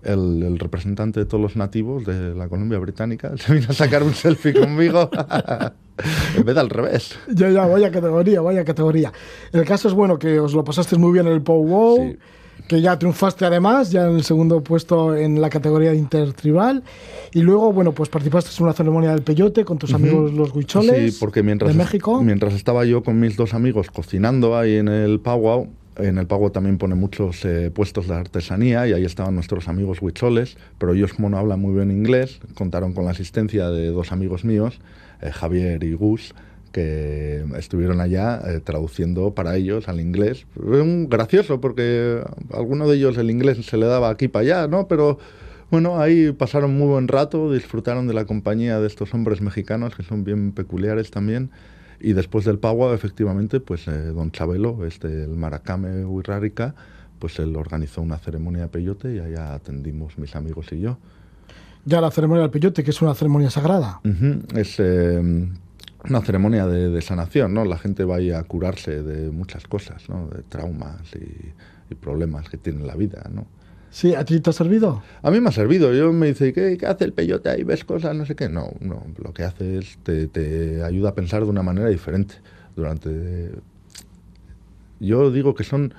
El, 0.04 0.42
el 0.42 0.58
representante 0.58 1.20
de 1.20 1.26
todos 1.28 1.40
los 1.40 1.56
nativos 1.56 2.06
de 2.06 2.34
la 2.34 2.50
Columbia 2.50 2.80
Británica 2.80 3.34
se 3.38 3.54
vino 3.54 3.68
a 3.70 3.74
sacar 3.74 4.02
un 4.02 4.16
selfie 4.16 4.52
conmigo 4.52 5.12
en 6.36 6.44
vez 6.44 6.56
de 6.56 6.60
al 6.62 6.70
revés. 6.72 7.20
Ya, 7.30 7.50
ya, 7.52 7.68
vaya 7.68 7.92
categoría, 7.92 8.42
vaya 8.42 8.66
categoría. 8.66 9.14
El 9.54 9.64
caso 9.64 9.88
es 9.88 9.94
bueno 9.94 10.18
que 10.18 10.40
os 10.40 10.54
lo 10.56 10.64
pasasteis 10.64 11.00
muy 11.00 11.14
bien 11.14 11.28
en 11.28 11.34
el 11.34 11.44
Powwow, 11.44 11.98
Sí. 11.98 12.18
Que 12.72 12.80
ya 12.80 12.98
triunfaste 12.98 13.44
además, 13.44 13.92
ya 13.92 14.08
en 14.08 14.16
el 14.16 14.24
segundo 14.24 14.64
puesto 14.64 15.14
en 15.14 15.42
la 15.42 15.50
categoría 15.50 15.94
intertribal. 15.94 16.84
Y 17.34 17.42
luego, 17.42 17.74
bueno, 17.74 17.92
pues 17.92 18.08
participaste 18.08 18.50
en 18.58 18.64
una 18.64 18.72
ceremonia 18.72 19.12
del 19.12 19.24
peyote 19.24 19.66
con 19.66 19.78
tus 19.78 19.94
amigos 19.94 20.32
los 20.32 20.56
huicholes 20.56 21.16
Sí, 21.16 21.18
porque 21.20 21.44
mientras, 21.44 21.74
de 21.74 21.78
México. 21.78 22.24
mientras 22.24 22.54
estaba 22.54 22.86
yo 22.86 23.04
con 23.04 23.20
mis 23.20 23.36
dos 23.36 23.54
amigos 23.54 23.92
cocinando 23.92 24.58
ahí 24.58 24.78
en 24.78 24.88
el 24.88 25.20
Powwow, 25.20 25.68
en 25.98 26.18
el 26.18 26.28
Powwow 26.28 26.52
también 26.52 26.78
pone 26.78 26.96
muchos 26.96 27.44
eh, 27.44 27.72
puestos 27.72 28.08
de 28.08 28.16
artesanía 28.16 28.88
y 28.88 28.94
ahí 28.94 29.04
estaban 29.04 29.36
nuestros 29.36 29.68
amigos 29.68 30.02
huicholes, 30.02 30.56
pero 30.78 30.94
ellos 30.94 31.12
como 31.12 31.30
no 31.30 31.38
hablan 31.38 31.60
muy 31.60 31.74
bien 31.74 31.92
inglés, 31.92 32.40
contaron 32.54 32.94
con 32.94 33.04
la 33.04 33.12
asistencia 33.12 33.70
de 33.70 33.88
dos 33.88 34.14
amigos 34.14 34.46
míos, 34.46 34.80
eh, 35.22 35.30
Javier 35.30 35.84
y 35.84 35.92
Gus, 35.92 36.34
que 36.72 37.44
estuvieron 37.58 38.02
allá 38.02 38.42
eh, 38.46 38.60
traduciendo 38.64 39.34
para 39.34 39.56
ellos 39.56 39.88
al 39.88 40.00
inglés. 40.00 40.46
Fue 40.54 40.82
un 40.82 41.10
gracioso 41.10 41.62
porque 41.62 42.24
a 42.52 42.58
alguno 42.58 42.88
de 42.88 42.98
ellos 42.98 43.18
el 43.18 43.30
inglés 43.30 43.66
se 43.66 43.78
le 43.78 43.86
daba 43.86 44.10
aquí 44.10 44.28
para 44.28 44.44
allá, 44.44 44.68
¿no? 44.68 44.88
Pero 44.88 45.20
bueno, 45.70 46.00
ahí 46.00 46.32
pasaron 46.32 46.78
muy 46.78 46.88
buen 46.88 47.08
rato, 47.08 47.52
disfrutaron 47.52 48.08
de 48.08 48.14
la 48.14 48.26
compañía 48.26 48.80
de 48.80 48.88
estos 48.88 49.14
hombres 49.14 49.42
mexicanos 49.42 49.96
que 49.96 50.04
son 50.04 50.24
bien 50.24 50.52
peculiares 50.52 51.12
también. 51.12 51.50
Y 52.00 52.14
después 52.14 52.46
del 52.46 52.58
Pagua, 52.58 52.94
efectivamente, 52.96 53.60
pues 53.60 53.88
eh, 53.88 53.92
don 53.92 54.32
Chabelo, 54.32 54.86
este, 54.86 55.24
el 55.24 55.38
Maracame 55.38 56.04
Huirrárica, 56.04 56.74
pues 57.20 57.38
él 57.40 57.56
organizó 57.56 58.02
una 58.02 58.18
ceremonia 58.18 58.64
de 58.64 58.68
peyote 58.70 59.16
y 59.16 59.20
allá 59.20 59.54
atendimos 59.54 60.18
mis 60.18 60.36
amigos 60.36 60.68
y 60.72 60.80
yo. 60.80 60.98
Ya 61.86 62.02
la 62.02 62.12
ceremonia 62.12 62.42
del 62.42 62.52
peyote, 62.52 62.84
que 62.84 62.92
es 62.92 63.02
una 63.02 63.14
ceremonia 63.16 63.50
sagrada. 63.50 64.02
Ujú, 64.04 64.42
Es 64.56 64.76
eh, 64.80 65.50
una 66.10 66.22
ceremonia 66.22 66.68
de, 66.68 66.90
de 66.90 67.02
sanación, 67.02 67.54
¿no? 67.54 67.66
La 67.66 67.78
gente 67.78 68.04
va 68.04 68.18
ahí 68.18 68.32
a 68.32 68.44
curarse 68.44 69.04
de 69.04 69.32
muchas 69.32 69.68
cosas, 69.68 70.10
¿no? 70.10 70.28
De 70.28 70.44
traumas 70.44 71.02
y, 71.16 71.54
y 71.92 71.96
problemas 71.96 72.50
que 72.50 72.58
tiene 72.58 72.82
en 72.82 72.88
la 72.88 72.96
vida, 72.96 73.30
¿no? 73.32 73.46
Sí, 73.92 74.16
¿a 74.16 74.24
ti 74.24 74.40
te 74.40 74.50
ha 74.50 74.54
servido? 74.54 75.04
A 75.22 75.30
mí 75.32 75.42
me 75.42 75.50
ha 75.50 75.52
servido. 75.52 75.94
Yo 75.94 76.14
me 76.14 76.28
dice, 76.28 76.54
¿qué, 76.54 76.78
qué 76.78 76.86
hace 76.86 77.04
el 77.04 77.12
peyote 77.12 77.50
ahí? 77.50 77.64
¿Ves 77.64 77.84
cosas? 77.84 78.16
No 78.16 78.26
sé 78.26 78.36
qué. 78.36 78.48
No, 78.48 78.72
no. 78.80 79.06
Lo 79.22 79.34
que 79.34 79.44
hace 79.44 79.80
es 79.80 79.98
te, 80.04 80.28
te 80.28 80.82
ayuda 80.82 81.10
a 81.10 81.14
pensar 81.14 81.44
de 81.44 81.50
una 81.50 81.62
manera 81.62 81.90
diferente. 81.90 82.36
Durante. 82.74 83.52
Yo 85.02 85.30
digo 85.30 85.56
que 85.56 85.66
son 85.66 85.94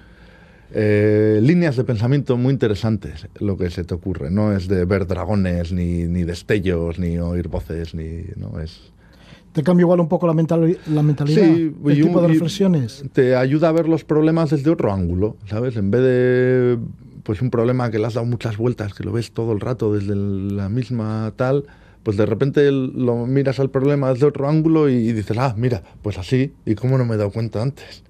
eh, 0.73 1.39
líneas 1.43 1.77
de 1.77 1.85
pensamiento 1.85 2.39
muy 2.39 2.55
interesantes 2.55 3.29
lo 3.39 3.59
que 3.59 3.69
se 3.69 3.85
te 3.85 3.93
ocurre. 3.93 4.31
No 4.31 4.57
es 4.57 4.69
de 4.69 4.87
ver 4.87 5.07
dragones, 5.07 5.71
ni, 5.71 6.05
ni 6.05 6.25
destellos, 6.25 6.99
ni 6.99 7.19
oír 7.19 7.49
voces, 7.49 7.95
ni. 7.95 8.25
No, 8.37 8.59
es. 8.59 8.91
¿Te 9.53 9.63
cambia 9.63 9.83
igual 9.85 10.01
un 10.01 10.09
poco 10.09 10.27
la, 10.27 10.33
mental- 10.35 10.79
la 10.87 11.03
mentalidad? 11.03 11.43
Sí, 11.43 11.73
el 11.85 11.93
y 11.99 12.03
tipo 12.03 12.17
un- 12.19 12.23
de 12.23 12.29
reflexiones. 12.29 13.05
Te 13.13 13.37
ayuda 13.37 13.69
a 13.69 13.73
ver 13.73 13.89
los 13.89 14.05
problemas 14.05 14.51
desde 14.51 14.71
otro 14.71 14.93
ángulo, 14.93 15.37
¿sabes? 15.47 15.77
En 15.77 15.91
vez 15.91 16.03
de 16.03 16.79
pues 17.23 17.41
un 17.41 17.51
problema 17.51 17.91
que 17.91 17.99
le 17.99 18.07
has 18.07 18.15
dado 18.15 18.27
muchas 18.27 18.57
vueltas, 18.57 18.95
que 18.95 19.05
lo 19.05 19.13
ves 19.13 19.31
todo 19.33 19.53
el 19.53 19.61
rato 19.61 19.93
desde 19.95 20.17
la 20.17 20.69
misma 20.69 21.33
tal, 21.37 21.65
pues 22.03 22.17
de 22.17 22.27
repente 22.27 22.73
lo 22.73 23.27
miras 23.27 23.61
al 23.61 23.71
problema 23.71 24.13
desde 24.13 24.27
otro 24.27 24.49
ángulo 24.49 24.89
y, 24.89 24.95
y 24.95 25.13
dices, 25.13 25.39
ah, 25.39 25.55
mira, 25.57 25.83
pues 26.03 26.19
así, 26.19 26.53
¿y 26.67 26.75
cómo 26.75 26.99
no 26.99 27.05
me 27.05 27.15
he 27.15 27.19
dado 27.19 27.31
cuenta 27.31 27.63
antes? 27.63 28.03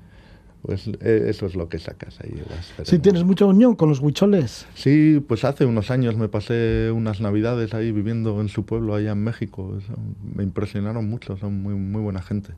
Pues 0.63 0.87
eh, 0.87 1.27
eso 1.27 1.47
es 1.47 1.57
lo 1.57 1.69
que 1.69 1.81
sacas 1.81 2.21
ahí. 2.21 2.41
Sí, 2.85 3.01
tienes 3.01 3.25
mucha 3.25 3.45
unión 3.47 3.75
con 3.75 3.89
los 3.89 3.99
huicholes. 3.99 4.67
Sí, 4.75 5.23
pues 5.27 5.45
hace 5.45 5.65
unos 5.65 5.91
años 5.91 6.17
me 6.17 6.29
pasé 6.29 6.93
unas 6.93 7.21
navidades 7.21 7.75
ahí 7.75 7.91
viviendo 7.91 8.41
en 8.41 8.49
su 8.49 8.65
pueblo, 8.65 8.95
allá 8.95 9.11
en 9.11 9.25
México. 9.25 9.77
Me 10.23 10.45
impresionaron 10.45 11.09
mucho, 11.09 11.37
son 11.37 11.63
muy, 11.63 11.75
muy 11.75 12.01
buena 12.01 12.23
gente. 12.23 12.53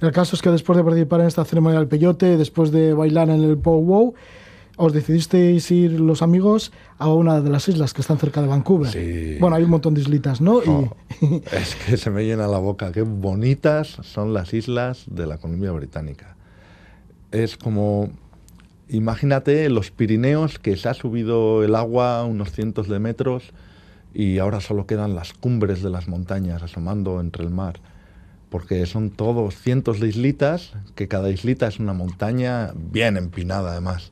El 0.00 0.12
caso 0.12 0.34
es 0.34 0.40
que 0.40 0.50
después 0.50 0.78
de 0.78 0.82
participar 0.82 1.20
en 1.20 1.26
esta 1.26 1.44
ceremonia 1.44 1.78
del 1.78 1.88
peyote, 1.88 2.38
después 2.38 2.70
de 2.70 2.94
bailar 2.94 3.28
en 3.28 3.44
el 3.44 3.58
powwow, 3.58 4.14
os 4.78 4.94
decidisteis 4.94 5.70
ir 5.70 6.00
los 6.00 6.22
amigos 6.22 6.72
a 6.96 7.12
una 7.12 7.42
de 7.42 7.50
las 7.50 7.68
islas 7.68 7.92
que 7.92 8.00
están 8.00 8.18
cerca 8.18 8.40
de 8.40 8.48
Vancouver. 8.48 8.90
Sí. 8.90 9.36
Bueno, 9.38 9.56
hay 9.56 9.64
un 9.64 9.70
montón 9.70 9.92
de 9.92 10.00
islitas, 10.00 10.40
¿no? 10.40 10.62
Y, 10.62 10.88
es 11.52 11.74
que 11.74 11.98
se 11.98 12.08
me 12.08 12.24
llena 12.24 12.46
la 12.46 12.56
boca. 12.56 12.92
Qué 12.92 13.02
bonitas 13.02 13.98
son 14.02 14.32
las 14.32 14.54
islas 14.54 15.04
de 15.06 15.26
la 15.26 15.36
Columbia 15.36 15.70
Británica. 15.72 16.36
Es 17.32 17.56
como, 17.56 18.10
imagínate 18.88 19.68
los 19.70 19.92
Pirineos 19.92 20.58
que 20.58 20.76
se 20.76 20.88
ha 20.88 20.94
subido 20.94 21.62
el 21.62 21.76
agua 21.76 22.24
unos 22.24 22.50
cientos 22.50 22.88
de 22.88 22.98
metros 22.98 23.52
y 24.12 24.38
ahora 24.38 24.60
solo 24.60 24.86
quedan 24.86 25.14
las 25.14 25.32
cumbres 25.32 25.80
de 25.80 25.90
las 25.90 26.08
montañas 26.08 26.62
asomando 26.62 27.20
entre 27.20 27.44
el 27.44 27.50
mar. 27.50 27.78
Porque 28.48 28.84
son 28.86 29.10
todos 29.10 29.54
cientos 29.54 30.00
de 30.00 30.08
islitas, 30.08 30.72
que 30.96 31.06
cada 31.06 31.30
islita 31.30 31.68
es 31.68 31.78
una 31.78 31.92
montaña 31.92 32.72
bien 32.74 33.16
empinada 33.16 33.70
además. 33.70 34.10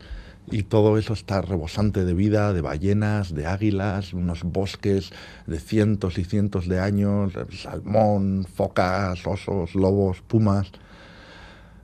Y 0.51 0.63
todo 0.63 0.97
eso 0.97 1.13
está 1.13 1.43
rebosante 1.43 2.05
de 2.05 2.15
vida, 2.15 2.53
de 2.53 2.61
ballenas, 2.61 3.35
de 3.35 3.47
águilas, 3.47 4.15
unos 4.15 4.45
bosques 4.45 5.11
de 5.49 5.59
cientos 5.59 6.19
y 6.19 6.25
cientos 6.25 6.69
de 6.69 6.79
años, 6.79 7.33
salmón, 7.51 8.47
focas, 8.55 9.27
osos, 9.27 9.75
lobos, 9.75 10.23
pumas. 10.23 10.71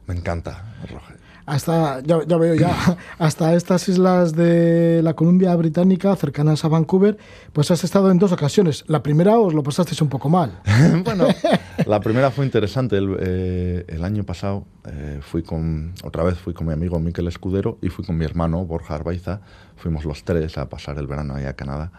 Me 0.07 0.15
encanta, 0.15 0.77
Roger. 0.91 1.14
Hasta, 1.47 2.01
ya, 2.01 2.21
ya 2.27 2.37
veo 2.37 2.55
ya, 2.55 2.75
hasta 3.19 3.55
estas 3.55 3.89
islas 3.89 4.35
de 4.35 5.03
la 5.03 5.15
Columbia 5.15 5.55
Británica, 5.57 6.15
cercanas 6.17 6.65
a 6.65 6.69
Vancouver, 6.69 7.19
pues 7.53 7.71
has 7.71 7.85
estado 7.85 8.11
en 8.11 8.19
dos 8.19 8.33
ocasiones. 8.33 8.85
La 8.89 9.03
primera 9.03 9.39
os 9.39 9.55
lo 9.55 9.63
pasasteis 9.63 10.01
un 10.03 10.09
poco 10.09 10.29
mal. 10.29 10.61
bueno, 11.05 11.27
la 11.87 12.01
primera 12.01 12.31
fue 12.31 12.45
interesante. 12.45 12.97
El, 12.97 13.17
eh, 13.21 13.85
el 13.89 14.05
año 14.05 14.25
pasado 14.25 14.67
eh, 14.87 15.21
fui 15.23 15.43
con, 15.43 15.95
otra 16.03 16.23
vez 16.25 16.39
fui 16.39 16.55
con 16.55 16.67
mi 16.67 16.73
amigo 16.73 16.99
Miquel 16.99 17.29
Escudero 17.29 17.79
y 17.83 17.89
fui 17.89 18.05
con 18.05 18.17
mi 18.17 18.25
hermano 18.25 18.65
Borja 18.65 18.95
Arbaiza. 18.95 19.41
Fuimos 19.77 20.05
los 20.05 20.25
tres 20.25 20.57
a 20.59 20.69
pasar 20.69 20.99
el 20.99 21.07
verano 21.07 21.35
allá 21.35 21.51
a 21.51 21.55
Canadá. 21.55 21.93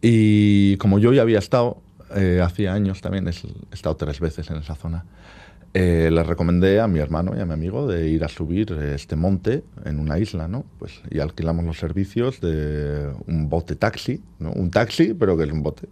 Y 0.00 0.76
como 0.78 0.98
yo 0.98 1.12
ya 1.12 1.22
había 1.22 1.38
estado, 1.38 1.80
eh, 2.14 2.40
hacía 2.42 2.74
años 2.74 3.00
también, 3.00 3.28
he 3.28 3.32
estado 3.72 3.96
tres 3.96 4.20
veces 4.20 4.50
en 4.50 4.56
esa 4.56 4.74
zona, 4.74 5.04
eh, 5.74 6.10
le 6.12 6.22
recomendé 6.22 6.80
a 6.80 6.86
mi 6.86 6.98
hermano 6.98 7.32
y 7.34 7.40
a 7.40 7.46
mi 7.46 7.54
amigo 7.54 7.86
de 7.86 8.06
ir 8.06 8.24
a 8.24 8.28
subir 8.28 8.72
eh, 8.72 8.92
este 8.94 9.16
monte 9.16 9.64
en 9.86 9.98
una 9.98 10.18
isla, 10.18 10.46
¿no? 10.46 10.66
Pues, 10.78 11.00
y 11.10 11.18
alquilamos 11.20 11.64
los 11.64 11.78
servicios 11.78 12.42
de 12.42 13.10
un 13.26 13.48
bote 13.48 13.74
taxi, 13.74 14.22
¿no? 14.38 14.52
Un 14.52 14.70
taxi, 14.70 15.14
pero 15.14 15.36
que 15.36 15.44
es 15.44 15.50
un 15.50 15.62
bote. 15.62 15.88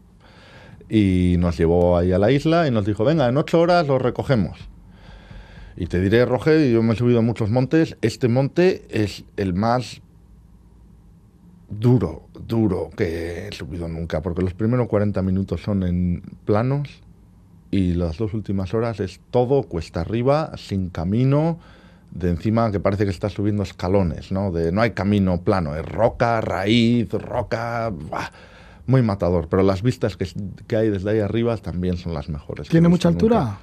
Y 0.91 1.37
nos 1.39 1.57
llevó 1.57 1.97
ahí 1.97 2.13
a 2.13 2.19
la 2.19 2.31
isla 2.31 2.69
y 2.69 2.71
nos 2.71 2.85
dijo, 2.85 3.05
venga, 3.05 3.27
en 3.27 3.39
ocho 3.39 3.59
horas 3.59 3.87
lo 3.87 3.99
recogemos. 3.99 4.59
Y 5.77 5.87
te 5.87 5.99
diré, 5.99 6.27
Roger, 6.27 6.71
yo 6.71 6.83
me 6.83 6.93
he 6.93 6.97
subido 6.97 7.21
a 7.21 7.23
muchos 7.23 7.49
montes, 7.49 7.97
este 8.03 8.29
monte 8.29 8.85
es 8.91 9.25
el 9.39 9.55
más 9.55 10.03
duro, 11.71 12.29
duro 12.47 12.91
que 12.95 13.49
he 13.49 13.53
subido 13.53 13.89
nunca, 13.89 14.21
porque 14.21 14.43
los 14.43 14.53
primeros 14.53 14.89
40 14.89 15.23
minutos 15.23 15.63
son 15.63 15.85
en 15.85 16.23
planos 16.45 17.01
y 17.71 17.95
las 17.95 18.19
dos 18.19 18.35
últimas 18.35 18.75
horas 18.75 19.01
es 19.01 19.21
todo 19.31 19.63
cuesta 19.63 20.01
arriba, 20.01 20.53
sin 20.57 20.91
camino, 20.91 21.59
de 22.11 22.31
encima 22.31 22.71
que 22.73 22.81
parece 22.81 23.05
que 23.05 23.11
estás 23.11 23.33
subiendo 23.33 23.63
escalones, 23.63 24.33
¿no? 24.33 24.51
De 24.51 24.73
no 24.73 24.81
hay 24.81 24.91
camino 24.91 25.43
plano, 25.43 25.77
es 25.77 25.87
roca, 25.87 26.41
raíz, 26.41 27.11
roca, 27.13 27.93
muy 28.87 29.03
matador, 29.03 29.49
pero 29.49 29.63
las 29.63 29.83
vistas 29.83 30.17
que, 30.17 30.27
que 30.67 30.77
hay 30.77 30.91
desde 30.91 31.11
ahí 31.11 31.21
arriba 31.21 31.57
también 31.57 31.97
son 31.97 32.15
las 32.15 32.29
mejores. 32.29 32.69
¿Tiene 32.69 32.89
mucha 32.89 33.09
altura? 33.09 33.59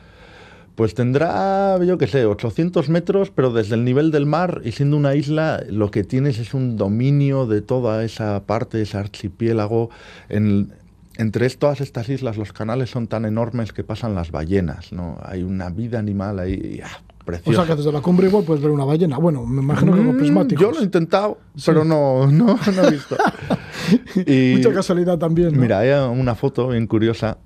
Pues 0.76 0.93
tendrá, 0.93 1.84
yo 1.84 1.97
qué 1.97 2.05
sé, 2.05 2.26
800 2.26 2.88
metros, 2.89 3.32
pero 3.32 3.51
desde 3.51 3.74
el 3.74 3.84
nivel 3.84 4.12
del 4.12 4.28
mar 4.28 4.62
y 4.64 4.74
siendo 4.74 4.95
una 4.95 5.16
isla, 5.16 5.64
lo 5.70 5.89
que 5.89 6.03
tienes 6.03 6.38
es 6.38 6.53
un 6.53 6.78
dominio 6.78 7.47
de 7.47 7.62
toda 7.62 8.03
esa 8.03 8.43
parte, 8.45 8.84
ese 8.84 8.95
archipiélago. 8.95 9.89
En, 10.30 10.72
entre 11.18 11.49
todas 11.49 11.82
estas 11.82 12.07
islas, 12.09 12.38
los 12.38 12.53
canales 12.53 12.89
son 12.89 13.07
tan 13.07 13.26
enormes 13.26 13.74
que 13.74 13.84
pasan 13.84 14.15
las 14.15 14.32
ballenas, 14.32 14.91
¿no? 14.93 15.18
Hay 15.24 15.43
una 15.43 15.70
vida 15.70 15.99
animal 15.99 16.39
ahí, 16.39 16.80
ah, 16.84 16.99
O 17.22 17.26
preciosa. 17.26 17.61
sea 17.65 17.68
que 17.68 17.76
desde 17.78 17.91
la 17.91 18.01
cumbre 18.01 18.28
igual 18.28 18.43
puedes 18.45 18.61
ver 18.63 18.72
una 18.72 18.86
ballena. 18.86 19.18
Bueno, 19.18 19.45
me 19.45 19.61
imagino 19.61 19.93
que 19.93 19.97
con 20.05 20.15
Mm, 20.15 20.18
prismáticos. 20.18 20.61
Yo 20.61 20.72
lo 20.72 20.80
he 20.80 20.84
intentado, 20.84 21.39
pero 21.65 21.84
no, 21.84 22.28
no, 22.28 22.57
no 22.76 22.84
he 22.88 22.91
visto. 22.91 23.18
Y- 24.26 24.55
Mucha 24.57 24.74
casualidad 24.74 25.18
también. 25.18 25.53
¿no? 25.53 25.61
Mira, 25.61 25.80
hay 25.80 25.91
una 25.91 26.36
foto 26.36 26.70
bien 26.70 26.88
curiosa 26.88 27.38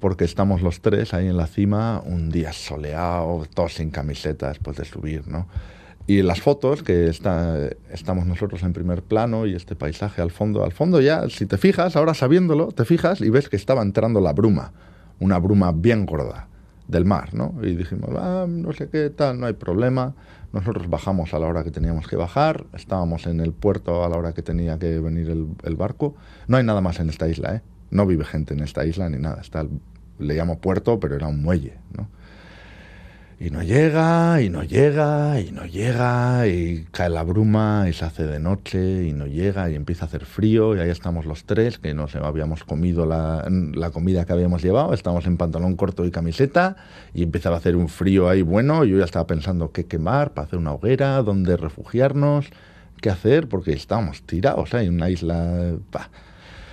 porque 0.00 0.24
estamos 0.24 0.62
los 0.62 0.80
tres 0.80 1.14
ahí 1.14 1.28
en 1.28 1.36
la 1.36 1.46
cima, 1.46 2.02
un 2.04 2.30
día 2.30 2.52
soleado, 2.52 3.44
todos 3.54 3.74
sin 3.74 3.90
camiseta 3.90 4.48
después 4.48 4.76
de 4.76 4.84
subir, 4.84 5.28
¿no? 5.28 5.46
Y 6.08 6.22
las 6.22 6.40
fotos, 6.40 6.84
que 6.84 7.08
está, 7.08 7.68
estamos 7.90 8.26
nosotros 8.26 8.62
en 8.62 8.72
primer 8.72 9.02
plano 9.02 9.44
y 9.46 9.54
este 9.54 9.74
paisaje 9.74 10.22
al 10.22 10.30
fondo, 10.30 10.64
al 10.64 10.70
fondo 10.70 11.00
ya, 11.00 11.28
si 11.28 11.46
te 11.46 11.58
fijas, 11.58 11.96
ahora 11.96 12.14
sabiéndolo, 12.14 12.68
te 12.68 12.84
fijas 12.84 13.20
y 13.20 13.30
ves 13.30 13.48
que 13.48 13.56
estaba 13.56 13.82
entrando 13.82 14.20
la 14.20 14.32
bruma, 14.32 14.72
una 15.18 15.38
bruma 15.38 15.72
bien 15.72 16.06
gorda 16.06 16.46
del 16.86 17.04
mar, 17.04 17.34
¿no? 17.34 17.54
Y 17.60 17.74
dijimos, 17.74 18.10
ah, 18.16 18.46
no 18.48 18.72
sé 18.72 18.88
qué 18.88 19.10
tal, 19.10 19.40
no 19.40 19.46
hay 19.46 19.54
problema. 19.54 20.14
Nosotros 20.52 20.88
bajamos 20.88 21.34
a 21.34 21.40
la 21.40 21.48
hora 21.48 21.64
que 21.64 21.72
teníamos 21.72 22.06
que 22.06 22.14
bajar, 22.14 22.66
estábamos 22.74 23.26
en 23.26 23.40
el 23.40 23.52
puerto 23.52 24.04
a 24.04 24.08
la 24.08 24.16
hora 24.16 24.32
que 24.32 24.42
tenía 24.42 24.78
que 24.78 25.00
venir 25.00 25.28
el, 25.28 25.76
barco. 25.76 26.14
No 26.46 26.56
hay 26.56 26.64
nada 26.64 26.80
más 26.80 27.00
en 27.00 27.10
esta 27.10 27.28
isla, 27.28 27.56
¿eh? 27.56 27.62
No 27.90 28.06
vive 28.06 28.24
gente 28.24 28.54
en 28.54 28.60
esta 28.60 28.86
isla 28.86 29.10
ni 29.10 29.18
nada. 29.18 29.40
Está, 29.40 29.66
le 30.18 30.34
llamo 30.34 30.60
puerto, 30.60 31.00
pero 31.00 31.16
era 31.16 31.26
un 31.26 31.42
muelle, 31.42 31.78
¿no? 31.96 32.08
Y 33.38 33.50
no 33.50 33.62
llega, 33.62 34.40
y 34.40 34.48
no 34.48 34.62
llega, 34.62 35.38
y 35.42 35.52
no 35.52 35.66
llega, 35.66 36.48
y 36.48 36.86
cae 36.90 37.10
la 37.10 37.22
bruma, 37.22 37.84
y 37.86 37.92
se 37.92 38.06
hace 38.06 38.24
de 38.24 38.40
noche, 38.40 39.04
y 39.04 39.12
no 39.12 39.26
llega, 39.26 39.68
y 39.70 39.74
empieza 39.74 40.06
a 40.06 40.08
hacer 40.08 40.24
frío, 40.24 40.74
y 40.74 40.80
ahí 40.80 40.88
estamos 40.88 41.26
los 41.26 41.44
tres, 41.44 41.78
que 41.78 41.92
nos 41.92 42.16
habíamos 42.16 42.64
comido 42.64 43.04
la, 43.04 43.46
la 43.74 43.90
comida 43.90 44.24
que 44.24 44.32
habíamos 44.32 44.62
llevado, 44.62 44.94
estamos 44.94 45.26
en 45.26 45.36
pantalón 45.36 45.76
corto 45.76 46.06
y 46.06 46.10
camiseta, 46.10 46.76
y 47.12 47.24
empezaba 47.24 47.56
a 47.56 47.58
hacer 47.58 47.76
un 47.76 47.90
frío 47.90 48.30
ahí 48.30 48.40
bueno, 48.40 48.86
y 48.86 48.90
yo 48.92 48.98
ya 48.98 49.04
estaba 49.04 49.26
pensando 49.26 49.70
qué 49.70 49.84
quemar 49.84 50.32
para 50.32 50.46
hacer 50.46 50.58
una 50.58 50.72
hoguera, 50.72 51.22
dónde 51.22 51.58
refugiarnos, 51.58 52.46
qué 53.02 53.10
hacer, 53.10 53.50
porque 53.50 53.74
estábamos 53.74 54.22
tirados 54.22 54.72
en 54.72 54.94
una 54.94 55.10
isla... 55.10 55.74
pa. 55.90 56.10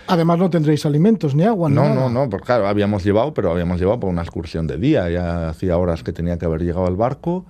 Además 0.08 0.38
no 0.38 0.50
tendréis 0.50 0.86
alimentos 0.86 1.34
ni 1.36 1.44
agua. 1.44 1.70
ni 1.70 1.76
No, 1.76 1.84
nada. 1.84 1.96
no, 1.96 2.10
no, 2.10 2.30
porque 2.30 2.46
claro, 2.46 2.68
habíamos 2.68 3.04
llevado, 3.04 3.34
pero 3.34 3.52
habíamos 3.52 3.80
llevado 3.80 4.00
por 4.00 4.10
una 4.10 4.22
excursión 4.22 4.68
de 4.68 4.78
día. 4.78 5.10
Ya 5.10 5.50
hacía 5.50 5.78
horas 5.78 6.04
que 6.04 6.12
tenía 6.14 6.38
que 6.38 6.46
haber 6.46 6.62
llegado 6.62 6.86
al 6.86 6.96
barco 6.96 7.46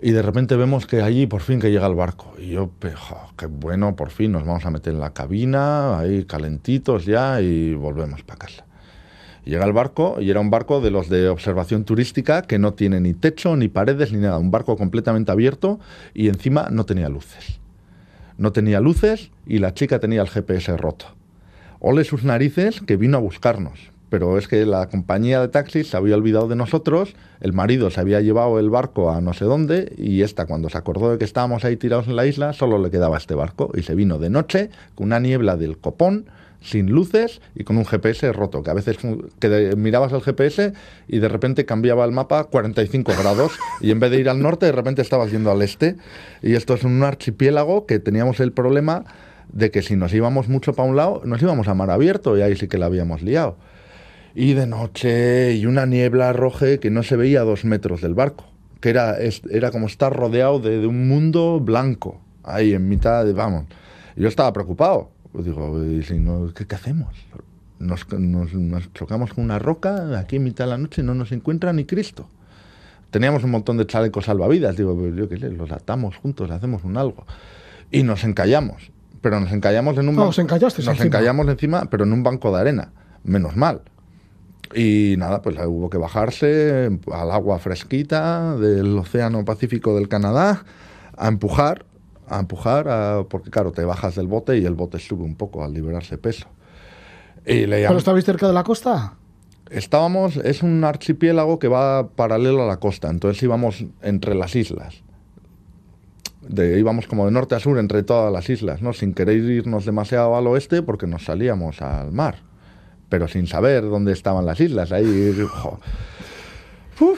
y 0.00 0.10
de 0.12 0.22
repente 0.22 0.54
vemos 0.56 0.86
que 0.86 1.02
allí 1.02 1.26
por 1.26 1.40
fin 1.40 1.60
que 1.60 1.70
llega 1.70 1.86
el 1.86 1.94
barco. 1.94 2.34
Y 2.38 2.50
yo, 2.50 2.70
jo, 2.82 3.16
qué 3.36 3.46
bueno, 3.46 3.96
por 3.96 4.10
fin 4.10 4.32
nos 4.32 4.44
vamos 4.44 4.64
a 4.66 4.70
meter 4.70 4.92
en 4.92 5.00
la 5.00 5.12
cabina, 5.12 5.98
ahí 5.98 6.24
calentitos 6.24 7.06
ya 7.06 7.40
y 7.40 7.74
volvemos 7.74 8.22
para 8.22 8.38
casa. 8.38 8.64
Y 9.44 9.50
llega 9.50 9.64
el 9.64 9.72
barco 9.72 10.16
y 10.20 10.30
era 10.30 10.40
un 10.40 10.50
barco 10.50 10.82
de 10.82 10.90
los 10.90 11.08
de 11.08 11.28
observación 11.30 11.84
turística 11.84 12.42
que 12.42 12.58
no 12.58 12.74
tiene 12.74 13.00
ni 13.00 13.14
techo, 13.14 13.56
ni 13.56 13.68
paredes, 13.68 14.12
ni 14.12 14.18
nada. 14.18 14.36
Un 14.38 14.50
barco 14.50 14.76
completamente 14.76 15.32
abierto 15.32 15.80
y 16.12 16.28
encima 16.28 16.68
no 16.70 16.84
tenía 16.84 17.08
luces. 17.08 17.58
No 18.36 18.52
tenía 18.52 18.78
luces 18.80 19.30
y 19.46 19.58
la 19.58 19.72
chica 19.72 19.98
tenía 20.00 20.20
el 20.20 20.28
GPS 20.28 20.76
roto. 20.76 21.06
Ole 21.80 22.04
sus 22.04 22.24
narices 22.24 22.80
que 22.80 22.96
vino 22.96 23.18
a 23.18 23.20
buscarnos. 23.20 23.92
Pero 24.10 24.38
es 24.38 24.48
que 24.48 24.64
la 24.64 24.88
compañía 24.88 25.40
de 25.40 25.48
taxis 25.48 25.88
se 25.88 25.96
había 25.96 26.16
olvidado 26.16 26.48
de 26.48 26.56
nosotros, 26.56 27.14
el 27.40 27.52
marido 27.52 27.90
se 27.90 28.00
había 28.00 28.20
llevado 28.20 28.58
el 28.58 28.70
barco 28.70 29.10
a 29.10 29.20
no 29.20 29.34
sé 29.34 29.44
dónde 29.44 29.92
y 29.98 30.22
esta 30.22 30.46
cuando 30.46 30.70
se 30.70 30.78
acordó 30.78 31.12
de 31.12 31.18
que 31.18 31.26
estábamos 31.26 31.64
ahí 31.64 31.76
tirados 31.76 32.08
en 32.08 32.16
la 32.16 32.24
isla, 32.26 32.54
solo 32.54 32.78
le 32.78 32.90
quedaba 32.90 33.18
este 33.18 33.34
barco 33.34 33.70
y 33.74 33.82
se 33.82 33.94
vino 33.94 34.18
de 34.18 34.30
noche 34.30 34.70
con 34.94 35.08
una 35.08 35.20
niebla 35.20 35.58
del 35.58 35.76
copón, 35.76 36.24
sin 36.62 36.90
luces 36.90 37.40
y 37.54 37.64
con 37.64 37.76
un 37.76 37.84
GPS 37.84 38.32
roto, 38.32 38.62
que 38.62 38.70
a 38.70 38.74
veces 38.74 38.96
que 39.38 39.76
mirabas 39.76 40.12
el 40.12 40.22
GPS 40.22 40.72
y 41.06 41.18
de 41.18 41.28
repente 41.28 41.66
cambiaba 41.66 42.04
el 42.04 42.12
mapa 42.12 42.44
45 42.44 43.12
grados 43.20 43.52
y 43.80 43.90
en 43.90 44.00
vez 44.00 44.10
de 44.10 44.20
ir 44.20 44.28
al 44.28 44.42
norte 44.42 44.66
de 44.66 44.72
repente 44.72 45.02
estabas 45.02 45.30
yendo 45.30 45.50
al 45.50 45.60
este 45.62 45.96
y 46.42 46.54
esto 46.54 46.74
es 46.74 46.82
un 46.82 47.02
archipiélago 47.02 47.86
que 47.86 47.98
teníamos 47.98 48.40
el 48.40 48.52
problema 48.52 49.04
de 49.52 49.70
que 49.70 49.82
si 49.82 49.96
nos 49.96 50.12
íbamos 50.12 50.48
mucho 50.48 50.72
para 50.74 50.88
un 50.88 50.96
lado, 50.96 51.22
nos 51.24 51.40
íbamos 51.42 51.68
a 51.68 51.74
mar 51.74 51.90
abierto 51.90 52.36
y 52.36 52.42
ahí 52.42 52.56
sí 52.56 52.68
que 52.68 52.78
la 52.78 52.86
habíamos 52.86 53.22
liado. 53.22 53.56
Y 54.34 54.54
de 54.54 54.66
noche, 54.66 55.54
y 55.54 55.66
una 55.66 55.86
niebla 55.86 56.32
roja 56.32 56.78
que 56.78 56.90
no 56.90 57.02
se 57.02 57.16
veía 57.16 57.40
a 57.40 57.44
dos 57.44 57.64
metros 57.64 58.00
del 58.00 58.14
barco, 58.14 58.44
que 58.80 58.90
era, 58.90 59.16
era 59.50 59.70
como 59.70 59.86
estar 59.86 60.14
rodeado 60.14 60.60
de, 60.60 60.86
un 60.86 61.08
mundo 61.08 61.60
blanco, 61.60 62.20
ahí 62.44 62.74
en 62.74 62.88
mitad 62.88 63.24
de, 63.24 63.32
vamos. 63.32 63.64
Yo 64.16 64.28
estaba 64.28 64.52
preocupado. 64.52 65.10
Pues 65.32 65.44
digo, 65.44 65.84
¿y 65.84 66.02
si 66.02 66.18
no, 66.18 66.52
¿qué, 66.54 66.74
hacemos? 66.74 67.14
Nos, 67.78 68.08
nos- 68.12 68.54
nos 68.54 68.92
chocamos 68.94 69.34
con 69.34 69.44
una 69.44 69.58
roca 69.58 70.18
aquí 70.18 70.36
en 70.36 70.44
mitad 70.44 70.64
de 70.64 70.70
la 70.70 70.78
noche 70.78 71.02
y 71.02 71.04
no 71.04 71.14
nos 71.14 71.32
encuentra 71.32 71.72
ni 71.72 71.84
Cristo. 71.84 72.28
Teníamos 73.10 73.44
un 73.44 73.50
montón 73.50 73.76
de 73.76 73.86
chalecos 73.86 74.26
salvavidas, 74.26 74.76
digo, 74.76 74.96
pues 74.96 75.14
yo 75.16 75.28
qué 75.28 75.38
sé, 75.38 75.50
los 75.50 75.70
atamos 75.70 76.16
juntos, 76.16 76.50
hacemos 76.50 76.84
un 76.84 76.96
algo. 76.96 77.24
Y 77.90 78.02
nos 78.02 78.24
encallamos, 78.24 78.90
pero 79.20 79.40
nos 79.40 79.52
encallamos 79.52 79.96
en 79.98 80.08
un 80.08 80.16
Ah, 80.16 80.22
ban- 80.22 80.28
os 80.28 80.38
encallasteis 80.38 80.86
Nos 80.86 80.94
encima. 80.96 81.06
encallamos 81.06 81.48
encima, 81.48 81.84
pero 81.90 82.04
en 82.04 82.12
un 82.12 82.22
banco 82.22 82.54
de 82.54 82.60
arena, 82.60 82.92
menos 83.24 83.56
mal. 83.56 83.82
Y 84.74 85.14
nada, 85.18 85.40
pues 85.42 85.56
hubo 85.66 85.88
que 85.88 85.96
bajarse 85.98 86.98
al 87.12 87.30
agua 87.30 87.58
fresquita 87.58 88.54
del 88.56 88.96
Océano 88.98 89.44
Pacífico 89.44 89.94
del 89.96 90.08
Canadá, 90.08 90.64
a 91.16 91.28
empujar 91.28 91.84
a 92.30 92.40
empujar, 92.40 92.88
a- 92.90 93.24
porque 93.26 93.48
claro, 93.50 93.72
te 93.72 93.82
bajas 93.86 94.14
del 94.14 94.26
bote 94.26 94.58
y 94.58 94.66
el 94.66 94.74
bote 94.74 94.98
sube 94.98 95.24
un 95.24 95.34
poco 95.34 95.64
al 95.64 95.72
liberarse 95.72 96.18
peso. 96.18 96.46
Y 97.46 97.64
le 97.64 97.86
¿Pero 97.86 97.96
estabais 97.96 98.22
cerca 98.26 98.46
de 98.46 98.52
la 98.52 98.64
costa? 98.64 99.14
Estábamos, 99.70 100.36
es 100.36 100.62
un 100.62 100.84
archipiélago 100.84 101.58
que 101.58 101.68
va 101.68 102.08
paralelo 102.08 102.64
a 102.64 102.66
la 102.66 102.76
costa, 102.80 103.08
entonces 103.08 103.42
íbamos 103.42 103.82
entre 104.02 104.34
las 104.34 104.54
islas. 104.56 105.02
De, 106.48 106.78
íbamos 106.78 107.06
como 107.06 107.26
de 107.26 107.30
norte 107.30 107.54
a 107.54 107.60
sur 107.60 107.78
entre 107.78 108.02
todas 108.02 108.32
las 108.32 108.48
islas, 108.48 108.82
¿no? 108.82 108.92
Sin 108.92 109.14
querer 109.14 109.36
irnos 109.36 109.84
demasiado 109.84 110.36
al 110.36 110.46
oeste 110.46 110.82
porque 110.82 111.06
nos 111.06 111.24
salíamos 111.24 111.82
al 111.82 112.12
mar, 112.12 112.36
pero 113.08 113.28
sin 113.28 113.46
saber 113.46 113.82
dónde 113.82 114.12
estaban 114.12 114.46
las 114.46 114.60
islas. 114.60 114.92
Ahí. 114.92 115.34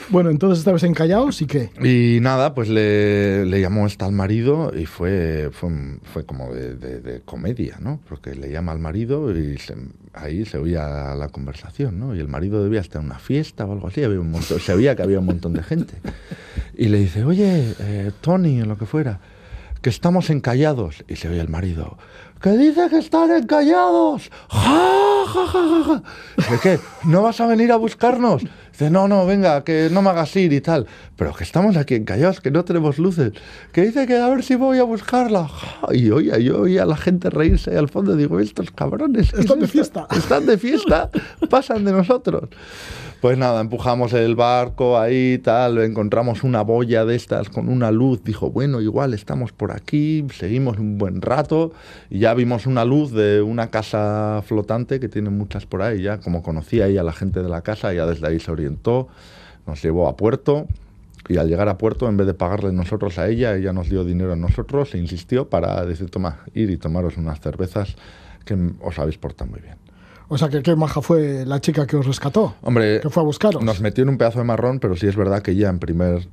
Bueno, 0.09 0.29
entonces 0.29 0.59
estabais 0.59 0.83
en 0.83 0.93
Callaos 0.93 1.41
y 1.41 1.45
qué? 1.45 1.69
Y 1.83 2.19
nada, 2.21 2.53
pues 2.53 2.69
le, 2.69 3.45
le 3.45 3.61
llamó 3.61 3.87
esta 3.87 4.05
al 4.05 4.11
marido 4.11 4.71
y 4.77 4.85
fue, 4.85 5.49
fue, 5.53 5.69
fue 6.03 6.25
como 6.25 6.53
de, 6.53 6.75
de- 6.75 6.99
de 7.01 7.21
comedia, 7.21 7.77
¿no? 7.79 7.99
Porque 8.07 8.35
le 8.35 8.51
llama 8.51 8.73
al 8.73 8.79
marido 8.79 9.35
y 9.35 9.57
se- 9.57 9.75
ahí 10.13 10.45
se 10.45 10.57
oía 10.57 11.15
la 11.15 11.29
conversación, 11.29 11.99
¿no? 11.99 12.13
Y 12.15 12.19
el 12.19 12.27
marido 12.27 12.63
debía 12.63 12.81
estar 12.81 13.01
en 13.01 13.07
una 13.07 13.19
fiesta 13.19 13.65
o 13.65 13.71
algo 13.73 13.87
así, 13.87 14.03
había 14.03 14.19
un 14.19 14.31
montón, 14.31 14.59
se 14.59 14.75
veía 14.75 14.95
que 14.95 15.03
había 15.03 15.19
un 15.19 15.25
montón 15.25 15.53
de 15.53 15.63
gente. 15.63 15.93
Y 16.77 16.89
le 16.89 16.99
dice, 16.99 17.23
oye, 17.23 17.73
eh, 17.79 18.11
Tony, 18.21 18.61
o 18.61 18.65
lo 18.65 18.77
que 18.77 18.85
fuera, 18.85 19.19
que 19.81 19.89
estamos 19.89 20.29
encallados. 20.29 21.03
Y 21.07 21.15
se 21.15 21.29
oye 21.29 21.39
el 21.41 21.49
marido, 21.49 21.97
que 22.41 22.51
dice 22.57 22.87
que 22.89 22.97
están 22.99 23.31
encallados. 23.31 24.29
¡Ja, 24.49 25.23
ja, 25.27 25.47
ja, 25.47 25.67
ja, 25.67 25.83
ja! 25.85 26.03
Dice, 26.37 26.59
¿qué? 26.61 26.79
¿No 27.07 27.21
vas 27.23 27.39
a 27.41 27.47
venir 27.47 27.71
a 27.71 27.77
buscarnos? 27.77 28.43
Dice, 28.71 28.89
no, 28.89 29.07
no, 29.07 29.25
venga, 29.25 29.63
que 29.63 29.89
no 29.91 30.01
me 30.01 30.09
hagas 30.09 30.35
ir 30.35 30.53
y 30.53 30.61
tal. 30.61 30.87
Pero 31.15 31.33
que 31.33 31.43
estamos 31.43 31.77
aquí 31.77 31.95
encallados, 31.95 32.41
que 32.41 32.51
no 32.51 32.63
tenemos 32.65 32.97
luces. 32.97 33.33
Que 33.71 33.81
dice 33.83 34.07
que 34.07 34.17
a 34.17 34.29
ver 34.29 34.43
si 34.43 34.55
voy 34.55 34.79
a 34.79 34.83
buscarla. 34.83 35.49
Y 35.91 36.09
oía, 36.09 36.37
yo 36.39 36.61
oía 36.61 36.83
a 36.83 36.85
la 36.85 36.97
gente 36.97 37.29
reírse 37.29 37.71
ahí 37.71 37.77
al 37.77 37.89
fondo. 37.89 38.15
Digo, 38.15 38.39
estos 38.39 38.71
cabrones. 38.71 39.31
¿qué 39.31 39.41
Están 39.41 39.59
de 39.59 39.67
fiesta. 39.67 40.07
Están 40.11 40.45
de 40.45 40.57
fiesta, 40.57 41.09
pasan 41.49 41.85
de 41.85 41.91
nosotros. 41.91 42.49
Pues 43.21 43.37
nada, 43.37 43.61
empujamos 43.61 44.13
el 44.13 44.35
barco 44.35 44.97
ahí, 44.99 45.37
tal, 45.37 45.77
encontramos 45.77 46.43
una 46.43 46.63
boya 46.63 47.05
de 47.05 47.15
estas 47.15 47.49
con 47.49 47.69
una 47.69 47.91
luz. 47.91 48.23
Dijo, 48.23 48.49
bueno, 48.49 48.81
igual 48.81 49.13
estamos 49.13 49.51
por 49.51 49.71
aquí, 49.71 50.25
seguimos 50.33 50.79
un 50.79 50.97
buen 50.97 51.21
rato 51.21 51.71
y 52.09 52.17
ya 52.17 52.33
vimos 52.33 52.65
una 52.65 52.83
luz 52.83 53.11
de 53.11 53.43
una 53.43 53.69
casa 53.69 54.41
flotante 54.43 54.99
que 54.99 55.07
tiene 55.07 55.29
muchas 55.29 55.67
por 55.67 55.83
ahí. 55.83 56.01
Ya 56.01 56.19
como 56.19 56.41
conocía 56.41 56.85
ahí 56.85 56.97
a 56.97 57.03
la 57.03 57.13
gente 57.13 57.43
de 57.43 57.49
la 57.49 57.61
casa, 57.61 57.93
ya 57.93 58.07
desde 58.07 58.27
ahí 58.27 58.39
se 58.39 58.49
orientó, 58.49 59.07
nos 59.67 59.83
llevó 59.83 60.07
a 60.07 60.17
puerto. 60.17 60.65
Y 61.29 61.37
al 61.37 61.47
llegar 61.47 61.69
a 61.69 61.77
puerto, 61.77 62.09
en 62.09 62.17
vez 62.17 62.25
de 62.25 62.33
pagarle 62.33 62.71
nosotros 62.71 63.19
a 63.19 63.27
ella, 63.27 63.55
ella 63.55 63.71
nos 63.71 63.87
dio 63.87 64.03
dinero 64.03 64.33
a 64.33 64.35
nosotros 64.35 64.95
e 64.95 64.97
insistió 64.97 65.47
para 65.47 65.85
decir, 65.85 66.09
toma, 66.09 66.39
ir 66.55 66.71
y 66.71 66.77
tomaros 66.77 67.17
unas 67.17 67.39
cervezas 67.39 67.95
que 68.45 68.57
os 68.81 68.97
habéis 68.97 69.19
portado 69.19 69.51
muy 69.51 69.59
bien. 69.59 69.80
O 70.33 70.37
sea, 70.37 70.47
que 70.47 70.61
qué 70.63 70.77
maja 70.77 71.01
fue 71.01 71.43
la 71.45 71.59
chica 71.59 71.85
que 71.85 71.97
os 71.97 72.05
rescató. 72.07 72.55
Hombre, 72.61 73.01
Que 73.01 73.09
fue 73.09 73.21
a 73.21 73.25
buscaros. 73.25 73.61
nos 73.61 73.81
metió 73.81 74.03
en 74.03 74.09
un 74.09 74.17
pedazo 74.17 74.39
de 74.39 74.45
marrón, 74.45 74.79
pero 74.79 74.95
sí 74.95 75.05
es 75.05 75.17
verdad 75.17 75.41
que 75.41 75.51
ella 75.51 75.67
en 75.69 75.79
primer... 75.79 76.25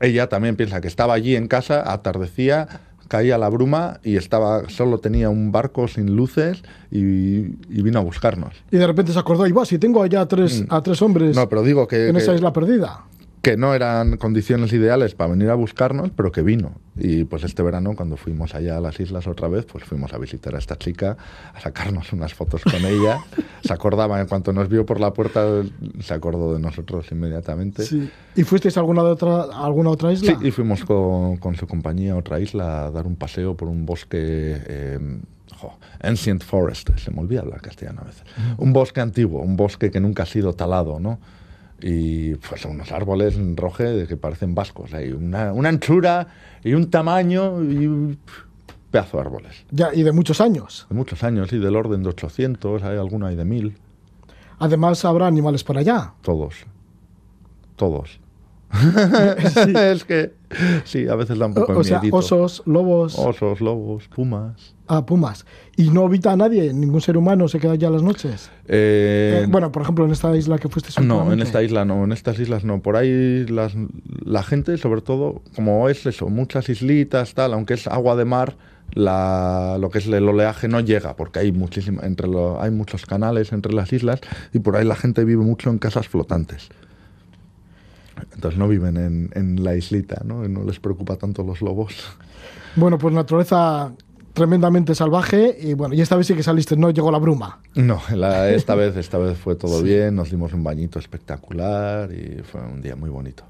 Ella 0.00 0.28
también 0.28 0.56
piensa 0.56 0.80
que 0.80 0.88
estaba 0.88 1.14
allí 1.14 1.36
en 1.36 1.46
casa, 1.46 1.92
atardecía, 1.92 2.66
caía 3.06 3.38
la 3.38 3.48
bruma 3.48 4.00
y 4.02 4.16
estaba 4.16 4.68
solo 4.68 4.98
tenía 4.98 5.30
un 5.30 5.52
barco 5.52 5.86
sin 5.86 6.16
luces 6.16 6.62
y, 6.90 7.36
y 7.68 7.82
vino 7.82 8.00
a 8.00 8.02
buscarnos. 8.02 8.54
Y 8.72 8.78
de 8.78 8.86
repente 8.86 9.12
se 9.12 9.18
acordó, 9.18 9.46
y 9.46 9.52
va, 9.52 9.64
si 9.64 9.78
tengo 9.78 10.02
allá 10.02 10.22
a 10.22 10.26
tres, 10.26 10.64
a 10.68 10.82
tres 10.82 11.00
hombres 11.02 11.36
Mm. 11.36 11.38
No, 11.38 11.48
pero 11.48 11.62
digo 11.62 11.86
que, 11.86 12.08
en 12.08 12.16
esa 12.16 12.34
isla 12.34 12.52
perdida. 12.52 13.04
Que 13.42 13.56
no 13.56 13.74
eran 13.74 14.18
condiciones 14.18 14.70
ideales 14.74 15.14
para 15.14 15.30
venir 15.30 15.48
a 15.48 15.54
buscarnos, 15.54 16.10
pero 16.10 16.30
que 16.30 16.42
vino. 16.42 16.72
Y 16.96 17.24
pues 17.24 17.42
este 17.42 17.62
verano, 17.62 17.94
cuando 17.96 18.18
fuimos 18.18 18.54
allá 18.54 18.76
a 18.76 18.80
las 18.80 19.00
islas 19.00 19.26
otra 19.26 19.48
vez, 19.48 19.64
pues 19.64 19.84
fuimos 19.84 20.12
a 20.12 20.18
visitar 20.18 20.54
a 20.54 20.58
esta 20.58 20.76
chica, 20.76 21.16
a 21.54 21.60
sacarnos 21.60 22.12
unas 22.12 22.34
fotos 22.34 22.62
con 22.62 22.84
ella. 22.84 23.24
Se 23.64 23.72
acordaba, 23.72 24.20
en 24.20 24.26
cuanto 24.26 24.52
nos 24.52 24.68
vio 24.68 24.84
por 24.84 25.00
la 25.00 25.12
puerta, 25.14 25.62
se 26.00 26.12
acordó 26.12 26.52
de 26.52 26.60
nosotros 26.60 27.10
inmediatamente. 27.12 27.84
Sí. 27.84 28.10
¿Y 28.36 28.42
fuisteis 28.44 28.76
a 28.76 28.80
alguna, 28.80 29.02
de 29.02 29.08
otra, 29.10 29.44
a 29.44 29.64
alguna 29.64 29.88
otra 29.90 30.14
Sí, 30.14 30.26
isla? 30.26 30.38
y 30.42 30.50
fuimos 30.50 30.84
con, 30.84 31.38
con 31.38 31.54
su 31.56 31.66
compañía 31.66 32.12
a 32.12 32.16
otra 32.16 32.40
isla 32.40 32.86
a 32.86 32.90
dar 32.90 33.06
un 33.06 33.16
paseo 33.16 33.56
por 33.56 33.68
un 33.68 33.86
bosque. 33.86 34.18
eh, 34.66 34.98
Ancient 36.02 36.42
Forest, 36.42 36.90
se 36.98 37.10
me 37.10 37.20
olvida 37.20 37.40
hablar 37.40 37.60
castellano 37.60 38.00
a 38.02 38.04
veces. 38.04 38.22
Un 38.56 38.72
bosque 38.72 39.00
antiguo, 39.00 39.42
un 39.42 39.56
bosque 39.56 39.90
que 39.90 40.00
nunca 40.00 40.22
ha 40.22 40.26
sido 40.26 40.54
talado, 40.54 40.98
¿no? 41.00 41.18
Y 41.82 42.34
pues 42.34 42.64
unos 42.64 42.92
árboles 42.92 43.36
en 43.36 43.56
roje 43.56 44.06
que 44.06 44.16
parecen 44.16 44.54
vascos. 44.54 44.92
Hay 44.92 45.12
una, 45.12 45.52
una 45.52 45.68
anchura 45.68 46.28
y 46.62 46.74
un 46.74 46.90
tamaño 46.90 47.62
y 47.62 47.86
un 47.86 48.18
pedazo 48.90 49.16
de 49.16 49.22
árboles. 49.22 49.64
Ya, 49.70 49.90
y 49.94 50.02
de 50.02 50.12
muchos 50.12 50.40
años. 50.40 50.86
De 50.88 50.94
muchos 50.94 51.22
años, 51.22 51.52
y 51.52 51.58
del 51.58 51.76
orden 51.76 52.02
de 52.02 52.10
800, 52.10 52.82
hay 52.82 52.98
alguno 52.98 53.26
hay 53.26 53.36
de 53.36 53.44
1000. 53.44 53.76
Además, 54.58 55.04
habrá 55.04 55.26
animales 55.26 55.64
por 55.64 55.78
allá. 55.78 56.12
Todos. 56.22 56.66
Todos. 57.76 58.20
es 59.92 60.04
que 60.04 60.32
sí, 60.84 61.06
a 61.08 61.14
veces 61.16 61.38
da 61.38 61.46
un 61.46 61.54
poco 61.54 61.72
O, 61.72 61.78
o 61.80 61.84
sea, 61.84 62.00
osos, 62.12 62.62
lobos, 62.66 63.18
Osos, 63.18 63.60
lobos, 63.60 64.08
pumas. 64.08 64.74
ah, 64.86 65.04
pumas. 65.04 65.44
Y 65.76 65.90
no 65.90 66.04
habita 66.04 66.36
nadie, 66.36 66.72
ningún 66.72 67.00
ser 67.00 67.16
humano 67.16 67.48
se 67.48 67.58
queda 67.58 67.72
allá 67.72 67.90
las 67.90 68.02
noches. 68.02 68.50
Eh, 68.68 69.42
Eh, 69.42 69.46
bueno, 69.48 69.72
por 69.72 69.82
ejemplo, 69.82 70.04
en 70.04 70.12
esta 70.12 70.34
isla 70.36 70.58
que 70.58 70.68
fuiste 70.68 70.90
no, 71.02 71.32
en 71.32 71.40
esta 71.40 71.62
isla 71.62 71.84
no, 71.84 72.04
en 72.04 72.12
estas 72.12 72.38
islas 72.38 72.64
no. 72.64 72.80
Por 72.80 72.96
ahí 72.96 73.46
las, 73.46 73.74
la 74.24 74.42
gente, 74.42 74.76
sobre 74.78 75.00
todo, 75.02 75.42
como 75.54 75.88
es 75.88 76.06
eso, 76.06 76.28
muchas 76.28 76.68
islitas, 76.68 77.34
tal, 77.34 77.52
aunque 77.54 77.74
es 77.74 77.86
agua 77.86 78.14
de 78.16 78.24
mar, 78.24 78.56
la, 78.92 79.76
lo 79.80 79.90
que 79.90 79.98
es 79.98 80.06
el 80.06 80.28
oleaje 80.28 80.66
no 80.68 80.80
llega, 80.80 81.14
porque 81.16 81.38
hay 81.40 81.52
muchísima, 81.52 82.02
entre 82.04 82.26
lo- 82.28 82.60
hay 82.60 82.70
muchos 82.70 83.06
canales 83.06 83.52
entre 83.52 83.72
las 83.72 83.92
islas 83.92 84.20
y 84.52 84.58
por 84.58 84.76
ahí 84.76 84.84
la 84.84 84.96
gente 84.96 85.24
vive 85.24 85.42
mucho 85.44 85.70
en 85.70 85.78
casas 85.78 86.08
flotantes. 86.08 86.68
Entonces 88.34 88.58
no 88.58 88.68
viven 88.68 88.96
en, 88.96 89.30
en 89.34 89.62
la 89.64 89.74
islita, 89.76 90.22
¿no? 90.24 90.44
Y 90.44 90.48
no 90.48 90.64
les 90.64 90.78
preocupa 90.80 91.16
tanto 91.16 91.42
los 91.42 91.60
lobos. 91.62 91.94
Bueno, 92.76 92.98
pues 92.98 93.14
naturaleza 93.14 93.92
tremendamente 94.32 94.94
salvaje 94.94 95.56
y 95.60 95.74
bueno, 95.74 95.92
y 95.94 96.00
esta 96.00 96.16
vez 96.16 96.26
sí 96.28 96.34
que 96.34 96.42
saliste, 96.42 96.76
no 96.76 96.90
llegó 96.90 97.10
la 97.10 97.18
bruma. 97.18 97.58
No, 97.74 98.00
la- 98.14 98.48
esta 98.50 98.74
vez, 98.76 98.96
esta 98.96 99.18
vez 99.18 99.36
fue 99.36 99.56
todo 99.56 99.82
bien, 99.82 100.14
nos 100.14 100.30
dimos 100.30 100.52
un 100.52 100.62
bañito 100.62 100.98
espectacular 100.98 102.10
y 102.12 102.42
fue 102.44 102.60
un 102.60 102.80
día 102.80 102.94
muy 102.96 103.10
bonito. 103.10 103.42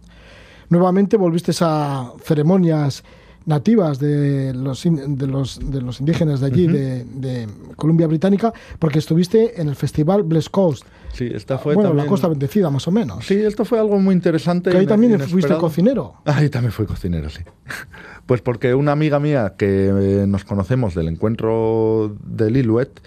Nuevamente 0.70 1.16
volviste 1.16 1.52
a 1.60 2.12
ceremonias 2.24 3.02
nativas 3.46 3.98
de 3.98 4.54
los, 4.54 4.86
in- 4.86 5.16
de 5.16 5.26
los, 5.26 5.58
de 5.70 5.80
los 5.82 6.00
indígenas 6.00 6.40
de 6.40 6.46
allí, 6.46 6.66
de, 6.66 7.04
de 7.04 7.48
Columbia 7.76 8.06
Británica, 8.06 8.52
porque 8.78 8.98
estuviste 9.00 9.60
en 9.60 9.68
el 9.68 9.76
festival 9.76 10.22
Bless 10.22 10.48
Coast. 10.48 10.84
Sí, 11.12 11.30
esta 11.32 11.58
fue 11.58 11.74
bueno, 11.74 11.90
también... 11.90 12.06
la 12.06 12.10
costa 12.10 12.28
bendecida, 12.28 12.70
más 12.70 12.86
o 12.88 12.90
menos. 12.90 13.26
Sí, 13.26 13.34
esto 13.34 13.64
fue 13.64 13.78
algo 13.78 13.98
muy 13.98 14.14
interesante. 14.14 14.70
que 14.70 14.78
ahí 14.78 14.86
también 14.86 15.12
fuiste 15.18 15.32
inesperado. 15.32 15.60
cocinero. 15.60 16.14
Ahí 16.24 16.48
también 16.48 16.72
fui 16.72 16.86
cocinero, 16.86 17.28
sí. 17.30 17.42
Pues 18.26 18.42
porque 18.42 18.74
una 18.74 18.92
amiga 18.92 19.18
mía 19.18 19.54
que 19.58 19.88
eh, 19.88 20.26
nos 20.28 20.44
conocemos 20.44 20.94
del 20.94 21.08
encuentro 21.08 22.16
del 22.22 22.56
Iluet 22.56 23.00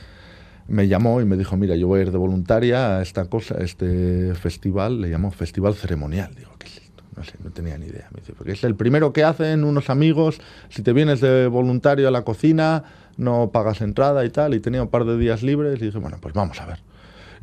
me 0.67 0.87
llamó 0.87 1.21
y 1.21 1.25
me 1.25 1.37
dijo, 1.37 1.55
mira, 1.55 1.75
yo 1.75 1.87
voy 1.87 1.99
a 1.99 2.03
ir 2.03 2.11
de 2.11 2.17
voluntaria 2.17 2.97
a 2.97 3.01
esta 3.01 3.25
cosa, 3.25 3.55
a 3.55 3.63
este 3.63 4.33
festival, 4.35 5.01
le 5.01 5.09
llamó 5.09 5.31
Festival 5.31 5.75
Ceremonial. 5.75 6.33
Digo, 6.35 6.51
¿qué 6.57 6.67
es 6.67 6.77
esto? 6.77 7.03
No 7.15 7.23
sé, 7.23 7.33
no 7.43 7.51
tenía 7.51 7.77
ni 7.77 7.85
idea. 7.85 8.09
Me 8.13 8.19
dice, 8.19 8.33
porque 8.33 8.53
es 8.53 8.63
el 8.63 8.75
primero 8.75 9.13
que 9.13 9.23
hacen 9.23 9.63
unos 9.63 9.89
amigos, 9.89 10.41
si 10.69 10.81
te 10.81 10.93
vienes 10.93 11.21
de 11.21 11.47
voluntario 11.47 12.07
a 12.07 12.11
la 12.11 12.23
cocina, 12.23 12.83
no 13.17 13.51
pagas 13.51 13.81
entrada 13.81 14.25
y 14.25 14.29
tal, 14.29 14.53
y 14.53 14.59
tenía 14.59 14.81
un 14.81 14.89
par 14.89 15.05
de 15.05 15.17
días 15.17 15.43
libres 15.43 15.81
y 15.81 15.85
dije, 15.85 15.99
bueno, 15.99 16.17
pues 16.19 16.33
vamos 16.33 16.59
a 16.59 16.65
ver. 16.65 16.79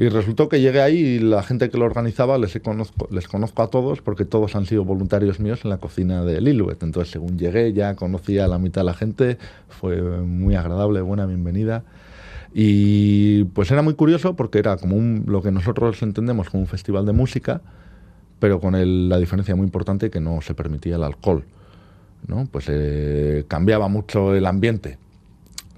Y 0.01 0.09
resultó 0.09 0.48
que 0.48 0.62
llegué 0.62 0.80
ahí 0.80 0.96
y 0.96 1.18
la 1.18 1.42
gente 1.42 1.68
que 1.68 1.76
lo 1.76 1.84
organizaba 1.84 2.38
les, 2.38 2.59
conozco, 2.61 3.07
les 3.11 3.28
conozco 3.28 3.62
a 3.62 3.66
todos 3.68 4.01
porque 4.01 4.24
todos 4.24 4.57
han 4.57 4.64
sido 4.64 4.82
voluntarios 4.82 5.40
míos 5.40 5.61
en 5.64 5.68
la 5.68 5.76
cocina 5.76 6.24
de 6.24 6.40
Liluet. 6.40 6.82
Entonces, 6.82 7.12
según 7.12 7.38
llegué, 7.38 7.74
ya 7.74 7.94
conocía 7.96 8.46
a 8.46 8.48
la 8.48 8.59
mitad 8.59 8.80
de 8.80 8.86
la 8.86 8.94
gente, 8.94 9.36
fue 9.68 10.01
muy 10.22 10.55
agradable, 10.55 11.03
buena 11.03 11.26
bienvenida. 11.26 11.84
Y 12.55 13.44
pues 13.44 13.70
era 13.70 13.82
muy 13.82 13.92
curioso 13.92 14.36
porque 14.36 14.59
era 14.59 14.78
como 14.78 14.96
un, 14.96 15.24
lo 15.26 15.42
que 15.42 15.51
nosotros 15.51 16.03
entendemos 16.03 16.48
como 16.48 16.62
un 16.62 16.66
festival 16.66 17.05
de 17.05 17.12
música, 17.12 17.61
pero 18.38 18.59
con 18.59 18.74
el- 18.76 19.11
la 19.11 19.18
diferencia 19.18 19.55
muy 19.55 19.64
importante 19.66 20.09
que 20.09 20.20
no 20.20 20.40
se 20.40 20.55
permitía 20.55 20.96
el 20.96 21.05
alcohol. 21.05 21.44
¿no? 22.26 22.48
Pues 22.51 22.64
eh, 22.68 23.44
cambiaba 23.48 23.88
mucho 23.88 24.34
el 24.34 24.46
ambiente. 24.46 24.96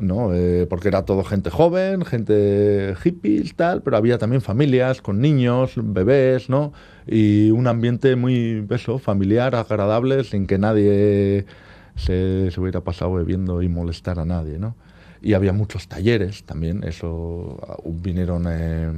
¿No? 0.03 0.35
Eh, 0.35 0.67
porque 0.69 0.89
era 0.89 1.05
todo 1.05 1.25
gente 1.25 1.51
joven, 1.51 2.05
gente 2.05 2.95
hippies, 3.03 3.55
tal, 3.55 3.83
pero 3.83 3.97
había 3.97 4.19
también 4.19 4.43
familias 4.43 5.01
con 5.01 5.21
niños, 5.21 5.73
bebés, 5.77 6.49
¿no? 6.49 6.73
Y 7.07 7.51
un 7.51 7.67
ambiente 7.67 8.17
muy, 8.17 8.67
eso, 8.71 8.99
familiar, 8.99 9.55
agradable, 9.55 10.25
sin 10.25 10.47
que 10.47 10.59
nadie 10.59 11.47
se, 11.97 12.51
se 12.51 12.61
hubiera 12.61 12.81
pasado 12.83 13.15
bebiendo 13.15 13.63
y 13.63 13.69
molestar 13.69 14.19
a 14.19 14.25
nadie, 14.25 14.59
¿no? 14.59 14.77
Y 15.23 15.35
había 15.35 15.53
muchos 15.53 15.89
talleres 15.89 16.45
también, 16.45 16.83
eso, 16.85 17.59
ah, 17.69 17.77
vinieron 17.85 18.47
eh, 18.49 18.91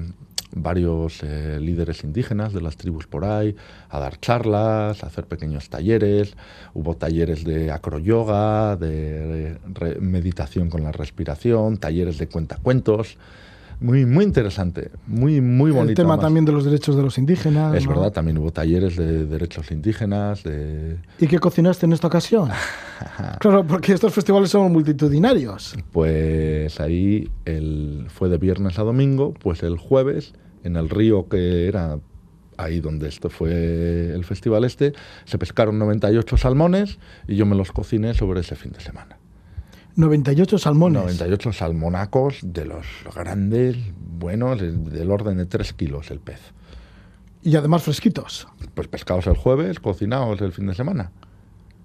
varios 0.53 1.23
eh, 1.23 1.59
líderes 1.61 2.05
indígenas 2.05 2.53
de 2.53 2.61
las 2.61 2.77
tribus 2.77 3.07
por 3.07 3.25
ahí 3.25 3.57
a 3.89 3.99
dar 3.99 4.19
charlas, 4.21 5.03
a 5.03 5.07
hacer 5.07 5.25
pequeños 5.27 5.69
talleres. 5.69 6.37
Hubo 6.75 6.97
talleres 6.97 7.45
de 7.45 7.71
acroyoga, 7.71 8.77
de 8.77 9.59
re- 9.73 10.01
meditación 10.01 10.71
con 10.71 10.83
la 10.83 10.93
respiración, 10.93 11.77
talleres 11.79 12.19
de 12.19 12.29
cuentacuentos. 12.29 13.17
Muy, 13.85 14.07
muy 14.07 14.24
interesante, 14.24 14.91
muy, 15.07 15.43
muy 15.43 15.70
bonito. 15.70 15.91
El 15.91 15.95
tema 15.95 16.14
además. 16.14 16.24
también 16.24 16.47
de 16.47 16.53
los 16.53 16.64
derechos 16.64 16.97
de 16.97 17.03
los 17.03 17.18
indígenas. 17.18 17.74
Es 17.74 17.85
¿no? 17.85 17.91
verdad, 17.91 18.12
también 18.12 18.39
hubo 18.39 18.51
talleres 18.51 18.97
de 18.97 19.26
derechos 19.26 19.70
indígenas, 19.70 20.43
de... 20.43 20.97
¿Y 21.18 21.26
qué 21.26 21.39
cocinaste 21.39 21.85
en 21.85 21.93
esta 21.93 22.07
ocasión? 22.07 22.49
claro, 23.41 23.66
porque 23.66 23.93
estos 23.93 24.14
festivales 24.14 24.49
son 24.49 24.72
multitudinarios. 24.72 25.76
Pues 25.93 26.80
ahí 26.80 27.28
el, 27.45 28.07
fue 28.09 28.30
de 28.30 28.39
viernes 28.39 28.78
a 28.78 28.85
domingo, 28.85 29.35
pues 29.35 29.62
el 29.62 29.76
jueves 29.76 30.32
en 30.62 30.76
el 30.76 30.89
río 30.89 31.28
que 31.28 31.68
era 31.68 31.99
ahí 32.57 32.80
donde 32.80 33.09
esto 33.09 33.28
fue 33.28 34.14
el 34.14 34.24
festival 34.24 34.64
este, 34.64 34.95
se 35.26 35.37
pescaron 35.37 35.78
98 35.78 36.39
salmones 36.39 36.99
y 37.28 37.37
yo 37.37 37.45
me 37.45 37.55
los 37.55 37.70
cociné 37.70 38.14
sobre 38.14 38.41
ese 38.41 38.57
fin 38.57 38.72
de 38.72 38.80
semana. 38.80 39.18
98 39.97 40.59
salmones. 40.59 41.03
98 41.03 41.53
salmonacos 41.53 42.39
de 42.43 42.65
los 42.65 42.87
grandes, 43.15 43.77
buenos, 43.97 44.61
del 44.61 45.11
orden 45.11 45.39
de 45.39 45.47
3 45.47 45.73
kilos 45.75 46.11
el 46.11 46.21
pez. 46.21 46.41
Y 47.43 47.57
además 47.57 47.83
fresquitos. 47.83 48.49
Pues 48.75 48.89
pescados 48.89 49.27
el 49.27 49.37
jueves, 49.37 49.79
cocinados 49.79 50.41
el 50.41 50.53
fin 50.53 50.67
de 50.67 50.75
semana. 50.75 51.13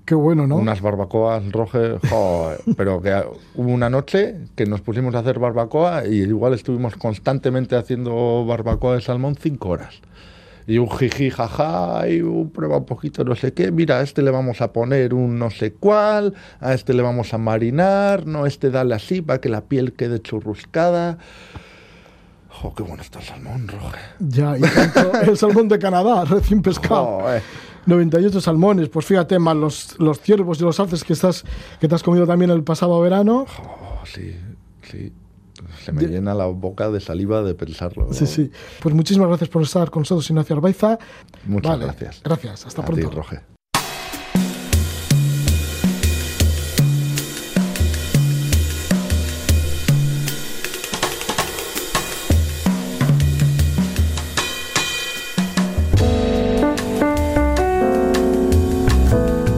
Qué 0.06 0.16
bueno, 0.16 0.48
¿no? 0.48 0.56
Unas 0.56 0.82
barbacoas 0.82 1.52
rojas, 1.52 2.00
joder, 2.10 2.62
pero 2.78 3.00
que 3.00 3.14
hubo 3.54 3.72
una 3.72 3.92
noche 3.92 4.38
que 4.56 4.66
nos 4.66 4.82
pusimos 4.82 5.14
a 5.14 5.20
hacer 5.20 5.38
barbacoa 5.38 6.08
y 6.08 6.22
igual 6.22 6.56
estuvimos 6.56 6.96
constantemente 6.96 7.76
haciendo 7.76 8.44
barbacoa 8.44 8.96
de 8.96 9.02
salmón 9.02 9.36
cinco 9.36 9.70
horas. 9.70 10.02
Y 10.70 10.78
un 10.78 10.88
jiji, 10.88 11.32
jaja, 11.32 12.08
y 12.08 12.22
un 12.22 12.52
prueba 12.52 12.78
un 12.78 12.86
poquito 12.86 13.24
no 13.24 13.36
sé 13.36 13.54
qué, 13.54 13.72
mira, 13.72 13.98
a 13.98 14.02
este 14.04 14.22
le 14.22 14.30
vamos 14.30 14.62
a 14.62 14.72
poner 14.72 15.16
un 15.16 15.40
no 15.40 15.50
sé 15.50 15.74
cuál, 15.74 16.36
a 16.60 16.76
este 16.76 16.94
le 16.94 17.02
vamos 17.02 17.34
a 17.34 17.40
marinar, 17.40 18.28
no, 18.28 18.46
este 18.46 18.70
dale 18.70 18.94
así 18.94 19.24
para 19.24 19.42
que 19.42 19.50
la 19.50 19.62
piel 19.62 19.94
quede 19.94 20.22
churruscada. 20.22 21.18
Jo, 22.50 22.76
qué 22.76 22.84
bueno 22.84 23.02
está 23.02 23.18
el 23.18 23.26
salmón, 23.26 23.68
Roge. 23.68 24.00
Ya, 24.20 24.60
y 24.60 24.62
tanto 24.62 25.12
el 25.22 25.38
salmón 25.38 25.70
de 25.70 25.80
Canadá, 25.80 26.24
recién 26.30 26.62
pescado. 26.62 27.22
Joder. 27.22 27.42
98 27.88 28.40
salmones, 28.40 28.90
pues 28.90 29.08
fíjate, 29.08 29.40
más 29.40 29.56
los, 29.56 30.00
los 30.00 30.20
ciervos 30.22 30.62
y 30.62 30.66
los 30.66 30.80
alces 30.80 31.04
que, 31.04 31.14
estás, 31.14 31.46
que 31.80 31.88
te 31.88 31.96
has 31.96 32.04
comido 32.04 32.28
también 32.28 32.52
el 32.52 32.64
pasado 32.64 33.02
verano. 33.02 33.48
Oh, 33.58 34.06
sí, 34.06 34.36
sí. 34.84 35.12
Se 35.84 35.92
me 35.92 36.04
llena 36.08 36.34
la 36.34 36.46
boca 36.46 36.90
de 36.90 37.00
saliva 37.00 37.42
de 37.44 37.54
pensarlo. 37.56 38.12
Sí, 38.14 38.26
sí. 38.26 38.52
Pues 38.82 38.94
muchísimas 38.96 39.28
gracias 39.28 39.50
por 39.50 39.64
estar 39.64 39.90
con 39.90 40.02
nosotros, 40.02 40.30
Ignacio 40.30 40.56
Arbaiza. 40.56 40.98
Muchas 41.46 41.72
Vale, 41.72 41.86
gracias. 41.86 42.22
Gracias, 42.24 42.66
hasta 42.66 42.82
A 42.82 42.86
pronto. 42.86 43.10
ti, 43.10 43.16
Roge. 43.16 43.40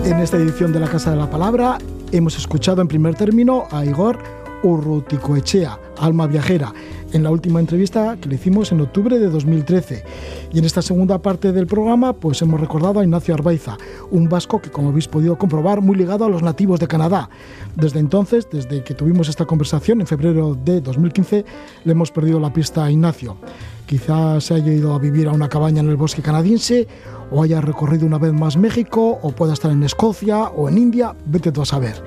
En 0.06 0.20
esta 0.20 0.38
edición 0.38 0.72
de 0.74 0.80
la 0.80 0.88
Casa 0.89 1.12
de 1.12 1.18
la 1.18 1.30
Palabra 1.30 1.78
hemos 2.12 2.38
escuchado 2.38 2.82
en 2.82 2.88
primer 2.88 3.16
término 3.16 3.68
a 3.72 3.86
Igor 3.86 4.20
Urruticoechea, 4.64 5.80
alma 6.02 6.28
viajera, 6.28 6.74
en 7.14 7.24
la 7.24 7.32
última 7.32 7.60
entrevista 7.60 8.18
que 8.20 8.28
le 8.28 8.36
hicimos 8.36 8.72
en 8.72 8.82
octubre 8.82 9.20
de 9.20 9.30
2013. 9.30 10.04
Y 10.52 10.60
en 10.60 10.66
esta 10.66 10.82
segunda 10.82 11.20
parte 11.20 11.52
del 11.52 11.68
programa 11.68 12.14
pues 12.14 12.41
hemos 12.41 12.60
recordado 12.60 12.99
a 12.99 13.04
Ignacio 13.04 13.34
Arbaiza, 13.34 13.78
un 14.10 14.28
vasco 14.28 14.62
que 14.62 14.72
como 14.72 14.89
habéis 14.89 15.08
podido 15.08 15.38
comprobar 15.38 15.82
muy 15.82 15.95
ligado 15.95 16.26
a 16.26 16.30
los 16.30 16.41
nativos 16.41 16.80
de 16.80 16.88
Canadá. 16.88 17.30
Desde 17.76 17.99
entonces, 17.99 18.47
desde 18.52 18.84
que 18.84 18.93
tuvimos 18.93 19.30
esta 19.30 19.45
conversación 19.45 20.02
en 20.02 20.08
febrero 20.08 20.56
de 20.56 20.82
2015, 20.82 21.45
le 21.86 21.91
hemos 21.91 22.12
perdido 22.12 22.39
la 22.39 22.52
pista 22.52 22.86
a 22.86 22.91
Ignacio. 22.91 23.38
Quizás 23.86 24.45
se 24.45 24.54
haya 24.54 24.72
ido 24.72 24.93
a 24.93 24.99
vivir 24.99 25.28
a 25.28 25.32
una 25.32 25.49
cabaña 25.49 25.82
en 25.82 25.89
el 25.89 25.97
bosque 25.97 26.22
canadiense, 26.22 26.88
o 27.30 27.43
haya 27.43 27.62
recorrido 27.62 28.06
una 28.06 28.18
vez 28.18 28.34
más 28.34 28.58
México, 28.58 29.20
o 29.22 29.32
pueda 29.32 29.54
estar 29.54 29.72
en 29.72 29.84
Escocia 29.84 30.45
o 30.45 30.70
en 30.70 30.78
India, 30.78 31.16
vete 31.26 31.52
tú 31.52 31.62
a 31.62 31.66
saber. 31.66 32.02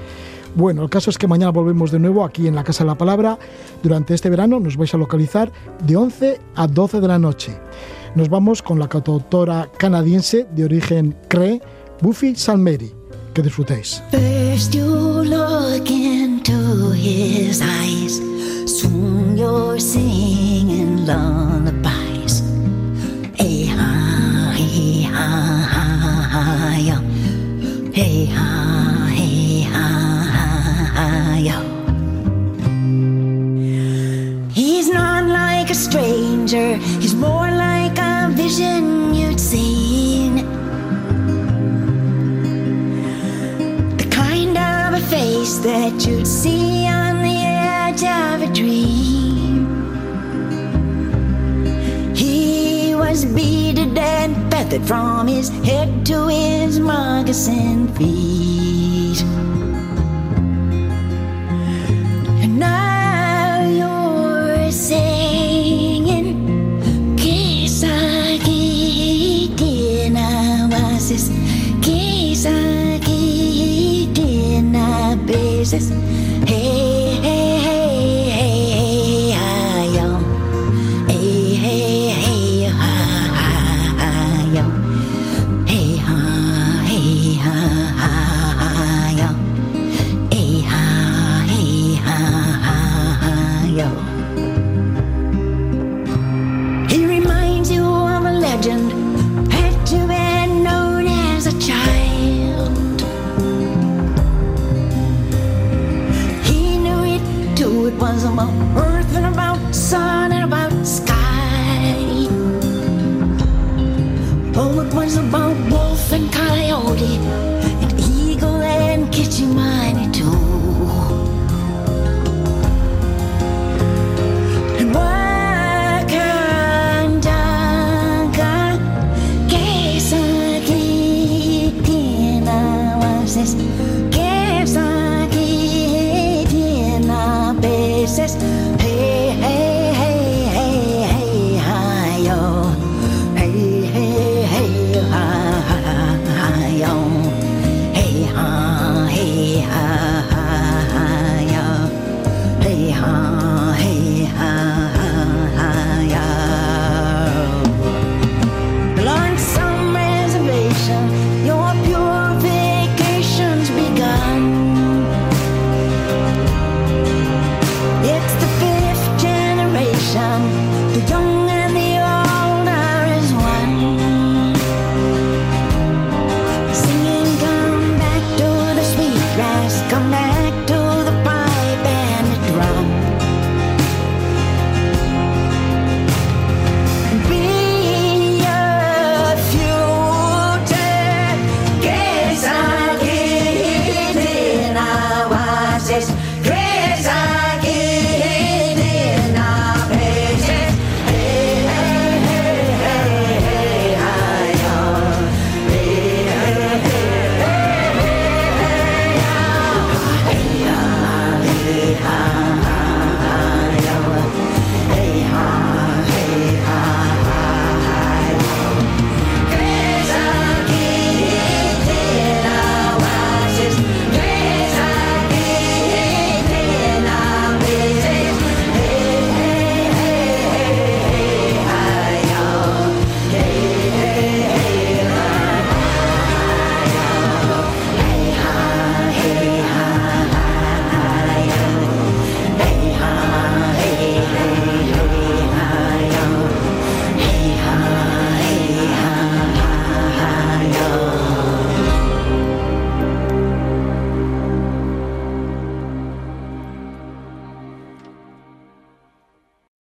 Bueno, 0.55 0.83
el 0.83 0.91
caso 0.91 1.11
es 1.11 1.19
que 1.19 1.27
mañana 1.27 1.51
volvemos 1.51 1.91
de 1.91 1.99
nuevo 1.99 2.25
aquí 2.25 2.47
en 2.47 2.55
la 2.55 2.63
Casa 2.63 2.85
de 2.85 2.89
la 2.89 2.95
Palabra. 2.97 3.39
Durante 3.83 4.15
este 4.15 4.31
verano 4.31 4.61
nos 4.61 4.77
vais 4.77 4.95
a 4.95 4.99
localizar 4.99 5.51
de 5.85 5.97
11 5.97 6.41
a 6.55 6.67
12 6.67 7.01
de 7.01 7.09
la 7.09 7.19
noche. 7.19 7.59
Nos 8.15 8.29
vamos 8.29 8.63
con 8.63 8.79
la 8.79 8.89
cantautora 8.89 9.69
canadiense 9.77 10.47
de 10.55 10.65
origen 10.65 11.17
Cree, 11.29 11.61
Buffy 12.01 12.37
Salmeri. 12.37 12.93
Que 13.35 13.43
disfrutéis. 13.43 14.01
First 14.13 14.75
you 14.75 14.85
look 15.25 15.91
into 15.91 16.93
his 16.93 17.61
eyes, 17.61 18.23
soon 18.67 19.37
you're 19.37 19.81
singing 19.81 21.05
lullabies. 21.05 22.45
Hey 23.35 23.67
ha, 23.77 24.53
hey 24.57 25.09
ha, 25.13 25.69
ha, 25.73 26.29
ha, 26.31 26.79
yo. 26.79 26.95
Hey 27.93 28.31
ha, 28.33 28.84
stranger, 35.85 36.77
he's 37.03 37.15
more 37.15 37.51
like 37.51 37.99
a 37.99 38.31
vision 38.33 39.15
you'd 39.15 39.39
seen. 39.39 40.37
The 43.97 44.09
kind 44.11 44.57
of 44.57 44.95
a 45.01 45.03
face 45.07 45.59
that 45.59 46.07
you'd 46.07 46.27
see 46.27 46.87
on 46.87 47.23
the 47.23 47.39
edge 47.85 48.03
of 48.03 48.49
a 48.49 48.53
dream. 48.53 49.67
He 52.15 52.95
was 52.95 53.27
beaded 53.27 53.99
and 53.99 54.51
feathered 54.51 54.87
from 54.87 55.27
his 55.29 55.51
head 55.69 56.07
to 56.07 56.29
his 56.29 56.81
moccasin 56.81 57.89
feet. 57.95 59.23